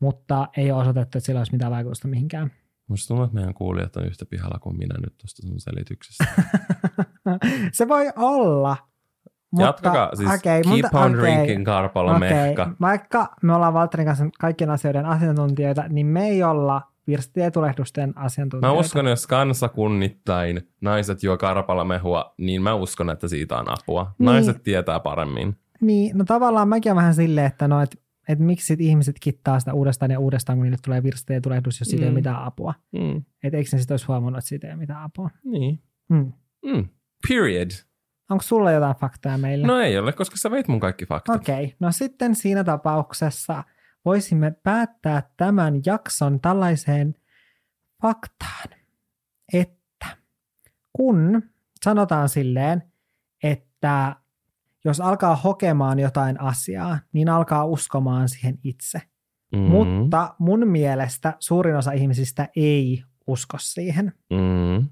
mutta 0.00 0.48
ei 0.56 0.72
ole 0.72 0.80
osoitettu, 0.80 1.18
että 1.18 1.26
sillä 1.26 1.40
olisi 1.40 1.52
mitään 1.52 1.72
vaikutusta 1.72 2.08
mihinkään. 2.08 2.50
Musta 2.88 3.08
tuntuu, 3.08 3.24
että 3.24 3.34
meidän 3.34 3.54
kuulijat 3.54 3.96
on 3.96 4.06
yhtä 4.06 4.26
pihalla 4.26 4.58
kuin 4.58 4.78
minä 4.78 4.94
nyt 5.00 5.18
tuosta 5.18 5.46
sun 5.46 5.60
selityksestä. 5.60 6.24
se 7.72 7.88
voi 7.88 8.10
olla. 8.16 8.76
Jatkakaa, 9.58 10.10
siis 10.14 10.28
okay, 10.28 10.62
keep 10.62 10.66
mutta, 10.66 11.00
on 11.00 11.10
okay, 11.10 11.22
drinking 11.22 11.64
Karpalo 11.64 12.16
okay. 12.16 12.20
mehka. 12.20 12.70
Vaikka 12.80 13.34
me 13.42 13.54
ollaan 13.54 13.74
Valtterin 13.74 14.06
kanssa 14.06 14.28
kaikkien 14.40 14.70
asioiden 14.70 15.06
asiantuntijoita, 15.06 15.88
niin 15.88 16.06
me 16.06 16.28
ei 16.28 16.42
olla 16.42 16.82
virstitulehdusten 17.06 18.18
asiantuntijoita. 18.18 18.74
Mä 18.74 18.80
uskon, 18.80 19.06
jos 19.06 19.26
kansakunnittain 19.26 20.68
naiset 20.80 21.22
juo 21.22 21.38
karpalamehua, 21.38 22.34
niin 22.38 22.62
mä 22.62 22.74
uskon, 22.74 23.10
että 23.10 23.28
siitä 23.28 23.56
on 23.56 23.70
apua. 23.70 24.14
Niin. 24.18 24.24
Naiset 24.26 24.62
tietää 24.62 25.00
paremmin. 25.00 25.56
Niin, 25.80 26.18
no 26.18 26.24
tavallaan 26.24 26.68
mäkin 26.68 26.92
on 26.92 26.96
vähän 26.96 27.14
silleen, 27.14 27.46
että 27.46 27.68
no, 27.68 27.80
et, 27.80 28.02
et 28.28 28.38
miksi 28.38 28.66
sit 28.66 28.80
ihmiset 28.80 29.16
kittaa 29.20 29.60
sitä 29.60 29.74
uudestaan 29.74 30.10
ja 30.10 30.18
uudestaan, 30.18 30.58
kun 30.58 30.64
niille 30.64 30.78
tulee 30.84 31.02
virste 31.02 31.34
ja 31.34 31.40
tulehdus, 31.40 31.80
jos 31.80 31.88
siitä 31.88 32.00
mm. 32.00 32.04
ei 32.04 32.08
ole 32.08 32.18
mitään 32.18 32.44
apua. 32.44 32.74
Mm. 32.92 33.16
Että 33.16 33.56
eikö 33.58 33.70
ne 33.72 33.78
sitten 33.78 33.92
olisi 33.92 34.06
huomannut, 34.06 34.38
että 34.38 34.48
siitä 34.48 34.66
ei 34.66 34.72
ole 34.72 34.80
mitään 34.80 35.02
apua. 35.02 35.30
Niin. 35.44 35.82
Mm. 36.08 36.32
Mm. 36.66 36.88
Period. 37.28 37.70
Onko 38.30 38.42
sulla 38.42 38.72
jotain 38.72 38.96
faktaa 38.96 39.38
meille? 39.38 39.66
No 39.66 39.80
ei 39.80 39.98
ole, 39.98 40.12
koska 40.12 40.36
sä 40.36 40.50
veit 40.50 40.68
mun 40.68 40.80
kaikki 40.80 41.06
faktat. 41.06 41.36
Okei, 41.36 41.64
okay. 41.64 41.76
no 41.80 41.92
sitten 41.92 42.34
siinä 42.34 42.64
tapauksessa 42.64 43.64
voisimme 44.06 44.50
päättää 44.50 45.30
tämän 45.36 45.74
jakson 45.86 46.40
tällaiseen 46.40 47.14
faktaan, 48.02 48.68
että 49.52 50.06
kun 50.92 51.42
sanotaan 51.84 52.28
silleen, 52.28 52.82
että 53.42 54.16
jos 54.84 55.00
alkaa 55.00 55.36
hokemaan 55.36 55.98
jotain 55.98 56.40
asiaa, 56.40 56.98
niin 57.12 57.28
alkaa 57.28 57.64
uskomaan 57.64 58.28
siihen 58.28 58.58
itse. 58.64 59.02
Mm. 59.52 59.58
Mutta 59.58 60.34
mun 60.38 60.68
mielestä 60.68 61.34
suurin 61.38 61.76
osa 61.76 61.92
ihmisistä 61.92 62.48
ei 62.56 63.02
usko 63.26 63.58
siihen. 63.60 64.12
Mm. 64.30 64.88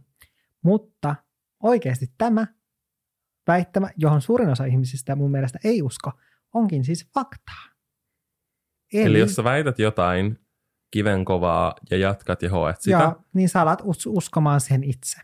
Mutta 0.62 1.15
oikeasti 1.62 2.07
tämä 2.19 2.47
väittämä, 3.47 3.91
johon 3.97 4.23
suurin 4.23 4.49
osa 4.49 4.65
ihmisistä 4.65 5.17
mun 5.17 5.31
mielestä 5.31 5.59
ei 5.65 5.83
usko, 5.83 6.12
onkin 6.55 6.85
siis 6.85 7.11
faktaa. 7.15 7.74
Eli, 8.95 9.05
Eli 9.05 9.19
jos 9.19 9.35
sä 9.35 9.45
väität 9.45 9.79
jotain 9.79 10.39
kivenkovaa 10.91 11.75
ja 11.91 11.97
jatkat 11.97 12.43
ja 12.43 12.51
hoet 12.51 12.81
sitä. 12.81 12.99
Joo, 12.99 13.15
niin 13.33 13.49
sä 13.49 13.61
alat 13.61 13.83
us- 13.85 14.07
uskomaan 14.07 14.61
siihen 14.61 14.85
itse. 14.85 15.21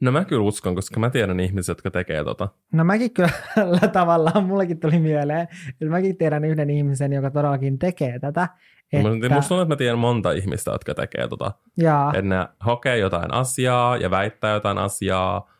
No 0.00 0.12
mä 0.12 0.24
kyllä 0.24 0.42
uskon, 0.42 0.74
koska 0.74 1.00
mä 1.00 1.10
tiedän 1.10 1.40
ihmisiä, 1.40 1.72
jotka 1.72 1.90
tekee 1.90 2.24
tota. 2.24 2.48
No 2.72 2.84
mäkin 2.84 3.10
kyllä 3.10 3.30
tavallaan, 3.92 4.44
mullekin 4.44 4.80
tuli 4.80 4.98
mieleen, 4.98 5.48
että 5.68 5.86
mäkin 5.86 6.16
tiedän 6.16 6.44
yhden 6.44 6.70
ihmisen, 6.70 7.12
joka 7.12 7.30
todellakin 7.30 7.78
tekee 7.78 8.18
tätä. 8.18 8.48
Että... 8.92 9.08
Musta 9.08 9.48
tuntuu, 9.48 9.60
että 9.60 9.72
mä 9.74 9.76
tiedän 9.76 9.98
monta 9.98 10.32
ihmistä, 10.32 10.70
jotka 10.70 10.94
tekee 10.94 11.28
tota. 11.28 11.52
Jaa. 11.76 12.08
Että 12.08 12.22
ne 12.22 12.48
hokee 12.66 12.98
jotain 12.98 13.34
asiaa 13.34 13.96
ja 13.96 14.10
väittää 14.10 14.54
jotain 14.54 14.78
asiaa, 14.78 15.50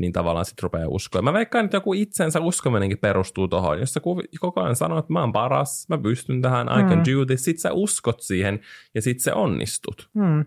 niin 0.00 0.12
tavallaan 0.12 0.44
sitten 0.44 0.62
rupeaa 0.62 0.88
uskoa. 0.88 1.22
Mä 1.22 1.32
veikkaan, 1.32 1.64
että 1.64 1.76
joku 1.76 1.94
itsensä 1.94 2.40
uskominenkin 2.40 2.98
perustuu 2.98 3.48
tuohon. 3.48 3.80
Jos 3.80 3.94
sä 3.94 4.00
koko 4.40 4.60
ajan 4.60 4.76
sanoo, 4.76 4.98
että 4.98 5.12
mä 5.12 5.20
oon 5.20 5.32
paras, 5.32 5.86
mä 5.88 5.98
pystyn 5.98 6.42
tähän, 6.42 6.66
I 6.66 6.82
can 6.82 6.98
mm. 6.98 7.04
do 7.12 7.26
this, 7.26 7.44
sit 7.44 7.58
sä 7.58 7.72
uskot 7.72 8.20
siihen 8.20 8.60
ja 8.94 9.02
sit 9.02 9.20
se 9.20 9.32
onnistut. 9.32 10.10
Mm. 10.14 10.44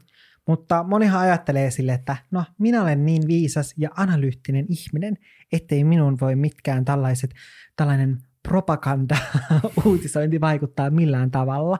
Mutta 0.47 0.83
monihan 0.83 1.21
ajattelee 1.21 1.71
sille, 1.71 1.93
että 1.93 2.15
no 2.31 2.43
minä 2.59 2.81
olen 2.81 3.05
niin 3.05 3.27
viisas 3.27 3.73
ja 3.77 3.89
analyyttinen 3.97 4.65
ihminen, 4.69 5.17
ettei 5.51 5.83
minun 5.83 6.17
voi 6.21 6.35
mitkään 6.35 6.85
tällaiset, 6.85 7.31
tällainen 7.75 8.17
propaganda 8.47 9.17
uutisointi 9.85 10.41
vaikuttaa 10.41 10.89
millään 10.89 11.31
tavalla. 11.31 11.77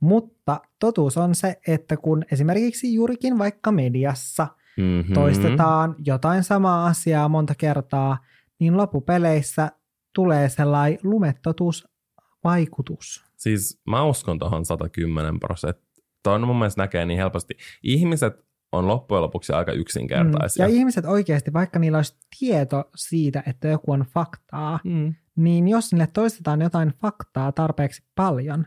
Mutta 0.00 0.60
totuus 0.78 1.16
on 1.16 1.34
se, 1.34 1.60
että 1.66 1.96
kun 1.96 2.24
esimerkiksi 2.32 2.94
juurikin 2.94 3.38
vaikka 3.38 3.72
mediassa 3.72 4.46
mm-hmm. 4.76 5.14
toistetaan 5.14 5.94
jotain 5.98 6.44
samaa 6.44 6.86
asiaa 6.86 7.28
monta 7.28 7.54
kertaa, 7.54 8.18
niin 8.58 8.76
loppupeleissä 8.76 9.68
tulee 10.14 10.48
sellainen 10.48 10.98
lumettotuusvaikutus. 11.02 13.24
Siis 13.36 13.80
mä 13.86 14.04
uskon 14.04 14.38
tuohon 14.38 14.64
110 14.64 15.40
prosenttia 15.40 15.92
Tuo 16.22 16.38
mun 16.38 16.58
mielestä 16.58 16.82
näkee 16.82 17.06
niin 17.06 17.18
helposti. 17.18 17.54
Ihmiset 17.82 18.34
on 18.72 18.86
loppujen 18.86 19.22
lopuksi 19.22 19.52
aika 19.52 19.72
yksinkertaisia. 19.72 20.66
Mm. 20.66 20.72
Ja 20.72 20.76
ihmiset 20.76 21.04
oikeasti, 21.04 21.52
vaikka 21.52 21.78
niillä 21.78 21.98
olisi 21.98 22.16
tieto 22.38 22.90
siitä, 22.94 23.42
että 23.46 23.68
joku 23.68 23.92
on 23.92 24.04
faktaa, 24.14 24.80
mm. 24.84 25.14
niin 25.36 25.68
jos 25.68 25.92
niille 25.92 26.08
toistetaan 26.12 26.60
jotain 26.60 26.92
faktaa 27.02 27.52
tarpeeksi 27.52 28.02
paljon, 28.14 28.66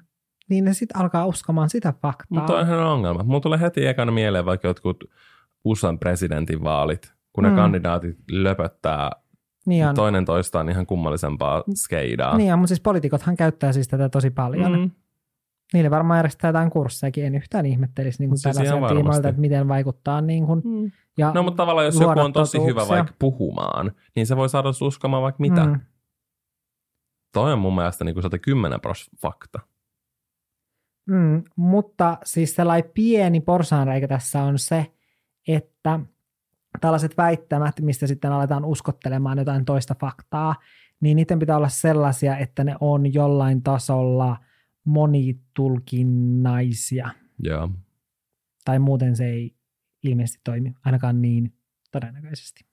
niin 0.49 0.65
ne 0.65 0.73
sitten 0.73 1.01
alkaa 1.01 1.25
uskomaan 1.25 1.69
sitä 1.69 1.93
faktaa. 2.01 2.39
Mutta 2.39 2.57
on 2.57 2.67
ihan 2.67 2.79
ongelma. 2.79 3.23
Mulla 3.23 3.39
tulee 3.39 3.59
heti 3.59 3.85
ekana 3.85 4.11
mieleen 4.11 4.45
vaikka 4.45 4.67
jotkut 4.67 5.03
USAn 5.65 5.99
presidentinvaalit, 5.99 7.13
kun 7.33 7.43
mm. 7.43 7.49
ne 7.49 7.55
kandidaatit 7.55 8.17
löpöttää 8.31 9.11
niin 9.65 9.87
on. 9.87 9.95
toinen 9.95 10.25
toistaan 10.25 10.69
ihan 10.69 10.85
kummallisempaa 10.85 11.63
skeidaa. 11.75 12.37
Niin 12.37 12.53
on, 12.53 12.59
mutta 12.59 12.67
siis 12.67 12.81
poliitikothan 12.81 13.35
käyttää 13.35 13.71
siis 13.71 13.87
tätä 13.87 14.09
tosi 14.09 14.29
paljon. 14.29 14.79
Mm. 14.79 14.91
Niille 15.73 15.91
varmaan 15.91 16.17
järjestetään 16.17 16.49
jotain 16.49 16.69
kurssejakin. 16.69 17.25
En 17.25 17.35
yhtään 17.35 17.65
ihmettelisi 17.65 18.19
niin 18.19 18.29
kuin 18.29 18.39
siis 18.39 18.55
tällaisia 18.55 18.87
tiimoilta, 18.87 19.29
että 19.29 19.41
miten 19.41 19.67
vaikuttaa. 19.67 20.21
Niin 20.21 20.45
kuin, 20.45 20.61
mm. 20.65 20.91
ja 21.17 21.31
no 21.33 21.43
mutta 21.43 21.57
tavallaan 21.57 21.85
jos 21.85 21.99
joku 21.99 22.19
on 22.19 22.33
tosi 22.33 22.57
totuuksia. 22.57 22.83
hyvä 22.83 22.95
vaikka 22.95 23.13
puhumaan, 23.19 23.91
niin 24.15 24.27
se 24.27 24.35
voi 24.35 24.49
saada 24.49 24.69
uskomaan 24.81 25.23
vaikka 25.23 25.41
mitä. 25.41 25.65
Mm. 25.65 25.79
Toi 27.33 27.53
on 27.53 27.59
mun 27.59 27.75
mielestä 27.75 28.03
niin 28.03 28.15
kuin 28.15 28.23
110 28.23 28.81
pros 28.81 29.09
fakta. 29.21 29.59
Mm, 31.09 31.43
mutta 31.55 32.17
siis 32.23 32.55
sellainen 32.55 32.91
pieni 32.93 33.41
porsaanreikä 33.41 34.07
tässä 34.07 34.43
on 34.43 34.59
se, 34.59 34.91
että 35.47 35.99
tällaiset 36.81 37.17
väittämät, 37.17 37.81
mistä 37.81 38.07
sitten 38.07 38.31
aletaan 38.31 38.65
uskottelemaan 38.65 39.37
jotain 39.37 39.65
toista 39.65 39.95
faktaa, 39.99 40.55
niin 40.99 41.15
niiden 41.15 41.39
pitää 41.39 41.57
olla 41.57 41.69
sellaisia, 41.69 42.37
että 42.37 42.63
ne 42.63 42.75
on 42.79 43.13
jollain 43.13 43.63
tasolla– 43.63 44.37
monitulkinnaisia. 44.85 47.09
Joo. 47.39 47.69
Tai 48.65 48.79
muuten 48.79 49.15
se 49.15 49.25
ei 49.25 49.55
ilmeisesti 50.03 50.41
toimi, 50.43 50.75
ainakaan 50.85 51.21
niin 51.21 51.53
todennäköisesti. 51.91 52.65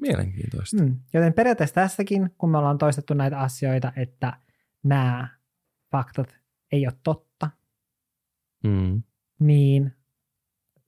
Mielenkiintoista. 0.00 0.82
Mm. 0.82 0.96
Joten 1.14 1.32
periaatteessa 1.32 1.74
tässäkin, 1.74 2.30
kun 2.38 2.50
me 2.50 2.58
ollaan 2.58 2.78
toistettu 2.78 3.14
näitä 3.14 3.38
asioita, 3.38 3.92
että 3.96 4.38
nämä 4.82 5.28
faktat 5.90 6.36
ei 6.72 6.86
ole 6.86 6.94
totta, 7.02 7.50
mm. 8.64 9.02
niin 9.38 9.92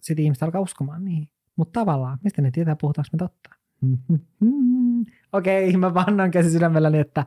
sitten 0.05 0.25
ihmiset 0.25 0.43
alkaa 0.43 0.61
uskomaan 0.61 1.05
niihin. 1.05 1.29
Mutta 1.57 1.81
tavallaan, 1.81 2.19
mistä 2.25 2.43
ne 2.43 2.51
tietää, 2.51 2.77
puhutaanko 2.77 3.09
me 3.13 3.19
totta? 3.19 3.51
Okei, 5.33 5.69
okay, 5.69 5.81
mä 5.81 5.95
vannan 5.95 6.31
käsi 6.31 6.51
sydämelläni, 6.51 6.99
että 6.99 7.27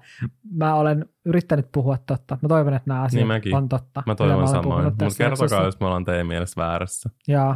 mä 0.51 0.75
olen 0.75 1.05
yrittänyt 1.25 1.71
puhua 1.71 1.97
totta. 1.97 2.37
Mä 2.41 2.47
toivon, 2.47 2.73
että 2.73 2.89
nämä 2.89 3.01
asiat 3.01 3.27
niin 3.43 3.55
on 3.55 3.69
totta. 3.69 4.03
Mä 4.05 4.15
toivon 4.15 4.39
mä 4.39 4.47
samoin. 4.47 4.85
Mutta 4.85 5.05
kertokaa, 5.17 5.65
jos 5.65 5.79
me 5.79 5.85
ollaan 5.85 6.05
teidän 6.05 6.27
mielestä 6.27 6.61
väärässä. 6.61 7.09
Joo. 7.27 7.55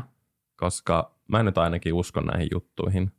Koska 0.55 1.15
mä 1.27 1.43
nyt 1.43 1.57
ainakin 1.57 1.93
uskon 1.93 2.25
näihin 2.25 2.47
juttuihin. 2.51 3.11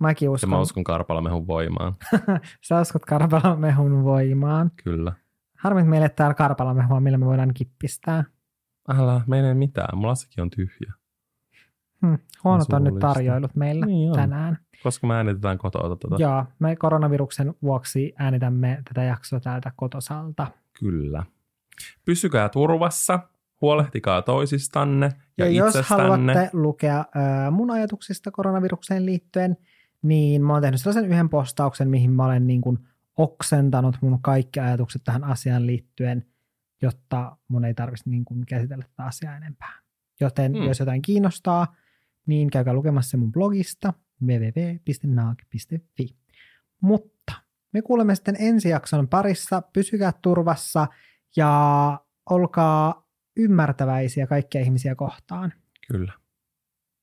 Mäkin 0.00 0.28
uskon. 0.28 0.50
Ja 0.50 0.56
mä 0.56 0.60
uskon 0.60 0.84
Karpalamehun 0.84 1.46
voimaan. 1.46 1.96
Sä 2.68 2.80
uskot 2.80 3.04
Karpalamehun 3.04 4.04
voimaan. 4.04 4.70
Kyllä. 4.84 5.12
Harmi, 5.58 5.80
että 5.80 5.90
meille 5.90 6.08
täällä 6.08 6.34
Karpalamehua, 6.34 7.00
millä 7.00 7.18
me 7.18 7.26
voidaan 7.26 7.54
kippistää. 7.54 8.24
Älä, 8.88 9.20
meillä 9.26 9.48
ei 9.48 9.54
mitään. 9.54 9.98
Mulla 9.98 10.14
sekin 10.14 10.42
on 10.42 10.50
tyhjä. 10.50 10.92
Hmm, 12.02 12.18
huonot 12.44 12.72
on 12.72 12.84
nyt 12.84 12.98
tarjoilut 12.98 13.56
meillä 13.56 13.86
niin 13.86 14.12
tänään. 14.12 14.58
Koska 14.82 15.06
me 15.06 15.14
äänitetään 15.14 15.58
kotoa 15.58 15.96
tätä. 15.96 16.16
Joo, 16.18 16.44
me 16.58 16.76
koronaviruksen 16.76 17.54
vuoksi 17.62 18.12
äänitämme 18.18 18.82
tätä 18.88 19.02
jaksoa 19.02 19.40
täältä 19.40 19.72
kotosalta. 19.76 20.46
Kyllä. 20.80 21.24
Pysykää 22.04 22.48
turvassa, 22.48 23.20
huolehtikaa 23.60 24.22
toisistanne 24.22 25.12
ja, 25.38 25.44
ja 25.44 25.50
jos 25.50 25.74
haluatte 25.74 26.50
lukea 26.52 26.98
äh, 26.98 27.52
mun 27.52 27.70
ajatuksista 27.70 28.30
koronavirukseen 28.30 29.06
liittyen, 29.06 29.56
niin 30.02 30.44
mä 30.44 30.52
oon 30.52 30.62
tehnyt 30.62 30.80
sellaisen 30.80 31.10
yhden 31.10 31.28
postauksen, 31.28 31.90
mihin 31.90 32.10
mä 32.10 32.24
olen 32.24 32.46
niin 32.46 32.60
kuin 32.60 32.78
oksentanut 33.16 33.96
mun 34.00 34.22
kaikki 34.22 34.60
ajatukset 34.60 35.04
tähän 35.04 35.24
asiaan 35.24 35.66
liittyen, 35.66 36.26
jotta 36.82 37.36
mun 37.48 37.64
ei 37.64 37.74
tarvitsisi 37.74 38.10
niin 38.10 38.24
kuin 38.24 38.46
käsitellä 38.46 38.84
tätä 38.84 39.04
asiaa 39.04 39.36
enempää. 39.36 39.72
Joten 40.20 40.52
hmm. 40.52 40.62
jos 40.62 40.80
jotain 40.80 41.02
kiinnostaa, 41.02 41.74
niin 42.26 42.50
käykää 42.50 42.74
lukemassa 42.74 43.10
se 43.10 43.16
mun 43.16 43.32
blogista 43.32 43.92
www.naag.fi. 44.22 46.16
Mutta 46.80 47.32
me 47.72 47.82
kuulemme 47.82 48.14
sitten 48.14 48.36
ensi 48.38 48.68
jakson 48.68 49.08
parissa. 49.08 49.62
Pysykää 49.72 50.12
turvassa 50.22 50.86
ja 51.36 52.00
olkaa 52.30 53.08
ymmärtäväisiä 53.36 54.26
kaikkia 54.26 54.60
ihmisiä 54.60 54.94
kohtaan. 54.94 55.52
Kyllä. 55.88 56.12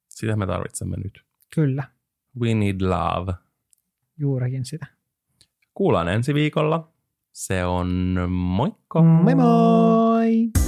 Sitä 0.09 0.35
me 0.35 0.47
tarvitsemme 0.47 0.97
nyt. 1.03 1.23
Kyllä. 1.55 1.83
We 2.41 2.53
need 2.53 2.81
love. 2.81 3.33
Juurikin 4.17 4.65
sitä. 4.65 4.85
Kuullaan 5.73 6.07
ensi 6.07 6.33
viikolla. 6.33 6.93
Se 7.31 7.65
on 7.65 8.15
moikka. 8.29 9.01
Moi 9.01 9.35
moi! 9.35 10.62